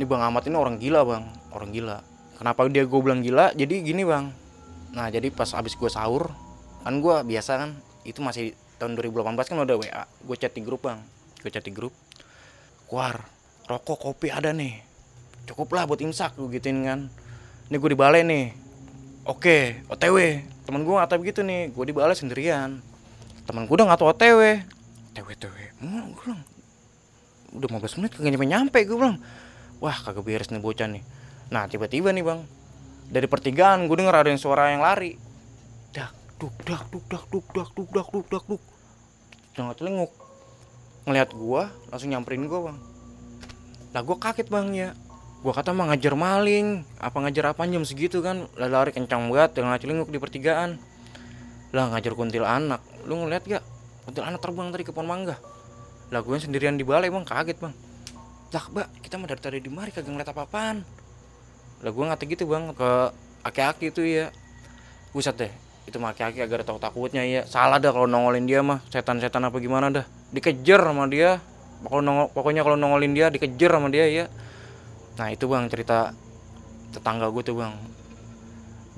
Ini 0.00 0.04
bang 0.08 0.22
Ahmad 0.24 0.42
ini 0.48 0.56
orang 0.56 0.80
gila 0.80 1.04
bang. 1.04 1.24
Orang 1.52 1.68
gila. 1.68 2.00
Kenapa 2.40 2.64
dia 2.72 2.88
gue 2.88 3.00
bilang 3.04 3.20
gila? 3.20 3.52
Jadi 3.52 3.84
gini 3.84 4.08
bang. 4.08 4.32
Nah 4.96 5.12
jadi 5.12 5.28
pas 5.28 5.52
abis 5.52 5.76
gue 5.76 5.92
sahur 5.92 6.32
kan 6.82 6.98
gue 6.98 7.14
biasa 7.22 7.62
kan 7.62 7.70
itu 8.02 8.18
masih 8.24 8.58
tahun 8.80 8.98
2018 8.98 9.38
kan 9.38 9.56
udah 9.62 9.76
WA 9.78 10.02
gue 10.08 10.36
chat 10.40 10.56
di 10.56 10.64
grup 10.64 10.88
bang. 10.88 11.04
Gue 11.44 11.52
chat 11.52 11.60
di 11.60 11.76
grup. 11.76 11.92
Keluar 12.88 13.20
rokok 13.68 14.00
kopi 14.00 14.32
ada 14.32 14.48
nih. 14.56 14.80
Cukup 15.44 15.76
lah 15.76 15.84
buat 15.84 16.00
imsak 16.00 16.40
gue 16.40 16.56
gituin 16.56 16.88
kan. 16.88 17.00
Ini 17.68 17.76
gue 17.76 17.90
di 17.92 17.98
nih 18.00 18.44
Oke, 19.22 19.78
OTW. 19.86 20.42
Temen 20.66 20.82
gue 20.82 20.94
ngata 20.98 21.14
begitu 21.14 21.46
nih, 21.46 21.70
gue 21.70 21.84
dibalas 21.86 22.18
sendirian. 22.18 22.82
Temen 23.46 23.70
gue 23.70 23.74
udah 23.78 23.94
ngata 23.94 24.02
OTW. 24.02 24.66
OTW, 25.14 25.28
OTW. 25.38 25.56
Hmm, 25.78 26.10
gue 26.10 26.22
bilang, 26.26 26.42
udah 27.54 27.68
15 27.70 27.98
menit 28.02 28.10
kagak 28.18 28.30
nyampe-nyampe 28.34 28.78
gue 28.82 28.98
bilang. 28.98 29.22
Wah, 29.78 29.94
kagak 29.94 30.26
beres 30.26 30.50
nih 30.50 30.58
bocah 30.58 30.90
nih. 30.90 31.06
Nah, 31.54 31.70
tiba-tiba 31.70 32.10
nih 32.10 32.26
bang, 32.26 32.42
dari 33.14 33.30
pertigaan 33.30 33.86
gue 33.86 33.94
denger 33.94 34.10
ada 34.10 34.28
yang 34.34 34.42
suara 34.42 34.74
yang 34.74 34.82
lari. 34.82 35.14
Dak, 35.94 36.10
duk, 36.42 36.58
dak, 36.66 36.82
duk, 36.90 37.06
dak, 37.06 37.22
duk, 37.30 37.46
dak, 37.54 37.70
duk, 37.78 37.90
dak, 37.94 38.08
duk, 38.10 38.26
dak, 38.26 38.44
duk. 38.50 38.62
Jangan 39.54 39.78
telinguk. 39.78 40.10
Ngeliat 41.06 41.30
gue, 41.30 41.62
langsung 41.94 42.10
nyamperin 42.10 42.50
gue 42.50 42.58
bang. 42.58 42.78
Lah 43.94 44.02
gue 44.02 44.16
kaget 44.18 44.50
bang 44.50 44.66
ya 44.74 44.88
gua 45.42 45.52
kata 45.52 45.74
mah 45.74 45.90
ngajar 45.90 46.14
maling. 46.14 46.86
Apa 47.02 47.18
ngajar 47.18 47.50
apa 47.50 47.66
jam 47.66 47.82
segitu 47.82 48.22
kan? 48.22 48.46
Lari 48.54 48.94
kencang 48.94 49.26
banget 49.28 49.58
dengan 49.58 49.74
celinguk 49.74 50.08
di 50.08 50.22
pertigaan. 50.22 50.78
Lah 51.74 51.90
ngajar 51.90 52.14
kuntil 52.14 52.46
anak. 52.46 52.78
Lu 53.04 53.18
ngeliat 53.18 53.42
gak? 53.42 53.64
Kuntil 54.06 54.22
anak 54.22 54.38
terbang 54.38 54.70
tadi 54.70 54.86
ke 54.86 54.94
pohon 54.94 55.10
mangga. 55.10 55.36
Lah 56.14 56.22
gue 56.22 56.36
sendirian 56.38 56.78
di 56.78 56.86
balai 56.86 57.10
bang. 57.10 57.26
Kaget 57.26 57.58
bang. 57.58 57.74
Lah 58.54 58.64
mbak 58.70 58.86
kita 59.02 59.18
mah 59.18 59.26
dari 59.26 59.40
tadi 59.42 59.58
di 59.58 59.70
mari 59.72 59.90
kagak 59.90 60.14
ngeliat 60.14 60.30
apa-apaan. 60.30 60.76
Lah 61.82 61.90
gue 61.90 62.04
ngata 62.06 62.22
gitu 62.22 62.46
bang 62.46 62.70
ke 62.76 62.90
aki-aki 63.42 63.90
itu 63.90 64.06
ya 64.06 64.30
buset 65.10 65.34
deh 65.34 65.50
itu 65.82 65.98
mah 65.98 66.14
aki-aki 66.14 66.38
agar 66.38 66.62
tahu 66.62 66.78
takutnya 66.78 67.26
ya 67.26 67.42
salah 67.42 67.82
dah 67.82 67.90
kalau 67.90 68.06
nongolin 68.06 68.46
dia 68.46 68.62
mah. 68.62 68.78
Setan-setan 68.94 69.42
apa 69.42 69.58
gimana 69.58 69.90
dah. 69.90 70.06
Dikejar 70.30 70.86
sama 70.86 71.10
dia. 71.10 71.42
Pokoknya 71.82 72.62
kalau 72.62 72.78
nongolin 72.78 73.10
dia 73.10 73.26
dikejar 73.32 73.74
sama 73.74 73.90
dia 73.90 74.06
ya 74.06 74.24
nah 75.20 75.28
itu 75.28 75.44
bang 75.44 75.68
cerita 75.68 76.16
tetangga 76.92 77.32
gue 77.32 77.42
tuh 77.42 77.56
bang. 77.56 77.74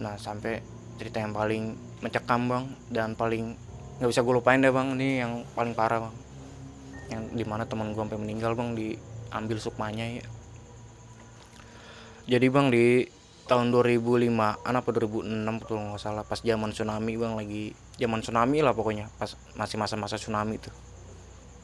Nah 0.03 0.19
sampai 0.19 0.59
cerita 0.99 1.23
yang 1.23 1.35
paling 1.35 1.75
mencekam 2.03 2.51
bang 2.51 2.65
dan 2.91 3.15
paling 3.15 3.55
nggak 4.03 4.11
bisa 4.11 4.27
gue 4.27 4.35
lupain 4.35 4.59
deh 4.59 4.75
bang 4.75 4.99
ini 4.99 5.23
yang 5.23 5.47
paling 5.55 5.73
parah 5.73 6.11
bang. 6.11 6.15
Yang 7.11 7.23
di 7.39 7.45
mana 7.47 7.65
teman 7.67 7.95
gue 7.95 8.03
sampai 8.03 8.19
meninggal 8.19 8.59
bang 8.59 8.75
diambil 8.75 9.59
sukmanya 9.63 10.07
ya. 10.23 10.27
Jadi 12.25 12.47
bang 12.51 12.67
di 12.73 13.07
tahun 13.45 13.69
2005 13.71 14.33
an 14.41 14.75
apa 14.81 14.89
2006 14.89 15.61
betul 15.61 15.77
nggak 15.77 16.01
salah 16.01 16.25
pas 16.25 16.41
zaman 16.41 16.73
tsunami 16.73 17.13
bang 17.21 17.37
lagi 17.37 17.77
zaman 18.01 18.25
tsunami 18.25 18.65
lah 18.65 18.73
pokoknya 18.73 19.13
pas 19.21 19.37
masih 19.55 19.77
masa-masa 19.77 20.17
tsunami 20.17 20.57
tuh. 20.59 20.73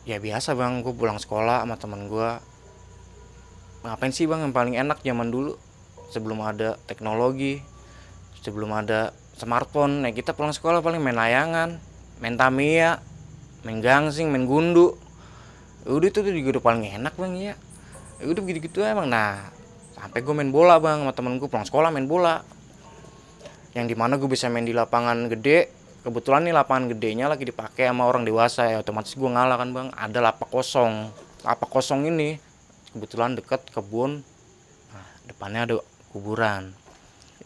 Ya 0.04 0.20
biasa 0.20 0.52
bang 0.54 0.84
gue 0.84 0.92
pulang 0.92 1.16
sekolah 1.16 1.64
sama 1.64 1.80
teman 1.80 2.06
gue 2.06 2.30
ngapain 3.80 4.12
sih 4.12 4.28
bang 4.28 4.44
yang 4.44 4.52
paling 4.52 4.74
enak 4.76 5.00
zaman 5.04 5.32
dulu? 5.32 5.56
Sebelum 6.10 6.42
ada 6.42 6.74
teknologi 6.90 7.62
sebelum 8.40 8.72
ada 8.72 9.12
smartphone. 9.36 10.04
Nah 10.04 10.10
kita 10.12 10.32
pulang 10.32 10.52
sekolah 10.52 10.80
paling 10.80 11.00
main 11.00 11.16
layangan 11.16 11.76
main 12.20 12.36
tamia 12.36 13.00
main 13.64 13.80
gangsing 13.80 14.32
main 14.32 14.48
gundu. 14.48 14.96
Udah 15.88 16.08
itu 16.12 16.20
tuh 16.20 16.32
juga 16.32 16.58
udah 16.58 16.64
paling 16.64 16.84
enak 17.00 17.14
bang 17.16 17.32
ya. 17.36 17.54
Udah 18.20 18.42
begitu 18.44 18.68
gitu 18.68 18.84
emang 18.84 19.08
nah 19.08 19.48
sampai 19.96 20.24
gue 20.24 20.32
main 20.32 20.48
bola 20.48 20.80
bang 20.80 21.04
sama 21.04 21.12
temen 21.12 21.36
gue 21.36 21.48
pulang 21.48 21.64
sekolah 21.68 21.88
main 21.92 22.08
bola. 22.08 22.44
Yang 23.76 23.94
di 23.94 23.96
mana 23.96 24.16
gue 24.18 24.28
bisa 24.28 24.50
main 24.50 24.66
di 24.66 24.74
lapangan 24.74 25.28
gede 25.30 25.72
kebetulan 26.00 26.48
nih 26.48 26.56
lapangan 26.56 26.88
gedenya 26.96 27.28
lagi 27.28 27.44
dipakai 27.44 27.92
sama 27.92 28.08
orang 28.08 28.24
dewasa 28.24 28.72
ya 28.72 28.80
otomatis 28.80 29.12
gue 29.12 29.30
ngalah 29.30 29.56
kan 29.60 29.68
bang. 29.72 29.88
Ada 29.92 30.18
lapak 30.20 30.48
kosong. 30.48 31.12
Lapak 31.44 31.72
kosong 31.72 32.08
ini 32.08 32.36
kebetulan 32.92 33.38
deket 33.38 33.66
kebun 33.70 34.22
nah, 34.90 35.06
depannya 35.26 35.60
ada 35.66 35.74
kuburan. 36.10 36.74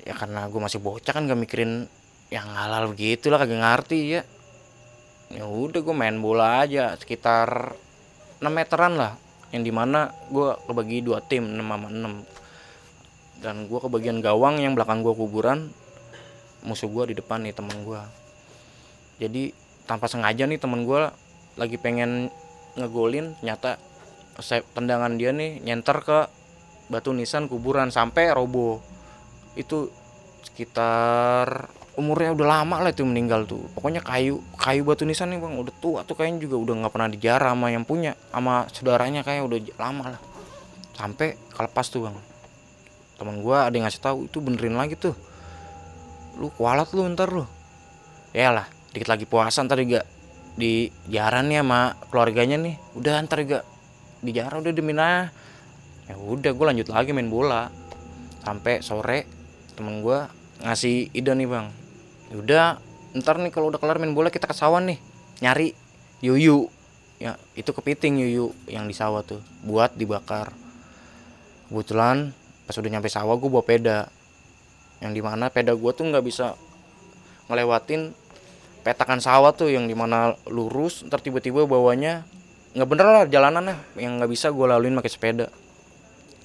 Ya 0.04 0.12
karena 0.12 0.48
gue 0.48 0.60
masih 0.60 0.80
bocah 0.80 1.12
kan 1.12 1.24
gak 1.24 1.40
mikirin 1.40 1.88
yang 2.32 2.48
halal 2.50 2.92
gitu 2.96 3.32
lah 3.32 3.40
kagak 3.40 3.60
ngerti 3.60 4.20
ya. 4.20 4.22
Ya 5.32 5.44
udah 5.48 5.80
gue 5.80 5.94
main 5.96 6.16
bola 6.20 6.64
aja 6.64 6.96
sekitar 6.96 7.76
6 8.40 8.46
meteran 8.48 8.96
lah. 8.96 9.16
Yang 9.52 9.62
di 9.68 9.72
mana 9.72 10.10
gue 10.28 10.56
kebagi 10.66 11.04
dua 11.04 11.22
tim 11.24 11.46
6 11.46 11.60
sama 11.60 11.88
6 11.88 12.34
dan 13.44 13.68
gue 13.68 13.76
kebagian 13.76 14.24
gawang 14.24 14.56
yang 14.56 14.72
belakang 14.72 15.04
gue 15.04 15.12
kuburan 15.12 15.68
musuh 16.64 16.88
gue 16.88 17.12
di 17.12 17.14
depan 17.20 17.44
nih 17.44 17.52
temen 17.52 17.84
gue 17.84 18.00
jadi 19.20 19.52
tanpa 19.84 20.08
sengaja 20.08 20.48
nih 20.48 20.56
temen 20.56 20.88
gue 20.88 21.12
lagi 21.60 21.76
pengen 21.76 22.32
ngegolin 22.80 23.36
ternyata 23.38 23.76
tendangan 24.74 25.14
dia 25.14 25.30
nih 25.30 25.62
nyenter 25.62 26.02
ke 26.02 26.18
batu 26.90 27.14
nisan 27.14 27.46
kuburan 27.46 27.88
sampai 27.88 28.34
roboh 28.34 28.82
itu 29.54 29.88
sekitar 30.44 31.70
umurnya 31.94 32.34
udah 32.34 32.46
lama 32.58 32.76
lah 32.82 32.90
itu 32.90 33.06
meninggal 33.06 33.46
tuh. 33.46 33.70
Pokoknya 33.74 34.02
kayu 34.02 34.42
kayu 34.58 34.82
batu 34.82 35.06
nisan 35.06 35.30
nih 35.30 35.38
bang 35.38 35.54
udah 35.54 35.74
tua 35.78 36.00
tuh 36.02 36.18
kayaknya 36.18 36.46
juga 36.50 36.56
udah 36.58 36.74
nggak 36.84 36.92
pernah 36.92 37.08
dijarah 37.10 37.50
sama 37.54 37.70
yang 37.70 37.86
punya 37.86 38.18
sama 38.34 38.66
saudaranya 38.74 39.22
kayak 39.22 39.46
udah 39.46 39.58
lama 39.78 40.04
lah. 40.18 40.20
Sampai 40.94 41.38
kelepas 41.54 41.86
tuh 41.90 42.10
bang. 42.10 42.16
Teman 43.14 43.38
gua 43.40 43.70
ada 43.70 43.74
yang 43.78 43.86
ngasih 43.86 44.02
tahu 44.02 44.26
itu 44.26 44.42
benerin 44.42 44.74
lagi 44.74 44.98
tuh. 44.98 45.14
Lu 46.34 46.50
kualat 46.50 46.90
lu 46.90 47.06
ntar 47.14 47.30
lu. 47.30 47.46
Ya 48.34 48.50
lah 48.50 48.66
dikit 48.90 49.06
lagi 49.06 49.26
puasa 49.26 49.62
ntar 49.62 49.78
juga 49.78 50.02
di 50.54 50.90
jaran 51.06 51.46
nih 51.46 51.62
sama 51.62 51.94
keluarganya 52.10 52.58
nih. 52.58 52.74
Udah 52.98 53.22
ntar 53.22 53.46
juga 53.46 53.62
dijarah 54.24 54.64
udah 54.64 54.72
demi 54.72 54.96
nah. 54.96 55.28
Ya 56.08 56.16
udah 56.16 56.50
gue 56.52 56.66
lanjut 56.66 56.88
lagi 56.88 57.12
main 57.12 57.28
bola. 57.28 57.68
Sampai 58.40 58.80
sore 58.80 59.28
temen 59.76 60.00
gue 60.00 60.18
ngasih 60.64 61.12
ide 61.12 61.32
nih 61.36 61.48
bang. 61.48 61.66
Ya 62.32 62.36
udah 62.40 62.66
ntar 63.14 63.38
nih 63.38 63.52
kalau 63.52 63.68
udah 63.70 63.78
kelar 63.78 64.00
main 64.00 64.16
bola 64.16 64.32
kita 64.32 64.48
ke 64.48 64.56
sawah 64.56 64.80
nih 64.80 64.96
nyari 65.44 65.76
yuyu. 66.24 66.72
Ya 67.20 67.36
itu 67.54 67.70
kepiting 67.70 68.18
yuyu 68.18 68.50
yang 68.66 68.88
di 68.88 68.96
sawah 68.96 69.20
tuh 69.20 69.44
buat 69.62 69.92
dibakar. 69.94 70.50
Kebetulan 71.68 72.32
pas 72.64 72.76
udah 72.80 72.90
nyampe 72.90 73.12
sawah 73.12 73.36
gue 73.36 73.50
bawa 73.52 73.64
peda. 73.64 74.08
Yang 75.04 75.12
di 75.20 75.22
mana 75.22 75.52
peda 75.52 75.76
gue 75.76 75.90
tuh 75.92 76.08
nggak 76.08 76.24
bisa 76.24 76.56
ngelewatin 77.48 78.16
petakan 78.84 79.20
sawah 79.20 79.56
tuh 79.56 79.72
yang 79.72 79.88
di 79.88 79.96
mana 79.96 80.36
lurus 80.48 81.08
ntar 81.08 81.24
tiba-tiba 81.24 81.64
bawahnya 81.64 82.28
nggak 82.74 82.88
bener 82.90 83.06
lah 83.06 83.24
jalanannya. 83.30 83.76
Yang 83.96 84.12
nggak 84.20 84.30
bisa 84.30 84.46
gue 84.50 84.66
laluin 84.66 84.94
pakai 84.98 85.12
sepeda. 85.12 85.46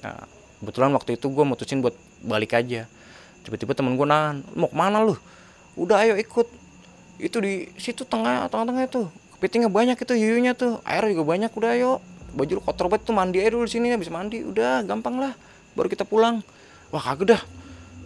Nah 0.00 0.24
kebetulan 0.62 0.90
waktu 0.94 1.18
itu 1.18 1.26
gue 1.28 1.44
mutusin 1.44 1.82
buat 1.82 1.94
balik 2.22 2.54
aja. 2.56 2.86
Tiba-tiba 3.42 3.74
temen 3.74 3.98
gue 3.98 4.06
nahan 4.06 4.46
mau 4.54 4.70
ke 4.70 4.76
mana 4.76 5.02
lu? 5.02 5.18
Udah 5.74 6.06
ayo 6.06 6.14
ikut. 6.16 6.46
Itu 7.20 7.42
di 7.42 7.68
situ 7.76 8.06
tengah 8.06 8.48
tengah-tengah 8.48 8.84
itu. 8.86 9.02
Kepitingnya 9.36 9.68
banyak 9.72 9.96
itu 9.98 10.12
yuyunya 10.16 10.52
tuh. 10.56 10.80
Air 10.86 11.10
juga 11.12 11.36
banyak 11.36 11.50
udah 11.52 11.70
ayo. 11.76 11.92
Baju 12.30 12.52
lu 12.56 12.62
kotor 12.62 12.86
banget 12.86 13.10
tuh 13.10 13.14
mandi 13.16 13.42
aja 13.42 13.50
dulu 13.50 13.66
di 13.66 13.72
sini 13.74 13.90
habis 13.90 14.08
mandi. 14.08 14.46
Udah 14.46 14.86
gampang 14.86 15.18
lah 15.18 15.32
baru 15.74 15.90
kita 15.90 16.06
pulang. 16.06 16.44
Wah 16.94 17.02
kagak 17.02 17.36
dah. 17.36 17.42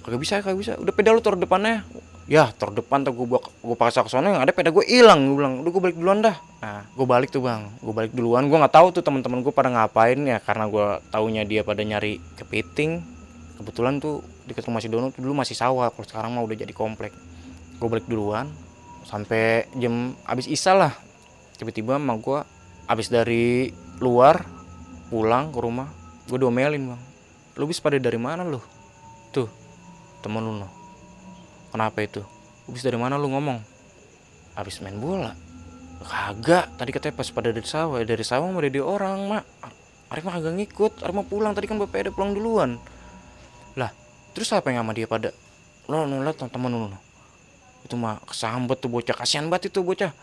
Kagak 0.07 0.21
bisa 0.23 0.41
kagak 0.41 0.59
bisa. 0.59 0.73
Udah 0.81 0.93
pedal 0.97 1.19
lu 1.19 1.23
taruh 1.23 1.37
depannya 1.37 1.85
ya 2.25 2.49
taruh 2.57 2.73
depan 2.73 3.05
tuh 3.05 3.13
gue 3.13 3.27
gue 3.37 3.77
paksa 3.77 4.01
ke 4.01 4.09
sana 4.09 4.33
yang 4.33 4.41
ada 4.41 4.53
peda 4.53 4.73
gue 4.73 4.85
hilang. 4.89 5.29
Gue 5.29 5.37
bilang 5.41 5.55
gue 5.61 5.83
balik 5.83 5.97
duluan 6.01 6.25
dah. 6.25 6.37
Nah 6.65 6.89
gue 6.89 7.07
balik 7.07 7.29
tuh 7.29 7.45
bang. 7.45 7.69
Gue 7.81 7.93
balik 7.93 8.13
duluan. 8.17 8.49
Gue 8.49 8.57
nggak 8.57 8.75
tahu 8.75 8.87
tuh 8.97 9.03
teman-teman 9.05 9.45
gue 9.45 9.53
pada 9.53 9.69
ngapain 9.69 10.17
ya 10.17 10.41
karena 10.41 10.65
gue 10.69 10.87
taunya 11.13 11.43
dia 11.45 11.61
pada 11.61 11.85
nyari 11.85 12.21
kepiting. 12.41 13.05
Kebetulan 13.61 14.01
tuh 14.01 14.25
dekat 14.49 14.67
rumah 14.67 14.81
si 14.83 14.89
Dono 14.89 15.13
tuh 15.13 15.21
dulu 15.21 15.37
masih 15.37 15.57
sawah. 15.57 15.93
Kalau 15.93 16.07
sekarang 16.09 16.31
mah 16.33 16.43
udah 16.43 16.57
jadi 16.57 16.73
komplek. 16.73 17.13
Gue 17.77 17.89
balik 17.93 18.09
duluan 18.09 18.49
sampai 19.05 19.69
jam 19.77 20.17
abis 20.25 20.49
isa 20.49 20.73
lah. 20.73 20.93
Tiba-tiba 21.61 22.01
emang 22.01 22.25
gue 22.25 22.41
abis 22.89 23.13
dari 23.13 23.69
luar 24.01 24.45
pulang 25.13 25.53
ke 25.53 25.59
rumah 25.61 25.93
gue 26.25 26.39
domelin 26.41 26.97
bang. 26.97 27.03
Lu 27.61 27.69
bis 27.69 27.79
pada 27.79 28.01
dari 28.01 28.19
mana 28.19 28.43
lu? 28.43 28.59
Tuh 29.31 29.47
temen 30.25 30.41
lu 30.41 30.57
no 30.57 30.84
kenapa 31.75 31.99
itu? 32.07 32.23
Lu 32.65 32.71
bis 32.71 32.87
dari 32.87 32.95
mana 32.95 33.19
lu 33.19 33.27
ngomong? 33.35 33.59
Abis 34.55 34.79
main 34.79 34.95
bola. 35.03 35.35
Kagak. 36.07 36.79
Tadi 36.79 36.91
katanya 36.95 37.15
pas 37.19 37.29
pada 37.35 37.51
dari 37.51 37.67
sawah 37.67 37.99
Ya, 37.99 38.07
dari 38.07 38.23
sawah 38.23 38.47
mau 38.47 38.63
dari 38.63 38.79
orang 38.79 39.27
mak. 39.27 39.45
Arif 40.15 40.23
mah 40.23 40.39
kagak 40.39 40.55
ngikut. 40.55 41.03
Arif 41.03 41.15
mah 41.19 41.27
pulang. 41.27 41.53
Tadi 41.59 41.67
kan 41.67 41.83
bapak 41.83 42.07
ada 42.07 42.11
pulang 42.15 42.31
duluan. 42.31 42.79
Lah 43.75 43.91
terus 44.31 44.55
apa 44.55 44.71
yang 44.71 44.87
sama 44.87 44.95
dia 44.95 45.11
pada? 45.11 45.35
Lo 45.91 46.07
liat 46.07 46.39
temen 46.39 46.71
lu 46.71 46.95
itu 47.85 48.01
mah 48.01 48.17
kesambet 48.25 48.81
tuh 48.81 48.89
bocah. 48.89 49.13
Kasihan 49.13 49.53
banget 49.53 49.69
itu 49.69 49.85
bocah. 49.85 50.17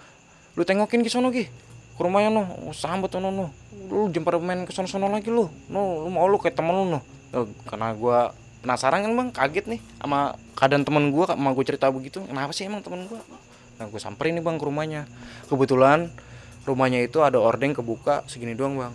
Lu 0.58 0.66
tengokin 0.66 1.06
ke 1.06 1.12
sono 1.14 1.30
ki 1.30 1.46
ke 1.92 2.02
rumahnya 2.02 2.34
no 2.34 2.44
oh, 2.66 2.74
sambet 2.74 3.14
no 3.20 3.30
no 3.30 3.54
lu 3.92 4.10
pada 4.24 4.42
main 4.42 4.66
ke 4.66 4.74
sono 4.74 4.90
sono 4.90 5.06
lagi 5.12 5.30
lu. 5.30 5.46
No 5.70 6.02
lu 6.02 6.10
mau 6.10 6.26
lu 6.26 6.42
kayak 6.42 6.58
temen 6.58 6.74
lu 6.74 6.86
no 6.98 7.02
Oh, 7.32 7.48
karena 7.64 7.96
gua 7.96 8.36
penasaran 8.62 9.04
kan 9.04 9.12
bang? 9.18 9.30
Kaget 9.34 9.66
nih 9.68 9.82
sama 10.00 10.38
keadaan 10.56 10.86
temen 10.86 11.10
gua 11.10 11.34
sama 11.34 11.52
gua 11.52 11.66
cerita 11.66 11.90
begitu. 11.90 12.22
Kenapa 12.26 12.54
sih 12.54 12.70
emang 12.70 12.86
temen 12.86 13.10
gua? 13.10 13.22
Nah 13.82 13.90
gue 13.90 13.98
samperin 13.98 14.38
nih 14.38 14.46
bang 14.46 14.62
ke 14.62 14.66
rumahnya. 14.70 15.10
Kebetulan 15.50 16.14
rumahnya 16.70 17.02
itu 17.02 17.26
ada 17.26 17.42
ordeng 17.42 17.74
kebuka 17.74 18.22
segini 18.30 18.54
doang 18.54 18.78
bang. 18.78 18.94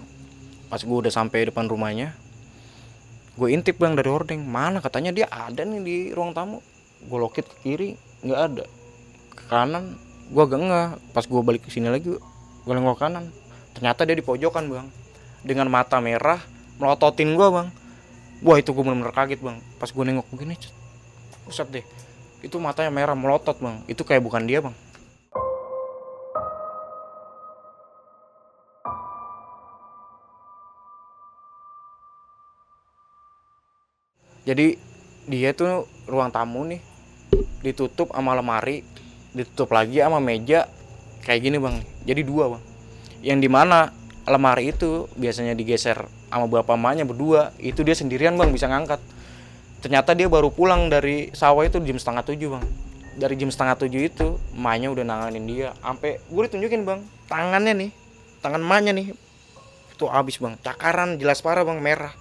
Pas 0.71 0.79
gue 0.79 0.97
udah 0.97 1.11
sampai 1.11 1.51
depan 1.51 1.67
rumahnya 1.67 2.15
gue 3.37 3.51
intip 3.51 3.83
bang 3.83 3.99
dari 3.99 4.07
ordeng. 4.07 4.47
Mana? 4.47 4.79
Katanya 4.79 5.11
dia 5.11 5.27
ada 5.27 5.67
nih 5.67 5.83
di 5.83 5.97
ruang 6.15 6.31
tamu. 6.31 6.63
Gue 7.03 7.19
lokit 7.19 7.51
ke 7.51 7.57
kiri 7.67 7.99
nggak 8.23 8.41
ada. 8.41 8.65
Ke 9.35 9.45
kanan 9.51 9.99
gue 10.31 10.43
agak 10.43 10.59
nggak 10.63 10.89
pas 11.11 11.27
gue 11.27 11.41
balik 11.43 11.67
ke 11.67 11.71
sini 11.75 11.91
lagi 11.91 12.15
gue 12.15 12.73
nengok 12.73 13.03
kanan. 13.03 13.35
Ternyata 13.75 14.07
dia 14.07 14.15
di 14.15 14.23
pojokan 14.23 14.71
bang. 14.71 14.87
Dengan 15.43 15.67
mata 15.67 15.99
merah 15.99 16.39
melototin 16.79 17.35
gue 17.35 17.49
bang 17.51 17.69
wah 18.45 18.57
itu 18.61 18.73
gue 18.73 18.83
bener-bener 18.85 19.15
kaget 19.15 19.41
bang. 19.41 19.59
Pas 19.81 19.89
gue 19.89 20.05
nengok 20.05 20.29
begini 20.33 20.59
pusat 21.47 21.71
deh. 21.71 21.85
Itu 22.43 22.59
matanya 22.59 22.91
merah 22.91 23.17
melotot 23.17 23.57
bang. 23.63 23.81
Itu 23.87 24.03
kayak 24.03 24.25
bukan 24.25 24.45
dia 24.45 24.61
bang. 24.61 24.75
Jadi 34.47 34.79
dia 35.27 35.51
tuh 35.55 35.87
ruang 36.07 36.31
tamu 36.31 36.67
nih. 36.67 36.83
Ditutup 37.63 38.15
sama 38.15 38.35
lemari 38.35 38.85
ditutup 39.37 39.69
lagi 39.77 40.01
sama 40.01 40.17
meja 40.17 40.65
kayak 41.23 41.41
gini 41.45 41.61
bang. 41.61 41.77
Jadi 42.09 42.23
dua 42.25 42.57
bang. 42.57 42.63
Yang 43.21 43.39
di 43.45 43.49
mana 43.53 43.79
lemari 44.27 44.73
itu 44.73 45.07
biasanya 45.15 45.53
digeser 45.53 46.16
sama 46.31 46.47
bapak 46.51 46.75
emaknya 46.75 47.05
berdua. 47.07 47.55
Itu 47.61 47.83
dia 47.87 47.95
sendirian 47.95 48.35
bang 48.35 48.51
bisa 48.51 48.67
ngangkat. 48.67 48.99
Ternyata 49.81 50.17
dia 50.17 50.27
baru 50.27 50.51
pulang 50.51 50.91
dari 50.91 51.31
sawah 51.31 51.63
itu 51.63 51.79
jam 51.83 51.99
setengah 51.99 52.23
tujuh 52.27 52.49
bang. 52.59 52.65
Dari 53.17 53.35
jam 53.39 53.49
setengah 53.49 53.77
tujuh 53.81 54.01
itu 54.03 54.37
emaknya 54.53 54.93
udah 54.93 55.05
nanganin 55.07 55.45
dia. 55.47 55.73
Sampai 55.81 56.21
gue 56.21 56.43
ditunjukin 56.51 56.83
bang. 56.85 57.01
Tangannya 57.31 57.73
nih 57.75 57.91
tangan 58.43 58.61
emaknya 58.61 58.93
nih. 58.97 59.07
Itu 59.95 60.11
habis 60.11 60.37
bang. 60.43 60.59
Cakaran 60.61 61.17
jelas 61.17 61.41
parah 61.41 61.63
bang. 61.63 61.79
Merah. 61.81 62.13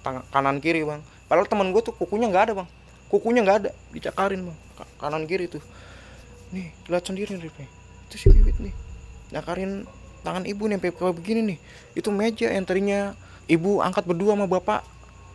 Tangan 0.00 0.22
kanan 0.32 0.56
kiri 0.62 0.86
bang. 0.86 1.00
Padahal 1.26 1.46
teman 1.46 1.70
gue 1.74 1.82
tuh 1.84 1.94
kukunya 1.96 2.30
nggak 2.30 2.44
ada 2.50 2.52
bang. 2.64 2.68
Kukunya 3.10 3.40
nggak 3.44 3.58
ada. 3.66 3.70
Dicakarin 3.92 4.48
bang. 4.48 4.56
Ka- 4.78 4.92
kanan 5.02 5.26
kiri 5.26 5.50
tuh. 5.50 5.60
Nih 6.50 6.74
lihat 6.90 7.06
sendiri 7.06 7.38
nih 7.38 7.50
itu 8.10 8.16
si 8.18 8.26
Wiwit 8.26 8.58
nih. 8.58 8.74
Nyakarin 9.30 9.86
tangan 10.26 10.42
ibu 10.42 10.66
nih 10.66 10.82
kayak 10.82 11.14
begini 11.14 11.54
nih. 11.54 11.58
Itu 11.94 12.10
meja 12.10 12.50
yang 12.50 12.66
tadinya 12.66 13.14
ibu 13.50 13.82
angkat 13.82 14.06
berdua 14.06 14.38
sama 14.38 14.46
bapak. 14.46 14.86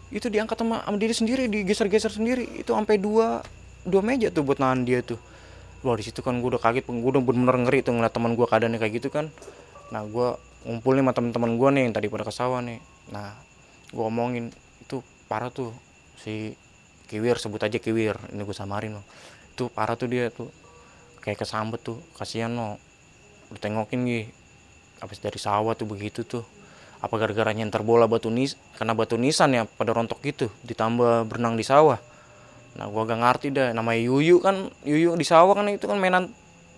Itu 0.10 0.32
diangkat 0.32 0.56
sama, 0.56 0.80
sama 0.88 0.96
diri 0.96 1.12
sendiri 1.12 1.44
digeser-geser 1.52 2.16
sendiri. 2.16 2.48
Itu 2.64 2.72
sampai 2.72 2.96
dua 2.96 3.44
dua 3.84 4.02
meja 4.02 4.32
tuh 4.32 4.48
buat 4.48 4.58
nahan 4.58 4.88
dia 4.88 5.04
tuh. 5.04 5.20
Wah 5.84 5.94
di 6.00 6.08
situ 6.08 6.24
kan 6.24 6.40
gue 6.40 6.50
udah 6.56 6.62
kaget 6.64 6.88
gue 6.88 6.98
udah 6.98 7.22
bener-bener 7.22 7.68
ngeri 7.68 7.86
tuh 7.86 7.94
ngeliat 7.94 8.16
teman 8.16 8.34
gue 8.34 8.46
keadaannya 8.48 8.80
kayak 8.80 8.94
gitu 9.04 9.12
kan. 9.12 9.30
Nah 9.92 10.02
gue 10.08 10.28
ngumpul 10.66 10.98
sama 10.98 11.12
teman-teman 11.14 11.52
gue 11.60 11.70
nih 11.78 11.82
yang 11.86 11.94
tadi 11.94 12.08
pada 12.10 12.26
ke 12.26 12.34
sawah 12.34 12.64
nih. 12.64 12.80
Nah 13.12 13.36
gue 13.94 14.02
omongin 14.02 14.50
itu 14.82 15.04
parah 15.30 15.54
tuh 15.54 15.76
si 16.18 16.58
kiwir 17.06 17.38
sebut 17.38 17.62
aja 17.62 17.78
kiwir 17.78 18.18
ini 18.34 18.42
gue 18.42 18.56
samarin 18.56 18.98
loh. 18.98 19.06
Itu 19.54 19.70
parah 19.70 19.94
tuh 19.94 20.10
dia 20.10 20.34
tuh 20.34 20.50
kayak 21.22 21.46
kesambet 21.46 21.82
tuh 21.86 22.02
kasihan 22.18 22.50
no 22.50 22.82
ditengokin 23.54 24.10
gih 24.10 24.26
habis 25.02 25.22
dari 25.22 25.38
sawah 25.38 25.78
tuh 25.78 25.86
begitu 25.86 26.26
tuh 26.26 26.42
apa 27.02 27.16
gara-gara 27.20 27.52
nyenter 27.52 27.84
bola 27.84 28.08
batu 28.08 28.32
nis 28.32 28.56
karena 28.80 28.96
batu 28.96 29.20
nisan 29.20 29.54
ya 29.56 29.64
pada 29.68 29.92
rontok 29.92 30.20
gitu 30.24 30.48
ditambah 30.64 31.28
berenang 31.28 31.60
di 31.60 31.66
sawah. 31.66 32.00
Nah 32.76 32.92
gua 32.92 33.08
gak 33.08 33.20
ngerti 33.24 33.56
dah 33.56 33.72
namanya 33.72 34.00
yuyu 34.04 34.44
kan 34.44 34.68
yuyu 34.84 35.16
di 35.16 35.26
sawah 35.28 35.56
kan 35.56 35.68
itu 35.72 35.88
kan 35.88 35.96
mainan 36.00 36.32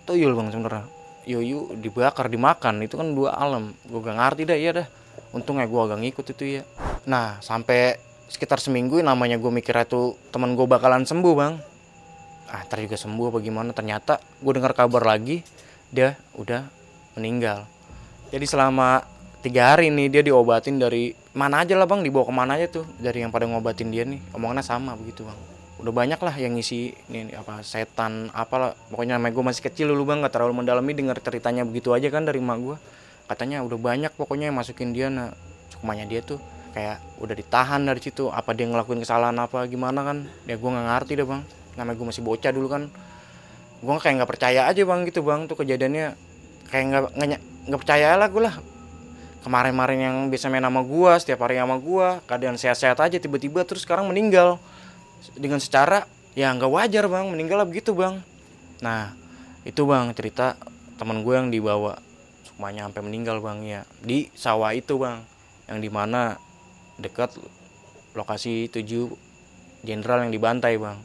tuyul 0.06 0.34
bang 0.38 0.54
sebenarnya. 0.54 0.86
Yuyu 1.28 1.76
dibakar 1.76 2.32
dimakan 2.32 2.80
itu 2.80 2.96
kan 2.96 3.12
dua 3.12 3.34
alam. 3.34 3.74
Gua 3.90 4.00
gak 4.02 4.16
ngerti 4.16 4.42
dah 4.46 4.56
iya 4.58 4.70
dah. 4.72 4.86
Untungnya 5.34 5.66
gua 5.68 5.90
agak 5.90 6.00
ngikut 6.02 6.26
itu 6.34 6.60
ya 6.60 6.62
nah 7.08 7.40
sampai 7.40 7.96
sekitar 8.28 8.60
seminggu 8.60 9.00
namanya 9.00 9.40
gue 9.40 9.48
mikirnya 9.48 9.88
tuh 9.88 10.12
teman 10.28 10.52
gue 10.52 10.68
bakalan 10.68 11.08
sembuh 11.08 11.34
bang. 11.34 11.54
Ah 12.52 12.60
ntar 12.68 12.84
juga 12.84 13.00
sembuh 13.00 13.32
apa 13.32 13.38
gimana? 13.40 13.72
Ternyata 13.72 14.20
gue 14.20 14.52
dengar 14.52 14.76
kabar 14.76 15.02
lagi 15.16 15.40
dia 15.88 16.20
udah 16.36 16.68
meninggal. 17.16 17.64
Jadi 18.28 18.44
selama 18.44 19.00
tiga 19.38 19.74
hari 19.74 19.94
nih 19.94 20.10
dia 20.10 20.22
diobatin 20.26 20.82
dari 20.82 21.14
mana 21.34 21.62
aja 21.62 21.78
lah 21.78 21.86
bang. 21.86 22.02
Dibawa 22.02 22.24
ke 22.26 22.34
mana 22.34 22.52
aja 22.58 22.66
tuh 22.70 22.84
dari 22.98 23.22
yang 23.22 23.30
pada 23.30 23.46
ngobatin 23.46 23.90
dia 23.94 24.02
nih. 24.02 24.18
Omongannya 24.34 24.64
sama 24.66 24.98
begitu 24.98 25.22
bang. 25.22 25.38
Udah 25.78 25.94
banyak 25.94 26.18
lah 26.18 26.34
yang 26.34 26.58
ngisi 26.58 26.94
nih 27.06 27.38
apa 27.38 27.62
setan 27.62 28.34
apalah. 28.34 28.74
Pokoknya 28.90 29.14
namanya 29.16 29.34
gue 29.38 29.44
masih 29.46 29.62
kecil 29.70 29.94
dulu 29.94 30.10
bang. 30.10 30.26
Gak 30.26 30.34
terlalu 30.34 30.64
mendalami 30.64 30.90
dengar 30.94 31.22
ceritanya 31.22 31.62
begitu 31.62 31.94
aja 31.94 32.10
kan 32.10 32.26
dari 32.26 32.42
emak 32.42 32.58
gue 32.58 32.76
katanya 33.28 33.60
udah 33.60 33.76
banyak 33.76 34.12
pokoknya 34.16 34.48
yang 34.48 34.56
masukin 34.56 34.96
dia 34.96 35.12
nah 35.12 35.28
cukumanya 35.68 36.08
dia 36.08 36.24
tuh 36.24 36.40
kayak 36.72 36.98
udah 37.22 37.34
ditahan 37.38 37.84
dari 37.86 38.00
situ. 38.02 38.32
Apa 38.34 38.58
dia 38.58 38.66
ngelakuin 38.66 38.98
kesalahan 39.04 39.38
apa 39.38 39.70
gimana 39.70 40.02
kan? 40.02 40.26
Ya 40.50 40.58
gue 40.58 40.70
nggak 40.70 40.86
ngerti 40.86 41.12
deh 41.22 41.26
bang. 41.28 41.42
Namanya 41.78 41.94
gue 41.94 42.06
masih 42.10 42.22
bocah 42.26 42.50
dulu 42.50 42.66
kan. 42.66 42.90
Gue 43.78 43.94
kayak 44.02 44.18
nggak 44.18 44.30
percaya 44.34 44.66
aja 44.66 44.82
bang 44.82 45.06
gitu 45.06 45.22
bang. 45.22 45.46
Tuh 45.46 45.54
kejadiannya 45.54 46.18
kayak 46.74 46.84
nggak 46.90 47.40
nggak 47.70 47.80
percaya 47.80 48.18
lah 48.18 48.26
gue 48.26 48.42
lah 48.42 48.56
kemarin-kemarin 49.42 49.98
yang 49.98 50.16
bisa 50.28 50.50
main 50.50 50.64
sama 50.64 50.82
gue 50.82 51.12
setiap 51.22 51.46
hari 51.46 51.58
sama 51.58 51.78
gue 51.78 52.06
keadaan 52.26 52.56
sehat-sehat 52.58 52.98
aja 52.98 53.16
tiba-tiba 53.18 53.62
terus 53.62 53.86
sekarang 53.86 54.10
meninggal. 54.10 54.58
Dengan 55.34 55.58
secara 55.58 56.06
ya 56.38 56.50
nggak 56.54 56.70
wajar 56.70 57.04
bang. 57.06 57.26
Meninggal 57.30 57.66
begitu 57.66 57.94
bang. 57.94 58.22
Nah 58.82 59.14
itu 59.62 59.82
bang 59.86 60.10
cerita 60.14 60.58
teman 60.98 61.22
gue 61.22 61.34
yang 61.34 61.48
dibawa 61.50 61.98
semuanya 62.46 62.90
sampai 62.90 63.02
meninggal 63.06 63.38
bang 63.38 63.58
ya. 63.62 63.80
Di 64.02 64.30
sawah 64.34 64.74
itu 64.74 64.98
bang 64.98 65.22
yang 65.68 65.78
di 65.78 65.90
mana 65.92 66.40
dekat 66.98 67.36
lokasi 68.18 68.66
tujuh 68.72 69.14
jenderal 69.86 70.26
yang 70.26 70.34
dibantai 70.34 70.74
bang. 70.74 70.98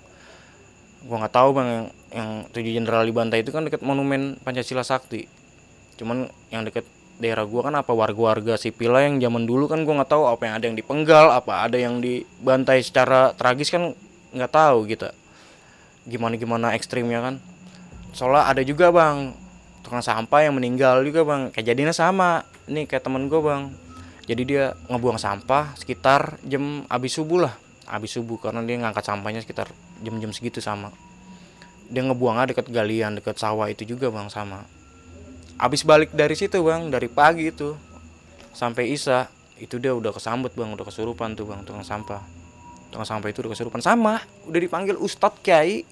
Gua 1.04 1.20
nggak 1.20 1.36
tahu 1.36 1.50
bang 1.54 1.68
yang 1.68 1.86
yang 2.14 2.30
tujuh 2.50 2.72
jenderal 2.74 3.04
dibantai 3.06 3.46
itu 3.46 3.52
kan 3.54 3.68
dekat 3.68 3.86
monumen 3.86 4.40
Pancasila 4.42 4.82
Sakti. 4.82 5.30
Cuman 6.00 6.32
yang 6.50 6.66
dekat 6.66 6.88
daerah 7.22 7.46
gua 7.46 7.70
kan 7.70 7.76
apa 7.78 7.94
warga-warga 7.94 8.58
sipil 8.58 8.98
yang 8.98 9.22
zaman 9.22 9.46
dulu 9.46 9.70
kan 9.70 9.86
gua 9.86 10.02
nggak 10.02 10.12
tahu 10.12 10.24
apa 10.26 10.42
yang 10.50 10.54
ada 10.58 10.66
yang 10.72 10.78
dipenggal 10.78 11.26
apa 11.30 11.70
ada 11.70 11.78
yang 11.78 12.02
dibantai 12.02 12.82
secara 12.82 13.32
tragis 13.38 13.70
kan 13.70 13.94
nggak 14.34 14.52
tahu 14.52 14.90
gitu. 14.90 15.08
Gimana 16.10 16.36
gimana 16.36 16.68
ekstrimnya 16.74 17.22
kan. 17.22 17.36
Soalnya 18.12 18.50
ada 18.50 18.62
juga 18.66 18.90
bang. 18.90 19.32
Tukang 19.86 20.04
sampah 20.04 20.42
yang 20.44 20.58
meninggal 20.58 21.06
juga 21.06 21.24
bang. 21.24 21.42
Kejadiannya 21.54 21.96
sama 21.96 22.44
ini 22.68 22.90
kayak 22.90 23.06
temen 23.06 23.30
gue 23.30 23.40
bang. 23.40 23.72
Jadi 24.24 24.42
dia 24.48 24.74
ngebuang 24.90 25.20
sampah 25.20 25.76
sekitar 25.76 26.42
jam 26.44 26.84
abis 26.90 27.20
subuh 27.20 27.48
lah. 27.48 27.54
Abis 27.88 28.16
subuh 28.16 28.40
karena 28.40 28.64
dia 28.64 28.80
ngangkat 28.80 29.04
sampahnya 29.06 29.44
sekitar 29.44 29.70
jam-jam 30.02 30.32
segitu 30.34 30.60
sama. 30.60 30.92
Dia 31.92 32.04
ngebuangnya 32.04 32.56
deket 32.56 32.68
galian 32.74 33.20
deket 33.22 33.38
sawah 33.38 33.70
itu 33.70 33.86
juga 33.86 34.10
bang 34.10 34.28
sama 34.32 34.66
abis 35.58 35.86
balik 35.86 36.12
dari 36.14 36.34
situ 36.34 36.62
bang 36.62 36.90
dari 36.90 37.08
pagi 37.10 37.50
itu 37.50 37.78
sampai 38.54 38.90
isa 38.94 39.30
itu 39.58 39.78
dia 39.78 39.94
udah 39.94 40.12
kesambut 40.14 40.54
bang 40.54 40.74
udah 40.74 40.86
kesurupan 40.86 41.38
tuh 41.38 41.50
bang 41.50 41.62
tukang 41.66 41.86
sampah. 41.86 42.22
Tukang 42.94 43.08
sampah 43.08 43.28
itu 43.30 43.42
udah 43.42 43.52
kesurupan. 43.58 43.82
Sama 43.82 44.22
udah 44.46 44.60
dipanggil 44.60 44.98
ustadz 44.98 45.42
kiai 45.42 45.86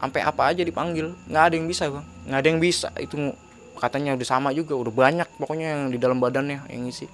sampai 0.00 0.20
apa 0.24 0.52
aja 0.52 0.62
dipanggil. 0.64 1.12
Nggak 1.28 1.42
ada 1.42 1.54
yang 1.56 1.66
bisa 1.68 1.84
bang. 1.88 2.04
Nggak 2.28 2.38
ada 2.40 2.48
yang 2.48 2.60
bisa. 2.60 2.88
Itu 2.96 3.16
katanya 3.76 4.16
udah 4.16 4.26
sama 4.26 4.48
juga 4.56 4.72
udah 4.72 4.92
banyak 4.92 5.28
pokoknya 5.36 5.66
yang 5.76 5.82
di 5.92 6.00
dalam 6.00 6.16
badannya 6.16 6.64
yang 6.72 6.88
isi 6.88 7.06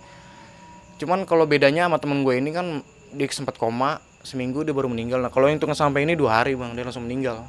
cuman 1.03 1.27
kalau 1.27 1.51
bedanya 1.51 1.91
sama 1.91 1.99
temen 1.99 2.23
gue 2.23 2.39
ini 2.39 2.55
kan 2.55 2.79
dia 3.11 3.27
sempat 3.35 3.59
koma 3.59 3.99
seminggu 4.23 4.63
dia 4.63 4.71
baru 4.71 4.87
meninggal. 4.87 5.19
Nah 5.19 5.35
kalau 5.35 5.51
yang 5.51 5.59
tukang 5.59 5.75
sampah 5.75 5.99
ini 5.99 6.15
dua 6.15 6.39
hari 6.39 6.55
bang 6.55 6.79
dia 6.79 6.87
langsung 6.87 7.11
meninggal. 7.11 7.43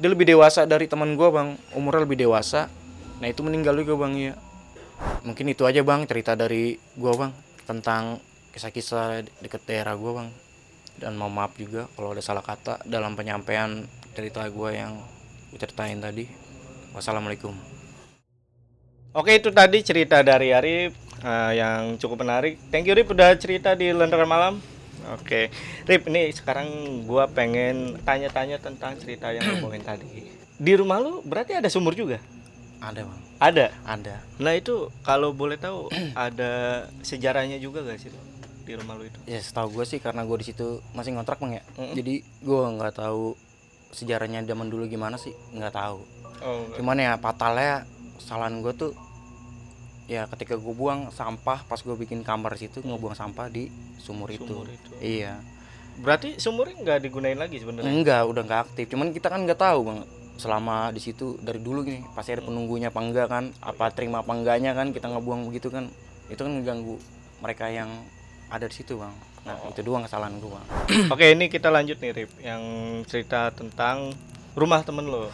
Dia 0.00 0.08
lebih 0.08 0.24
dewasa 0.24 0.64
dari 0.64 0.88
teman 0.88 1.20
gue 1.20 1.28
bang. 1.28 1.52
Umurnya 1.76 2.08
lebih 2.08 2.16
dewasa 2.16 2.72
nah 3.20 3.26
itu 3.28 3.40
meninggal 3.40 3.72
juga 3.80 3.96
bang 3.96 4.14
ya 4.16 4.34
mungkin 5.24 5.46
itu 5.48 5.64
aja 5.64 5.80
bang 5.80 6.04
cerita 6.04 6.36
dari 6.36 6.76
gue 6.76 7.12
bang 7.16 7.32
tentang 7.64 8.20
kisah-kisah 8.52 9.24
deket 9.44 9.62
daerah 9.68 9.96
gue 9.96 10.12
bang 10.12 10.28
dan 10.96 11.12
mau 11.16 11.28
maaf 11.28 11.56
juga 11.60 11.88
kalau 11.96 12.16
ada 12.16 12.24
salah 12.24 12.44
kata 12.44 12.80
dalam 12.88 13.16
penyampaian 13.16 13.84
cerita 14.16 14.44
gue 14.48 14.70
yang 14.72 14.96
ceritain 15.56 16.00
tadi 16.00 16.24
wassalamualaikum 16.96 17.52
Oke 19.16 19.40
itu 19.40 19.48
tadi 19.48 19.80
cerita 19.80 20.20
dari 20.20 20.52
Arif 20.52 20.92
eh, 21.24 21.52
yang 21.56 21.96
cukup 21.96 22.20
menarik. 22.20 22.60
Thank 22.68 22.84
you 22.84 22.92
Rip 22.92 23.08
udah 23.08 23.32
cerita 23.40 23.72
di 23.72 23.88
Lentera 23.88 24.28
Malam. 24.28 24.60
Oke, 25.16 25.48
Rip 25.88 26.04
ini 26.12 26.28
sekarang 26.36 26.68
gua 27.08 27.24
pengen 27.24 27.96
tanya-tanya 28.04 28.60
tentang 28.60 28.92
cerita 29.00 29.32
yang 29.32 29.64
bawain 29.64 29.80
tadi. 29.80 30.28
Di 30.60 30.72
rumah 30.76 31.00
lu 31.00 31.24
berarti 31.24 31.56
ada 31.56 31.72
sumur 31.72 31.96
juga? 31.96 32.20
Ada 32.78 33.00
bang 33.02 33.20
Ada. 33.36 33.66
ada 33.84 34.14
Nah 34.36 34.52
itu 34.52 34.74
kalau 35.00 35.30
boleh 35.30 35.56
tahu 35.56 35.88
ada 36.18 36.52
sejarahnya 37.00 37.56
juga 37.56 37.80
gak 37.82 37.98
sih 37.98 38.10
di 38.62 38.72
rumah 38.72 38.94
lu 38.94 39.04
itu? 39.04 39.18
ya 39.24 39.38
setahu 39.38 39.70
gue 39.72 39.84
sih 39.84 39.96
karena 39.96 40.22
gue 40.22 40.36
di 40.36 40.46
situ 40.46 40.66
masih 40.90 41.12
ngontrak 41.12 41.38
bang 41.38 41.58
ya 41.58 41.64
Mm-mm. 41.76 41.94
jadi 41.94 42.14
gue 42.20 42.60
nggak 42.72 42.94
tahu 42.96 43.38
sejarahnya 43.88 44.42
zaman 44.42 44.66
dulu 44.66 44.84
gimana 44.86 45.16
sih 45.16 45.32
nggak 45.50 45.72
tahu 45.72 46.00
Oh, 46.36 46.60
enggak. 46.60 46.76
cuman 46.76 46.96
ya 46.98 47.12
fatalnya 47.16 47.72
kesalahan 48.16 48.60
gue 48.60 48.72
tuh 48.72 48.92
ya 50.06 50.28
ketika 50.28 50.54
gue 50.54 50.70
buang 50.70 51.08
sampah 51.08 51.62
pas 51.62 51.78
gue 51.78 51.96
bikin 51.96 52.20
kamar 52.20 52.54
situ 52.54 52.78
ngebuang 52.80 53.14
sampah 53.14 53.48
di 53.48 53.72
sumur, 53.96 54.28
itu. 54.28 54.44
Sumur 54.44 54.68
itu. 54.68 54.90
iya 54.98 55.40
Berarti 55.96 56.36
sumurnya 56.36 56.76
nggak 56.76 56.98
digunain 57.02 57.34
lagi 57.34 57.56
sebenarnya? 57.56 57.88
enggak 57.88 58.22
udah 58.22 58.42
nggak 58.42 58.60
aktif 58.66 58.84
cuman 58.88 59.10
kita 59.10 59.26
kan 59.26 59.40
nggak 59.42 59.56
tahu 59.56 59.80
bang 59.82 60.00
selama 60.36 60.92
di 60.92 61.00
situ 61.00 61.40
dari 61.40 61.60
dulu 61.60 61.84
gini 61.84 62.04
pasti 62.12 62.36
ada 62.36 62.44
penunggunya 62.44 62.92
apa 62.92 63.00
enggak 63.00 63.26
kan 63.28 63.44
apa 63.64 63.88
terima 63.92 64.20
apa 64.20 64.32
enggaknya 64.36 64.76
kan 64.76 64.92
kita 64.92 65.08
ngebuang 65.08 65.48
begitu 65.48 65.72
kan 65.72 65.88
itu 66.28 66.40
kan 66.40 66.52
ngeganggu 66.60 66.96
mereka 67.40 67.72
yang 67.72 67.88
ada 68.52 68.68
di 68.68 68.74
situ 68.76 69.00
bang 69.00 69.14
nah 69.46 69.56
itu 69.70 69.80
doang 69.80 70.04
kesalahan 70.04 70.36
bang 70.36 70.66
Oke 71.14 71.32
ini 71.32 71.48
kita 71.48 71.72
lanjut 71.72 71.98
nih 71.98 72.12
Rip 72.12 72.30
yang 72.44 72.62
cerita 73.08 73.50
tentang 73.54 74.12
rumah 74.52 74.84
temen 74.84 75.06
lo 75.08 75.28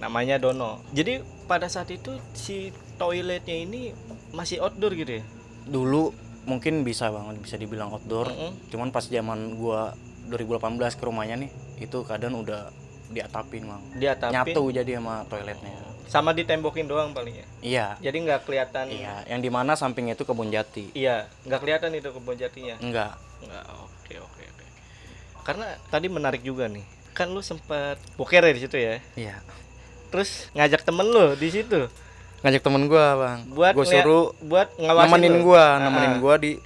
namanya 0.00 0.40
Dono. 0.40 0.80
Jadi 0.96 1.20
pada 1.44 1.68
saat 1.68 1.92
itu 1.92 2.16
si 2.32 2.72
toiletnya 2.96 3.52
ini 3.52 3.92
masih 4.32 4.64
outdoor 4.64 4.96
gitu 4.96 5.20
ya? 5.20 5.24
dulu 5.70 6.10
mungkin 6.48 6.82
bisa 6.82 7.12
bang 7.12 7.36
bisa 7.38 7.60
dibilang 7.60 7.92
outdoor 7.92 8.32
Mm-mm. 8.32 8.72
cuman 8.72 8.88
pas 8.90 9.04
zaman 9.04 9.54
gua 9.60 9.92
2018 10.32 10.80
ke 10.96 11.02
rumahnya 11.04 11.36
nih 11.46 11.50
itu 11.78 12.00
keadaan 12.06 12.38
udah 12.40 12.72
diatapin 13.10 13.62
bang 13.64 13.82
Diatapin 13.94 14.32
nyatu 14.32 14.62
jadi 14.70 14.92
sama 14.96 15.14
toiletnya 15.26 15.74
sama 16.06 16.30
ditembokin 16.30 16.86
doang 16.86 17.10
paling 17.10 17.30
ya. 17.32 17.46
iya 17.62 17.86
Jadi 18.00 18.26
nggak 18.26 18.42
kelihatan. 18.42 18.90
iya 18.90 19.22
yang 19.26 19.38
di 19.38 19.46
mana 19.46 19.74
sampingnya 19.74 20.14
itu 20.14 20.22
kebun 20.22 20.50
jati 20.50 20.90
Iya, 20.90 21.30
nggak 21.44 21.60
kelihatan 21.60 21.90
itu 21.92 22.10
kebun 22.10 22.34
jatinya. 22.34 22.74
enggak 22.78 23.14
Nggak. 23.40 23.64
Oke 23.80 24.14
oke 24.18 24.42
oke. 24.42 24.64
Karena 25.40 25.70
tadi 25.86 26.06
menarik 26.06 26.42
juga 26.42 26.66
nih. 26.66 26.82
Kan 27.10 27.30
lu 27.30 27.38
sempat 27.40 27.94
boker 28.14 28.42
ya 28.42 28.50
di 28.50 28.58
situ 28.58 28.74
ya. 28.74 28.98
iya 29.14 29.38
Terus 30.10 30.50
ngajak 30.52 30.82
temen 30.82 31.06
lu 31.06 31.34
di 31.34 31.48
situ 31.48 31.86
ngajak 32.40 32.58
temen 32.60 32.88
gua 32.88 33.06
bang 33.14 33.38
buat 33.46 33.72
gua 33.72 33.84
suruh 33.84 34.26
buat 34.40 34.68
ngawasin 34.74 35.06
nemenin 35.06 35.34
lu. 35.36 35.44
gua 35.46 35.64
nemenin 35.78 36.10
ah. 36.10 36.18
gua 36.18 36.34
di 36.36 36.56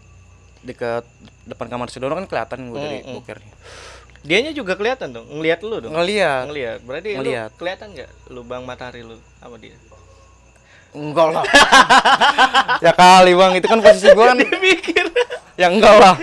dekat 0.62 1.02
depan 1.44 1.66
kamar 1.66 1.90
Sidono 1.90 2.14
kan 2.14 2.24
kelihatan 2.24 2.70
gua 2.70 2.78
dari 2.80 3.02
Mm-mm. 3.02 3.14
bokernya 3.18 3.52
Dianya 4.24 4.50
juga 4.50 4.72
kelihatan 4.72 5.12
dong, 5.12 5.28
ngelihat 5.28 5.60
lu 5.60 5.76
dong. 5.78 5.92
ngeliat 5.92 6.48
Ngelihat. 6.48 6.78
Berarti 6.80 7.10
Ngeliat. 7.12 7.50
lu 7.50 7.56
kelihatan 7.56 7.88
nggak 7.92 8.10
lubang 8.28 8.62
matahari 8.62 9.00
lu 9.00 9.20
sama 9.36 9.56
dia? 9.56 9.76
enggak 10.94 11.26
lah 11.28 11.42
ya 12.86 12.94
kali 12.94 13.34
bang 13.34 13.52
itu 13.58 13.66
kan 13.66 13.82
posisi 13.82 14.06
gua 14.14 14.30
kan 14.30 14.38
Mikir. 14.38 15.06
ya 15.54 15.66
enggak 15.66 15.90
lah 15.92 16.14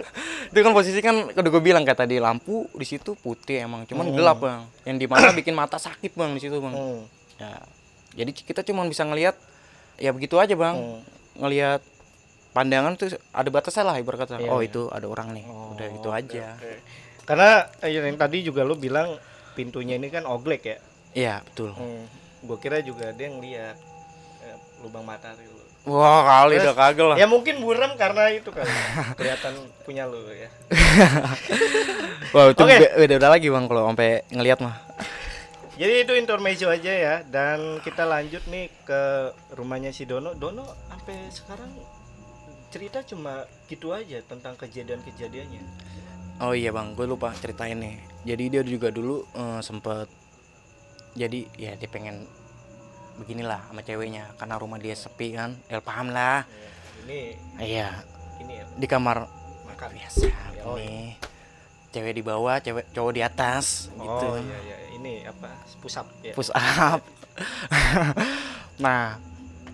itu 0.50 0.60
kan 0.60 0.74
posisi 0.74 0.98
kan 0.98 1.30
udah 1.30 1.46
gue 1.48 1.62
bilang 1.62 1.86
kayak 1.86 1.94
tadi 1.96 2.18
lampu 2.18 2.66
di 2.68 2.82
situ 2.82 3.14
putih 3.14 3.62
emang 3.62 3.86
cuman 3.86 4.10
gelap 4.10 4.42
bang 4.42 4.66
yang 4.82 4.98
di 4.98 5.06
mana 5.06 5.30
bikin 5.30 5.54
mata 5.54 5.78
sakit 5.78 6.10
bang 6.12 6.34
di 6.34 6.42
situ 6.42 6.58
bang 6.58 6.74
Hmm. 6.74 7.06
ya 7.38 7.54
jadi 8.18 8.30
kita 8.34 8.60
cuma 8.64 8.82
bisa 8.82 9.06
ngelihat 9.06 9.38
ya 9.96 10.10
begitu 10.10 10.34
aja 10.36 10.52
bang 10.52 10.74
Hmm. 10.74 11.00
ngelihat 11.38 11.78
pandangan 12.50 12.98
tuh 12.98 13.14
ada 13.30 13.46
batasnya 13.46 13.84
lah 13.84 13.94
ibarat 13.94 14.26
kata 14.26 14.42
Iya, 14.42 14.50
oh 14.50 14.58
iya. 14.58 14.66
itu 14.66 14.82
ada 14.90 15.06
orang 15.06 15.38
nih 15.38 15.44
udah 15.46 15.86
itu 15.92 16.08
aja 16.10 16.58
Oke. 16.58 16.72
Karena 17.26 17.50
eh, 17.78 17.90
yang 17.90 18.14
tadi 18.14 18.40
juga 18.40 18.62
lu 18.62 18.74
bilang 18.74 19.18
pintunya 19.52 19.94
ini 19.94 20.08
kan 20.08 20.24
oglek 20.24 20.62
ya. 20.64 20.76
iya 21.12 21.34
betul 21.42 21.72
Hmm. 21.72 22.06
Gue 22.40 22.56
kira 22.56 22.78
juga 22.80 23.10
dia 23.10 23.26
ngeliat 23.26 23.76
eh, 24.40 24.56
lubang 24.78 25.02
matahari 25.02 25.42
lu. 25.44 25.58
wah 25.86 26.22
kali 26.24 26.58
udah 26.58 26.74
kagel 26.74 27.06
lah 27.08 27.16
Ya 27.16 27.26
mungkin 27.26 27.58
buram 27.58 27.94
karena 27.94 28.30
itu 28.30 28.48
kali. 28.48 28.66
Kelihatan 29.14 29.54
punya 29.82 30.04
lu 30.04 30.18
ya. 30.28 30.50
wah 32.32 32.46
itu 32.48 32.58
Oke. 32.60 32.76
be- 32.76 32.94
beda 32.96 33.14
udah 33.16 33.30
lagi 33.30 33.46
bang 33.48 33.64
kalau 33.64 33.82
sampai 33.86 34.10
ngelihat 34.28 34.58
mah 34.60 34.76
Jadi 35.76 35.94
itu 36.02 36.12
intermezzo 36.14 36.66
aja 36.66 36.88
ya 36.88 37.14
dan 37.22 37.78
kita 37.80 38.02
lanjut 38.02 38.40
nih 38.46 38.72
ke 38.82 39.00
rumahnya 39.52 39.90
si 39.90 40.04
Dono. 40.04 40.32
Dono 40.32 40.64
sampai 40.88 41.28
sekarang 41.28 41.68
cerita 42.66 43.04
cuma 43.04 43.40
gitu 43.66 43.92
aja 43.92 44.18
tentang 44.22 44.56
kejadian-kejadiannya. 44.56 45.60
Oh 46.40 46.52
iya 46.52 46.70
bang. 46.72 46.92
Gue 46.96 47.06
lupa 47.08 47.32
ceritain 47.36 47.78
nih 47.78 47.96
jadi 48.26 48.44
dia 48.50 48.62
juga 48.66 48.90
dulu 48.90 49.22
eh, 49.38 49.60
sempet 49.62 50.10
jadi 51.14 51.46
ya 51.56 51.72
dia 51.78 51.88
pengen 51.88 52.26
beginilah 53.16 53.72
sama 53.72 53.80
ceweknya 53.80 54.34
karena 54.36 54.54
rumah 54.58 54.76
dia 54.82 54.92
sepi 54.92 55.32
kan. 55.32 55.54
El 55.70 55.80
paham 55.80 56.12
lah. 56.12 56.44
Ini 57.06 57.38
iya. 57.62 58.02
ini 58.42 58.60
ya? 58.60 58.64
Di 58.76 58.86
kamar 58.90 59.24
makan 59.64 59.90
biasa 59.94 60.28
Oh, 60.66 60.74
nih 60.74 61.14
cewek 61.94 62.18
di 62.18 62.22
bawah 62.26 62.58
cewek 62.58 62.90
cowok 62.90 63.12
di 63.14 63.22
atas 63.22 63.88
gitu. 63.94 64.28
Oh 64.28 64.36
iya 64.36 64.58
iya. 64.66 64.76
Ini 64.98 65.12
apa? 65.30 65.54
Pusap 65.78 66.06
ya. 66.20 66.34
push 66.34 66.50
up. 66.52 67.00
Nah 68.76 69.16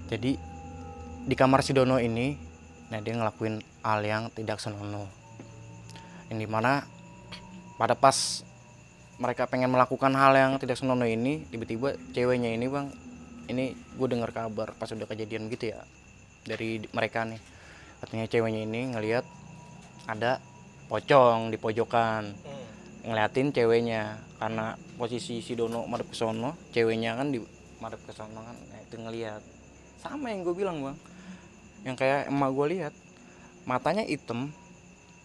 jadi 0.07 0.39
di 1.27 1.35
kamar 1.35 1.67
si 1.67 1.75
Dono 1.75 1.99
ini 1.99 2.39
nah 2.93 3.01
dia 3.01 3.17
ngelakuin 3.17 3.59
hal 3.83 4.05
yang 4.05 4.29
tidak 4.31 4.61
senonoh 4.61 5.09
yang 6.33 6.41
di 6.41 6.49
mana 6.49 6.89
pada 7.77 7.93
pas 7.93 8.41
mereka 9.21 9.45
pengen 9.45 9.69
melakukan 9.69 10.09
hal 10.17 10.33
yang 10.33 10.57
tidak 10.57 10.81
senonoh 10.81 11.05
ini 11.05 11.45
tiba-tiba 11.53 12.01
ceweknya 12.17 12.57
ini 12.57 12.73
bang 12.73 12.89
ini 13.53 13.77
gue 13.77 14.09
dengar 14.09 14.33
kabar 14.33 14.73
pas 14.73 14.89
udah 14.89 15.05
kejadian 15.05 15.53
gitu 15.53 15.77
ya 15.77 15.85
dari 16.49 16.81
mereka 16.91 17.29
nih. 17.29 17.39
Katanya 18.01 18.27
ceweknya 18.27 18.65
ini 18.65 18.97
ngelihat 18.97 19.29
ada 20.09 20.41
pocong 20.89 21.53
di 21.53 21.61
pojokan. 21.61 22.33
Hmm. 22.33 22.61
ngeliatin 23.03 23.51
ceweknya 23.51 24.23
karena 24.39 24.79
posisi 24.95 25.43
si 25.43 25.59
Dono 25.59 25.91
madep 25.91 26.15
ke 26.15 26.17
sono 26.23 26.55
ceweknya 26.71 27.19
kan 27.19 27.35
di 27.35 27.43
madep 27.83 27.99
ke 28.07 28.15
sono 28.15 28.47
kan 28.47 28.55
nah, 28.55 28.79
itu 28.79 28.95
ngeliat 28.95 29.43
sama 29.99 30.31
yang 30.31 30.47
gue 30.47 30.55
bilang 30.55 30.79
bang 30.87 30.99
yang 31.83 31.99
kayak 31.99 32.31
emak 32.31 32.51
gue 32.55 32.67
lihat 32.79 32.95
matanya 33.67 34.07
hitam 34.07 34.55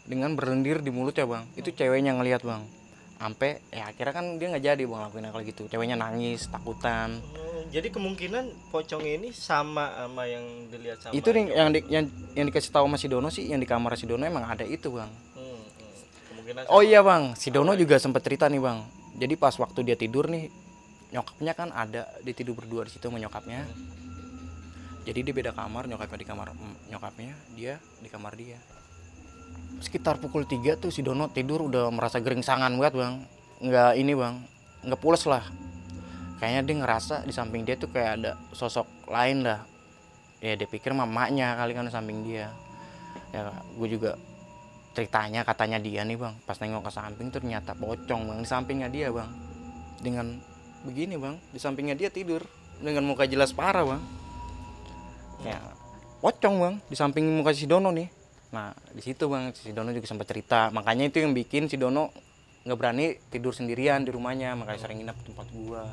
dengan 0.08 0.34
berlendir 0.34 0.80
di 0.80 0.90
mulut 0.90 1.14
ya 1.14 1.28
bang. 1.28 1.44
Itu 1.60 1.76
ceweknya 1.76 2.16
ngeliat 2.16 2.42
bang. 2.42 2.64
Sampai 3.18 3.60
ya 3.74 3.92
akhirnya 3.92 4.14
kan 4.16 4.26
dia 4.40 4.48
nggak 4.56 4.64
jadi 4.64 4.84
bang 4.88 5.02
lakuin 5.04 5.28
hal 5.28 5.42
gitu. 5.44 5.68
Ceweknya 5.68 6.00
nangis 6.00 6.48
takutan. 6.48 7.20
Oh, 7.36 7.62
jadi 7.68 7.92
kemungkinan 7.92 8.72
pocongnya 8.72 9.14
ini 9.20 9.30
sama 9.36 9.92
sama 10.08 10.24
yang 10.26 10.46
dilihat 10.72 11.04
sama 11.04 11.14
itu 11.14 11.28
Joko. 11.28 11.52
yang 11.52 11.70
di, 11.76 11.80
yang 11.92 12.04
yang 12.34 12.46
dikasih 12.48 12.72
tahu 12.72 12.88
sama 12.88 12.98
si 12.98 13.08
Dono 13.12 13.28
sih 13.28 13.52
yang 13.52 13.60
di 13.60 13.68
kamar 13.68 14.00
si 14.00 14.08
Dono 14.08 14.24
emang 14.24 14.48
ada 14.48 14.64
itu 14.64 14.88
bang. 14.96 15.12
Hmm, 15.36 15.60
hmm. 15.60 16.72
Oh 16.72 16.80
iya 16.80 17.04
bang, 17.04 17.36
si 17.36 17.52
Dono 17.52 17.76
juga 17.76 18.00
sempat 18.00 18.24
cerita 18.24 18.48
nih 18.48 18.64
bang. 18.64 18.80
jadi 19.18 19.34
pas 19.34 19.58
waktu 19.58 19.82
dia 19.82 19.98
tidur 19.98 20.30
nih 20.30 20.46
nyokapnya 21.10 21.58
kan 21.58 21.74
ada 21.74 22.06
dia 22.22 22.34
tidur 22.38 22.54
berdua 22.54 22.86
di 22.86 22.94
situ 22.94 23.10
sama 23.10 23.20
nyokapnya. 23.20 23.66
Jadi 25.08 25.20
dia 25.24 25.34
beda 25.34 25.52
kamar 25.56 25.88
nyokapnya 25.90 26.20
di 26.22 26.28
kamar 26.28 26.48
mm, 26.54 26.92
nyokapnya 26.94 27.34
dia 27.58 27.82
di 28.04 28.10
kamar 28.12 28.38
dia 28.38 28.60
sekitar 29.80 30.18
pukul 30.18 30.44
3 30.50 30.78
tuh 30.82 30.90
si 30.90 31.06
Dono 31.06 31.30
tidur 31.30 31.70
udah 31.70 31.90
merasa 31.94 32.18
geringsangan 32.18 32.74
banget 32.78 32.94
bang. 32.98 33.16
Nggak 33.62 33.92
ini 33.98 34.14
bang. 34.14 34.36
Nggak 34.86 35.00
pules 35.02 35.24
lah. 35.30 35.46
Kayaknya 36.38 36.62
dia 36.70 36.76
ngerasa 36.86 37.16
di 37.26 37.34
samping 37.34 37.66
dia 37.66 37.78
tuh 37.78 37.90
kayak 37.90 38.12
ada 38.22 38.32
sosok 38.54 38.86
lain 39.10 39.46
dah. 39.46 39.62
Ya 40.42 40.54
dia 40.54 40.70
pikir 40.70 40.94
mamanya 40.94 41.58
kali 41.58 41.74
kan 41.74 41.86
di 41.86 41.94
samping 41.94 42.22
dia. 42.26 42.54
Ya 43.34 43.50
gue 43.54 43.88
juga 43.90 44.18
ceritanya 44.94 45.42
katanya 45.46 45.82
dia 45.82 46.06
nih 46.06 46.18
bang. 46.18 46.34
Pas 46.46 46.58
nengok 46.62 46.90
ke 46.90 46.92
samping 46.94 47.30
ternyata 47.34 47.74
pocong 47.74 48.22
bang. 48.34 48.38
Di 48.42 48.50
sampingnya 48.50 48.90
dia 48.90 49.10
bang. 49.14 49.30
Dengan 50.02 50.38
begini 50.86 51.18
bang. 51.18 51.38
Di 51.54 51.60
sampingnya 51.62 51.98
dia 51.98 52.10
tidur. 52.14 52.46
Dengan 52.78 53.06
muka 53.06 53.26
jelas 53.26 53.54
parah 53.54 53.86
bang. 53.86 54.02
Ya 55.42 55.58
pocong 56.22 56.56
bang. 56.62 56.76
Di 56.86 56.96
samping 56.98 57.26
muka 57.26 57.54
si 57.54 57.66
Dono 57.66 57.90
nih 57.90 58.17
nah 58.58 58.74
di 58.90 59.06
situ 59.06 59.30
bang 59.30 59.54
si 59.54 59.70
Dono 59.70 59.94
juga 59.94 60.10
sempat 60.10 60.26
cerita 60.26 60.74
makanya 60.74 61.14
itu 61.14 61.22
yang 61.22 61.38
bikin 61.38 61.70
si 61.70 61.78
Dono 61.78 62.10
nggak 62.66 62.74
berani 62.74 63.14
tidur 63.30 63.54
sendirian 63.54 64.02
di 64.02 64.10
rumahnya 64.10 64.58
makanya 64.58 64.82
sering 64.82 64.98
nginep 65.00 65.18
di 65.22 65.26
tempat 65.30 65.48
gua 65.54 65.84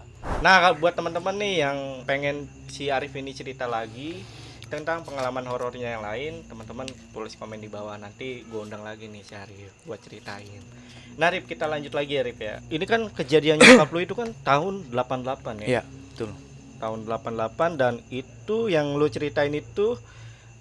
Nah, 0.41 0.61
kalau 0.61 0.77
buat 0.81 0.93
teman-teman 0.93 1.37
nih 1.37 1.55
yang 1.65 1.79
pengen 2.05 2.49
si 2.69 2.89
Arif 2.89 3.15
ini 3.15 3.33
cerita 3.33 3.65
lagi 3.65 4.21
tentang 4.67 5.05
pengalaman 5.05 5.45
horornya 5.47 5.95
yang 5.95 6.03
lain, 6.03 6.43
teman-teman 6.45 6.85
tulis 7.13 7.37
komen 7.37 7.61
di 7.61 7.69
bawah 7.71 7.95
nanti 7.97 8.43
gue 8.45 8.61
undang 8.61 8.83
lagi 8.83 9.07
nih 9.09 9.23
si 9.25 9.33
Arif 9.37 9.73
buat 9.85 10.01
ceritain. 10.01 10.61
Nah, 11.15 11.31
Rif, 11.31 11.47
kita 11.47 11.71
lanjut 11.71 11.95
lagi 11.95 12.19
ya, 12.19 12.23
Rif 12.27 12.41
ya. 12.43 12.59
Ini 12.67 12.85
kan 12.85 13.07
kejadian 13.09 13.63
nyokap 13.63 13.89
lu 13.95 14.01
itu 14.03 14.19
kan 14.19 14.35
tahun 14.43 14.91
88 14.91 15.63
ya. 15.63 15.67
iya 15.79 15.83
betul 15.85 16.35
Tahun 16.83 16.99
88 17.07 17.81
dan 17.81 17.95
itu 18.11 18.67
yang 18.67 18.99
lu 18.99 19.07
ceritain 19.07 19.55
itu 19.55 19.95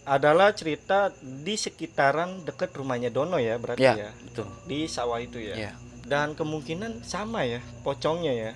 adalah 0.04 0.52
cerita 0.52 1.10
di 1.22 1.56
sekitaran 1.56 2.44
deket 2.44 2.72
rumahnya 2.72 3.08
Dono 3.08 3.38
ya, 3.38 3.56
berarti 3.56 3.82
Iya. 3.82 3.96
ya. 3.98 4.12
betul 4.22 4.48
Di 4.64 4.86
sawah 4.86 5.18
itu 5.18 5.38
ya. 5.38 5.56
Iya. 5.56 5.72
Dan 6.04 6.34
kemungkinan 6.34 7.02
sama 7.02 7.44
ya, 7.44 7.64
pocongnya 7.82 8.34
ya. 8.34 8.52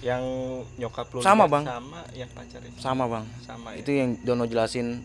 Yang 0.00 0.24
nyokap 0.76 1.06
lu 1.10 1.20
Sama, 1.20 1.44
Bang. 1.44 1.64
Sama 1.64 2.00
yang 2.12 2.28
pacarnya. 2.30 2.72
sama 2.74 3.04
bang 3.04 3.24
Sama 3.40 3.68
ya. 3.72 3.84
itu 3.84 3.90
yang 3.92 4.16
Dono 4.20 4.44
jelasin 4.44 5.04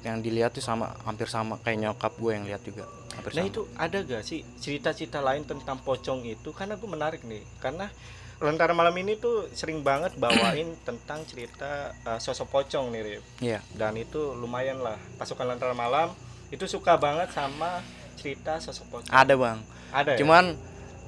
yang 0.00 0.22
dilihat 0.22 0.54
tuh 0.54 0.62
sama 0.62 0.94
hampir 1.02 1.26
sama 1.26 1.58
kayak 1.58 1.82
nyokap 1.82 2.14
gue 2.14 2.30
yang 2.30 2.46
lihat 2.46 2.62
juga 2.62 2.86
hampir 3.12 3.34
Nah 3.34 3.42
sama. 3.42 3.50
itu 3.50 3.60
ada 3.74 3.98
gak 3.98 4.22
sih 4.22 4.46
cerita-cerita 4.56 5.18
lain 5.18 5.42
tentang 5.42 5.78
pocong 5.78 6.22
itu? 6.22 6.54
Karena 6.54 6.74
gue 6.74 6.86
menarik 6.86 7.22
nih, 7.22 7.42
karena 7.58 7.90
Lentera 8.38 8.70
malam 8.70 8.94
ini 8.94 9.14
tuh 9.14 9.50
sering 9.50 9.82
banget 9.82 10.14
bawain 10.14 10.78
tentang 10.86 11.22
cerita 11.24 11.90
uh, 12.02 12.16
sosok 12.16 12.46
pocong 12.48 12.88
nih, 12.88 13.02
Rip. 13.02 13.24
Iya. 13.40 13.58
Dan 13.72 13.96
itu 13.96 14.32
lumayan 14.32 14.78
lah. 14.78 14.94
Pasukan 15.16 15.44
Lentera 15.44 15.74
malam 15.74 16.14
itu 16.48 16.64
suka 16.64 16.96
banget 16.96 17.28
sama 17.28 17.82
cerita 18.14 18.56
sosok 18.56 18.86
pocong. 18.88 19.12
ada 19.12 19.34
bang 19.34 19.58
Ada 19.90 20.16
ya? 20.16 20.18
cuman 20.18 20.56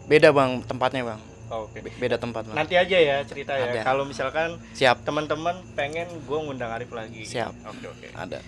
beda 0.04 0.30
bang 0.30 0.62
tempatnya 0.62 1.02
bang 1.04 1.20
Oh, 1.50 1.66
Oke. 1.66 1.82
Be- 1.82 1.90
beda 1.98 2.14
tempat 2.14 2.46
bang 2.46 2.54
Nanti 2.54 2.78
aja 2.78 2.94
ya 2.94 3.16
cerita 3.24 3.58
ya. 3.58 3.82
Kalau 3.82 4.06
misalkan 4.06 4.54
siap 4.70 5.02
teman-teman 5.02 5.58
pengen 5.74 6.06
gue 6.06 6.38
ngundang 6.38 6.70
Arif 6.70 6.94
lagi. 6.94 7.26
Siap. 7.26 7.50
Oke 7.66 7.86
oke. 7.88 8.06
ada 8.12 8.38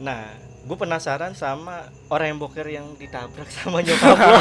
Nah, 0.00 0.32
gue 0.62 0.76
penasaran 0.78 1.34
sama 1.34 1.90
orang 2.06 2.34
yang 2.34 2.38
boker 2.38 2.66
yang 2.66 2.86
ditabrak 2.94 3.50
sama 3.58 3.82
nyokap 3.82 4.14
lo. 4.14 4.38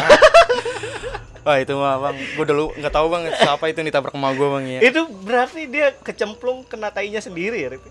wah 1.46 1.58
itu 1.58 1.74
mah 1.74 1.98
bang 1.98 2.18
gue 2.38 2.46
dulu 2.46 2.66
nggak 2.78 2.94
tahu 2.94 3.06
bang 3.10 3.24
siapa 3.34 3.66
itu 3.66 3.82
yang 3.82 3.90
ditabrak 3.90 4.14
sama 4.14 4.30
gue 4.32 4.48
bang 4.48 4.66
ya 4.78 4.80
itu 4.86 5.02
berarti 5.26 5.62
dia 5.66 5.88
kecemplung 5.98 6.62
kena 6.70 6.94
tainya 6.94 7.18
sendiri 7.18 7.58
ya, 7.58 7.74
Rip? 7.74 7.82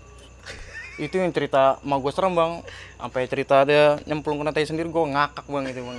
itu 0.99 1.17
yang 1.17 1.33
cerita 1.33 1.81
sama 1.81 1.97
gue 1.97 2.11
serem 2.13 2.31
bang 2.31 2.51
sampai 2.95 3.25
cerita 3.25 3.65
dia 3.65 3.97
nyemplung 4.05 4.37
kena 4.37 4.53
tai 4.53 4.63
sendiri 4.63 4.87
gue 4.87 5.03
ngakak 5.11 5.43
bang 5.49 5.63
itu 5.67 5.81
bang 5.81 5.97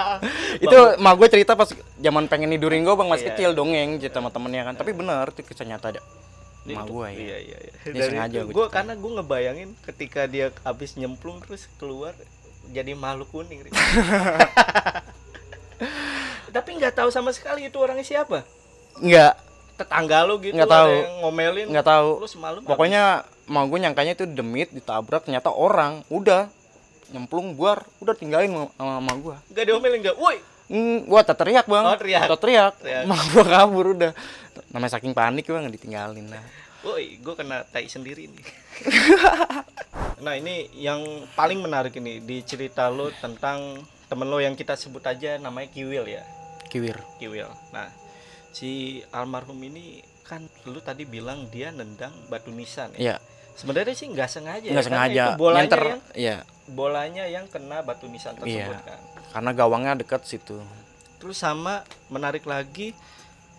itu 0.68 0.78
mah 0.98 1.14
gue 1.14 1.28
cerita 1.30 1.52
pas 1.54 1.70
zaman 1.96 2.26
pengen 2.26 2.50
nidurin 2.50 2.82
gue 2.82 2.92
bang 2.92 3.08
masih 3.08 3.30
Iya. 3.30 3.32
kecil 3.38 3.50
dongeng 3.54 3.96
cerita 4.02 4.18
sama 4.18 4.28
temennya 4.28 4.66
kan 4.68 4.74
tapi 4.76 4.90
bener 4.92 5.30
itu 5.30 5.40
kisah 5.46 5.64
nyata 5.64 5.94
ada 5.96 6.02
Dia 6.62 6.76
itu- 6.76 6.88
gue 6.88 7.06
ya 7.06 7.16
Iya 7.16 7.38
iya 7.40 7.58
iya. 7.60 7.72
Dia 7.82 7.92
Dari 7.96 8.10
sengaja 8.12 8.38
itu 8.38 8.46
ceritain. 8.48 8.70
karena 8.70 8.92
gue 8.94 9.10
ngebayangin 9.12 9.68
ketika 9.84 10.20
dia 10.24 10.46
habis 10.62 10.94
nyemplung 10.94 11.38
terus 11.40 11.66
keluar 11.76 12.14
jadi 12.68 12.94
makhluk 12.94 13.28
kuning. 13.30 13.66
Tapi 16.52 16.70
nggak 16.74 16.94
tahu 16.94 17.08
sama 17.08 17.30
sekali 17.30 17.66
itu 17.66 17.76
orangnya 17.76 18.04
siapa. 18.04 18.44
nggak 18.94 19.34
Tetangga 19.72 20.20
lu 20.22 20.36
gitu 20.38 20.52
Nggak 20.52 20.68
tahu. 20.70 20.92
yang 20.92 21.16
ngomelin. 21.20 21.66
nggak 21.66 21.86
tahu 21.88 22.10
Lu 22.18 22.28
semalam 22.28 22.60
pokoknya 22.60 23.02
mau 23.46 23.64
gue 23.64 23.78
nyangkanya 23.78 24.12
itu 24.12 24.24
demit 24.26 24.68
ditabrak 24.68 25.24
ternyata 25.24 25.48
orang 25.48 26.04
udah 26.06 26.46
nyemplung 27.08 27.52
buar 27.52 27.80
udah 27.98 28.12
tinggalin 28.12 28.52
sama- 28.52 28.72
sama 28.76 29.12
gue 29.14 29.36
nggak 29.48 29.64
diomelin 29.66 29.98
nggak. 30.02 30.14
Woi, 30.14 30.36
hmm, 30.72 31.04
gue 31.04 31.20
teriak 31.22 31.66
bang 31.66 31.84
Oh, 31.84 31.94
teriak. 31.94 32.24
Teriak 32.24 32.40
teriak 32.40 32.74
Teriak. 32.80 33.04
mah 33.04 33.20
gue 33.22 33.44
kabur 33.44 33.86
udah 33.92 34.12
namanya 34.68 34.92
saking 34.92 35.12
panik 35.12 35.44
bang 35.44 35.68
ditinggalin 35.68 36.26
nah 36.26 36.40
woi, 36.82 37.14
gue 37.14 37.34
kena 37.36 37.62
tai 37.62 37.86
sendiri 37.86 38.26
nih. 38.26 38.42
nah 40.18 40.34
ini 40.34 40.66
yang 40.74 40.98
paling 41.32 41.58
menarik 41.58 41.94
ini 41.94 42.18
di 42.18 42.42
cerita 42.42 42.86
lo 42.88 43.10
tentang 43.12 43.78
temen 44.06 44.26
lo 44.26 44.38
yang 44.38 44.52
kita 44.52 44.74
sebut 44.74 44.98
aja 45.02 45.38
namanya 45.38 45.70
Kiwil 45.70 46.02
ya. 46.04 46.26
kiwir 46.66 46.98
Kiwil. 47.16 47.46
Nah, 47.70 47.86
si 48.50 48.70
almarhum 49.10 49.60
ini 49.60 50.00
kan 50.22 50.40
lu 50.64 50.80
tadi 50.80 51.04
bilang 51.04 51.46
dia 51.46 51.68
nendang 51.68 52.10
batu 52.26 52.50
nisan 52.50 52.90
ya. 52.92 52.98
iya 52.98 53.16
Sebenarnya 53.52 53.92
sih 53.92 54.08
nggak 54.08 54.26
sengaja. 54.26 54.64
ya, 54.64 54.72
nggak 54.72 54.82
karena 54.82 54.96
sengaja 54.98 55.22
Itu 55.22 55.38
bolanya 55.38 55.60
nyenter 55.60 55.82
yang 55.84 56.00
iya 56.14 56.36
bolanya 56.64 57.24
yang 57.26 57.46
kena 57.46 57.78
batu 57.80 58.06
nisan 58.06 58.34
tersebut 58.34 58.74
Iya. 58.74 58.80
kan. 58.82 59.00
Karena 59.32 59.50
gawangnya 59.50 59.96
deket 59.96 60.22
situ 60.22 60.60
Terus 61.16 61.38
sama 61.38 61.80
menarik 62.08 62.42
lagi, 62.44 62.90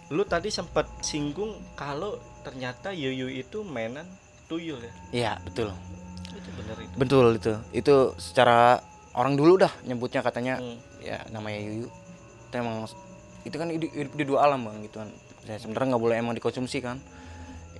lu 0.10 0.22
tadi 0.24 0.48
sempat 0.48 0.84
singgung 1.00 1.56
kalau 1.74 2.16
ternyata 2.42 2.92
Yuyu 2.92 3.32
itu 3.32 3.64
mainan 3.64 4.04
tuyul 4.46 4.78
ya. 4.78 4.94
iya 5.10 5.32
betul 5.42 5.72
Itu 6.28 6.50
bener 6.54 6.76
itu. 6.78 6.94
betul 6.94 7.26
itu 7.34 7.54
itu 7.72 7.96
secara 8.18 8.84
orang 9.14 9.34
dulu 9.34 9.58
dah 9.58 9.72
nyebutnya 9.82 10.20
katanya 10.20 10.60
Hmm. 10.60 10.76
ya 11.00 11.24
namanya 11.30 11.58
yuyu 11.58 11.88
itu 12.44 12.54
emang 12.54 12.84
itu 13.44 13.54
kan 13.54 13.68
hidup, 13.68 13.92
hidup 13.92 14.14
di 14.14 14.24
dua 14.24 14.40
alam 14.44 14.60
bang 14.62 14.78
gitu 14.84 14.98
kan 15.00 15.10
ya, 15.44 15.56
sebenarnya 15.56 15.88
nggak 15.94 16.04
boleh 16.04 16.16
emang 16.18 16.34
dikonsumsi 16.34 16.78
kan 16.80 16.98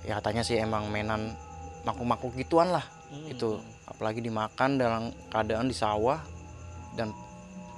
ya 0.00 0.16
katanya 0.16 0.40
sih 0.40 0.56
emang 0.56 0.88
mainan 0.88 1.36
makhluk-makhluk 1.82 2.34
gituan 2.36 2.70
lah 2.70 2.84
Hmm. 3.04 3.28
itu 3.28 3.60
apalagi 3.84 4.18
dimakan 4.18 4.74
dalam 4.74 5.02
keadaan 5.28 5.68
di 5.68 5.76
sawah 5.76 6.18
dan 6.94 7.12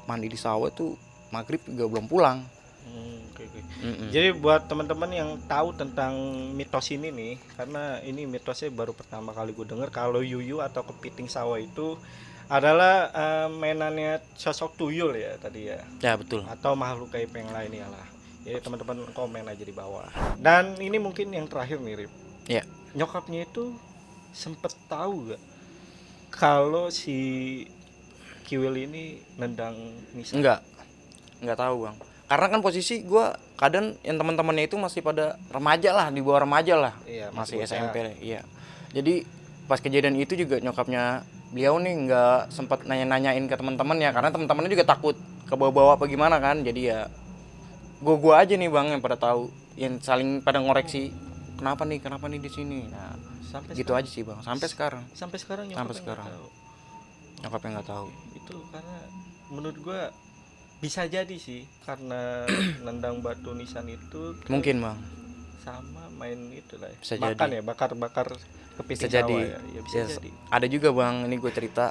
mandi 0.07 0.31
di 0.31 0.39
sawah 0.39 0.71
itu 0.71 0.95
maghrib 1.35 1.61
juga 1.67 1.85
belum 1.91 2.07
pulang 2.07 2.41
Hmm, 2.87 3.19
oke, 3.35 3.43
oke. 3.43 3.61
Mm-mm. 3.83 4.09
Jadi 4.15 4.31
buat 4.39 4.71
teman-teman 4.71 5.11
yang 5.11 5.31
tahu 5.51 5.75
tentang 5.75 6.15
mitos 6.55 6.87
ini 6.95 7.11
nih, 7.11 7.35
karena 7.59 7.99
ini 8.07 8.31
mitosnya 8.31 8.71
baru 8.71 8.95
pertama 8.95 9.35
kali 9.35 9.51
gue 9.51 9.67
denger 9.67 9.91
kalau 9.91 10.23
yuyu 10.23 10.63
atau 10.63 10.87
kepiting 10.87 11.27
sawah 11.27 11.59
itu 11.59 11.99
adalah 12.47 13.11
eh, 13.11 13.49
mainannya 13.51 14.23
sosok 14.39 14.79
tuyul 14.79 15.19
ya 15.19 15.35
tadi 15.35 15.67
ya, 15.67 15.83
ya 15.99 16.15
betul 16.15 16.47
atau 16.47 16.79
makhluk 16.79 17.11
gaib 17.11 17.35
yang 17.35 17.51
lain 17.51 17.75
ya 17.75 17.91
lah. 17.91 18.07
Jadi 18.47 18.63
teman-teman 18.63 19.03
komen 19.11 19.51
aja 19.51 19.65
di 19.67 19.75
bawah. 19.75 20.07
Dan 20.39 20.79
ini 20.79 21.03
mungkin 21.03 21.35
yang 21.35 21.51
terakhir 21.51 21.83
nih, 21.83 22.07
Rip. 22.07 22.13
Ya. 22.47 22.63
Nyokapnya 22.95 23.51
itu 23.51 23.75
sempet 24.31 24.71
tahu 24.87 25.35
gak 25.35 25.43
kalau 26.31 26.87
si 26.95 27.19
Kiwil 28.47 28.87
ini 28.87 29.19
nendang 29.35 29.75
Nisa? 30.15 30.39
enggak. 30.39 30.63
Enggak 31.43 31.59
tahu 31.59 31.91
bang. 31.91 31.97
Karena 32.27 32.47
kan 32.51 32.61
posisi 32.63 33.03
gua 33.03 33.35
kadang 33.59 33.99
yang 34.07 34.19
teman-temannya 34.19 34.71
itu 34.71 34.79
masih 34.79 35.03
pada 35.03 35.35
remaja 35.51 35.91
lah 35.91 36.07
di 36.15 36.23
bawah 36.23 36.47
remaja 36.47 36.75
lah. 36.79 36.95
Iya, 37.07 37.35
masih 37.35 37.63
bocah. 37.63 37.67
SMP 37.67 37.97
iya. 38.23 38.43
Jadi 38.95 39.27
pas 39.67 39.83
kejadian 39.83 40.15
itu 40.15 40.39
juga 40.39 40.63
nyokapnya 40.63 41.27
beliau 41.51 41.79
nih 41.83 41.95
nggak 42.07 42.55
sempat 42.55 42.87
nanya-nanyain 42.87 43.47
ke 43.51 43.55
teman-temannya 43.55 44.11
karena 44.15 44.31
teman-temannya 44.31 44.71
juga 44.71 44.87
takut 44.87 45.15
ke 45.47 45.55
bawah-bawah 45.55 45.99
apa 45.99 46.07
gimana 46.07 46.39
kan. 46.39 46.63
Jadi 46.63 46.91
ya 46.91 47.11
gua 48.03 48.15
gua 48.19 48.35
aja 48.47 48.55
nih 48.55 48.71
bang 48.71 48.95
yang 48.95 49.03
pada 49.03 49.19
tahu 49.19 49.51
yang 49.79 49.99
saling 50.03 50.43
pada 50.43 50.63
ngoreksi 50.63 51.11
kenapa 51.59 51.83
nih 51.87 51.99
kenapa 51.99 52.27
nih 52.31 52.43
di 52.43 52.51
sini? 52.51 52.87
Nah 52.91 53.15
Sampai 53.47 53.79
gitu 53.79 53.95
aja 53.95 54.07
sih 54.07 54.27
bang. 54.27 54.39
Sampai 54.43 54.67
sekarang. 54.67 55.03
Sampai 55.15 55.39
sekarang 55.39 55.71
Sampai 55.71 55.79
nyokapnya 55.79 55.95
nggak 55.95 56.03
sekarang. 56.03 56.27
tahu. 56.27 56.47
nyokapnya 57.37 57.71
nggak 57.79 57.89
tahu 57.91 58.09
itu 58.47 58.63
karena 58.71 58.97
menurut 59.49 59.77
gua 59.81 60.15
bisa 60.79 61.03
jadi 61.05 61.35
sih 61.35 61.67
karena 61.83 62.47
nendang 62.87 63.19
batu 63.19 63.51
nisan 63.53 63.89
itu 63.89 64.39
mungkin 64.47 64.79
bang 64.81 64.99
sama 65.59 66.07
main 66.15 66.39
itu 66.49 66.79
lah 66.79 66.87
ya. 66.87 66.97
Bisa 66.97 67.15
makan 67.19 67.35
jadi. 67.43 67.59
ya 67.59 67.63
bakar 67.65 67.91
bakar 67.93 68.27
kepiting 68.77 69.03
Bisa 69.03 69.09
jadi. 69.11 69.35
ya. 69.35 69.59
ya 69.67 69.81
bisa 69.83 69.97
Yes. 69.99 70.09
jadi 70.15 70.31
ada 70.47 70.67
juga 70.67 70.89
bang 70.91 71.27
ini 71.27 71.37
gue 71.37 71.51
cerita 71.51 71.91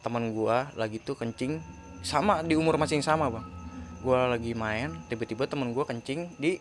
teman 0.00 0.32
gua 0.32 0.72
lagi 0.72 0.96
tuh 0.98 1.12
kencing 1.12 1.60
sama 2.00 2.40
di 2.40 2.54
umur 2.54 2.78
masing 2.78 3.02
sama 3.02 3.28
bang 3.28 3.44
gua 4.00 4.30
lagi 4.30 4.54
main 4.54 4.88
tiba-tiba 5.06 5.44
temen 5.44 5.70
gua 5.70 5.84
kencing 5.84 6.32
di 6.38 6.56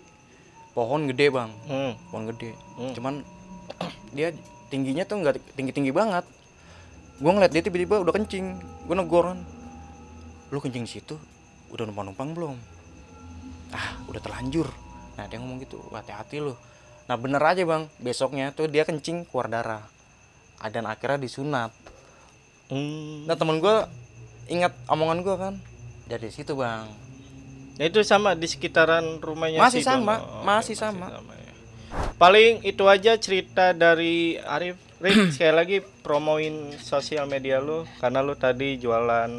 pohon 0.74 1.08
gede 1.08 1.30
bang 1.30 1.50
Hmm. 1.64 1.94
pohon 2.10 2.28
gede 2.28 2.52
Hmm. 2.76 2.92
cuman 2.92 3.14
dia 4.10 4.34
tingginya 4.68 5.06
tuh 5.06 5.22
nggak 5.22 5.40
tinggi 5.54 5.72
tinggi 5.72 5.92
banget 5.92 6.26
gue 7.18 7.30
ngeliat 7.30 7.50
dia 7.50 7.62
tiba-tiba 7.62 7.98
udah 7.98 8.14
kencing 8.14 8.58
gue 8.88 8.96
negor 8.96 9.30
kan 9.30 9.40
lu 10.48 10.58
kencing 10.58 10.84
di 10.84 10.92
situ 10.94 11.16
udah 11.70 11.84
numpang 11.84 12.08
numpang 12.08 12.30
belum 12.32 12.56
ah 13.70 14.00
udah 14.08 14.18
terlanjur 14.18 14.72
nah 15.14 15.28
dia 15.28 15.38
ngomong 15.38 15.60
gitu 15.60 15.84
"Wah, 15.92 16.00
hati-hati 16.00 16.40
lu 16.40 16.56
nah 17.06 17.16
bener 17.16 17.40
aja 17.40 17.62
bang 17.62 17.92
besoknya 17.98 18.52
tuh 18.52 18.66
dia 18.66 18.84
kencing 18.84 19.28
keluar 19.28 19.48
darah 19.48 19.84
Ah, 20.58 20.74
dan 20.74 20.88
akhirnya 20.88 21.22
disunat 21.22 21.70
Hmm. 22.68 23.24
nah 23.24 23.36
temen 23.36 23.60
gue 23.60 23.78
ingat 24.48 24.76
omongan 24.88 25.22
gue 25.22 25.36
kan 25.38 25.54
dari 26.06 26.28
situ 26.28 26.52
bang 26.54 26.88
Nah, 27.78 27.86
itu 27.86 28.02
sama 28.02 28.34
di 28.34 28.44
sekitaran 28.44 29.22
rumahnya 29.22 29.62
Masih 29.62 29.80
si 29.80 29.88
sama, 29.88 30.18
Dono. 30.18 30.42
masih 30.42 30.74
Oke, 30.74 30.82
sama. 30.82 31.08
ya. 31.14 31.54
Paling 32.18 32.66
itu 32.66 32.82
aja 32.84 33.14
cerita 33.16 33.70
dari 33.70 34.34
Arif. 34.36 34.82
Rif, 34.98 35.38
sekali 35.38 35.54
lagi 35.54 35.78
promoin 36.02 36.74
sosial 36.82 37.30
media 37.30 37.62
lu 37.62 37.86
karena 38.02 38.26
lu 38.26 38.34
tadi 38.34 38.82
jualan 38.82 39.30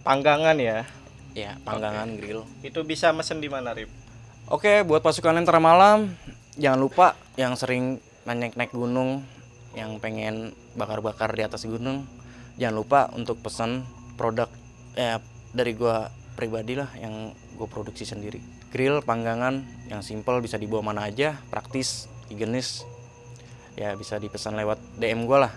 panggangan 0.00 0.56
ya. 0.56 0.88
ya 1.36 1.60
panggangan 1.60 2.16
grill 2.16 2.48
Itu 2.64 2.88
bisa 2.88 3.12
mesen 3.12 3.44
di 3.44 3.52
mana, 3.52 3.76
Rif? 3.76 3.92
Oke, 4.48 4.80
buat 4.88 5.04
pasukan 5.04 5.36
lentera 5.36 5.60
malam, 5.60 6.16
jangan 6.56 6.80
lupa 6.80 7.06
yang 7.36 7.52
sering 7.52 8.00
naik-naik 8.24 8.72
gunung, 8.72 9.20
yang 9.76 10.00
pengen 10.00 10.56
bakar-bakar 10.72 11.36
di 11.36 11.44
atas 11.44 11.68
gunung, 11.68 12.08
jangan 12.56 12.76
lupa 12.80 13.00
untuk 13.12 13.44
pesan 13.44 13.84
produk 14.16 14.48
ya 14.96 15.20
dari 15.52 15.76
gua 15.76 16.08
pribadi 16.32 16.78
lah 16.78 16.88
yang 16.96 17.36
gue 17.58 17.66
produksi 17.66 18.06
sendiri. 18.06 18.38
Grill 18.70 19.02
panggangan 19.02 19.66
yang 19.90 20.06
simple 20.06 20.38
bisa 20.38 20.54
dibawa 20.54 20.94
mana 20.94 21.10
aja, 21.10 21.34
praktis, 21.50 22.06
higienis. 22.30 22.86
Ya 23.78 23.94
bisa 23.94 24.18
dipesan 24.18 24.58
lewat 24.58 24.82
DM 24.98 25.22
gua 25.22 25.46
lah. 25.46 25.54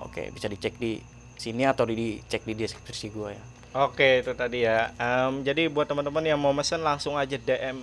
Oke, 0.00 0.32
bisa 0.32 0.48
dicek 0.48 0.74
di 0.76 0.96
sini 1.36 1.62
atau 1.62 1.84
di- 1.84 2.16
dicek 2.18 2.42
di 2.42 2.56
deskripsi 2.56 3.12
gua 3.12 3.30
ya. 3.30 3.42
Oke, 3.74 4.20
itu 4.20 4.32
tadi 4.32 4.64
ya. 4.64 4.92
Em, 4.96 5.40
jadi 5.40 5.68
buat 5.68 5.84
teman-teman 5.84 6.20
yang 6.22 6.36
mau 6.36 6.52
mesen 6.52 6.80
langsung 6.80 7.16
aja 7.16 7.36
DM 7.36 7.76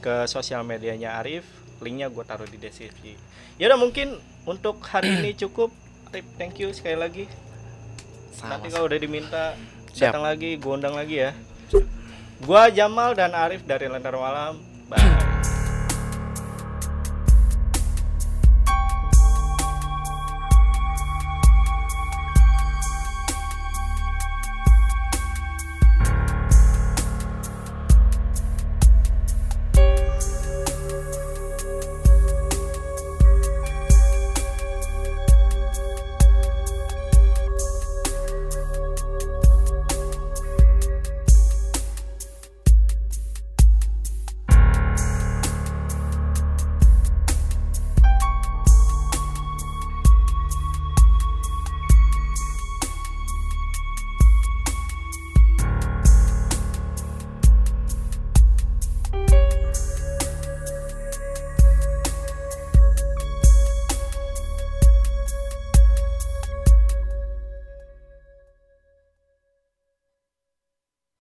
ke 0.00 0.24
sosial 0.24 0.64
medianya 0.64 1.16
Arif. 1.16 1.44
Linknya 1.80 2.08
gue 2.08 2.24
taruh 2.24 2.48
di 2.48 2.56
deskripsi. 2.56 3.12
Ya 3.56 3.68
udah 3.68 3.76
mungkin 3.76 4.16
untuk 4.44 4.80
hari 4.80 5.12
ini 5.14 5.36
cukup. 5.44 5.68
Arif, 6.08 6.24
thank 6.36 6.56
you 6.56 6.72
sekali 6.72 6.96
lagi. 6.96 7.24
Nanti 8.40 8.68
kalau 8.68 8.88
udah 8.88 8.96
diminta 8.96 9.52
Siap. 9.92 10.12
datang 10.12 10.24
lagi, 10.24 10.56
gue 10.56 10.72
undang 10.72 10.96
lagi 10.96 11.20
ya. 11.20 11.32
Gua 12.40 12.68
Jamal 12.68 13.12
dan 13.12 13.32
Arif 13.32 13.64
dari 13.64 13.88
Lentera 13.88 14.16
Malam. 14.16 14.60
Bye. 14.88 15.53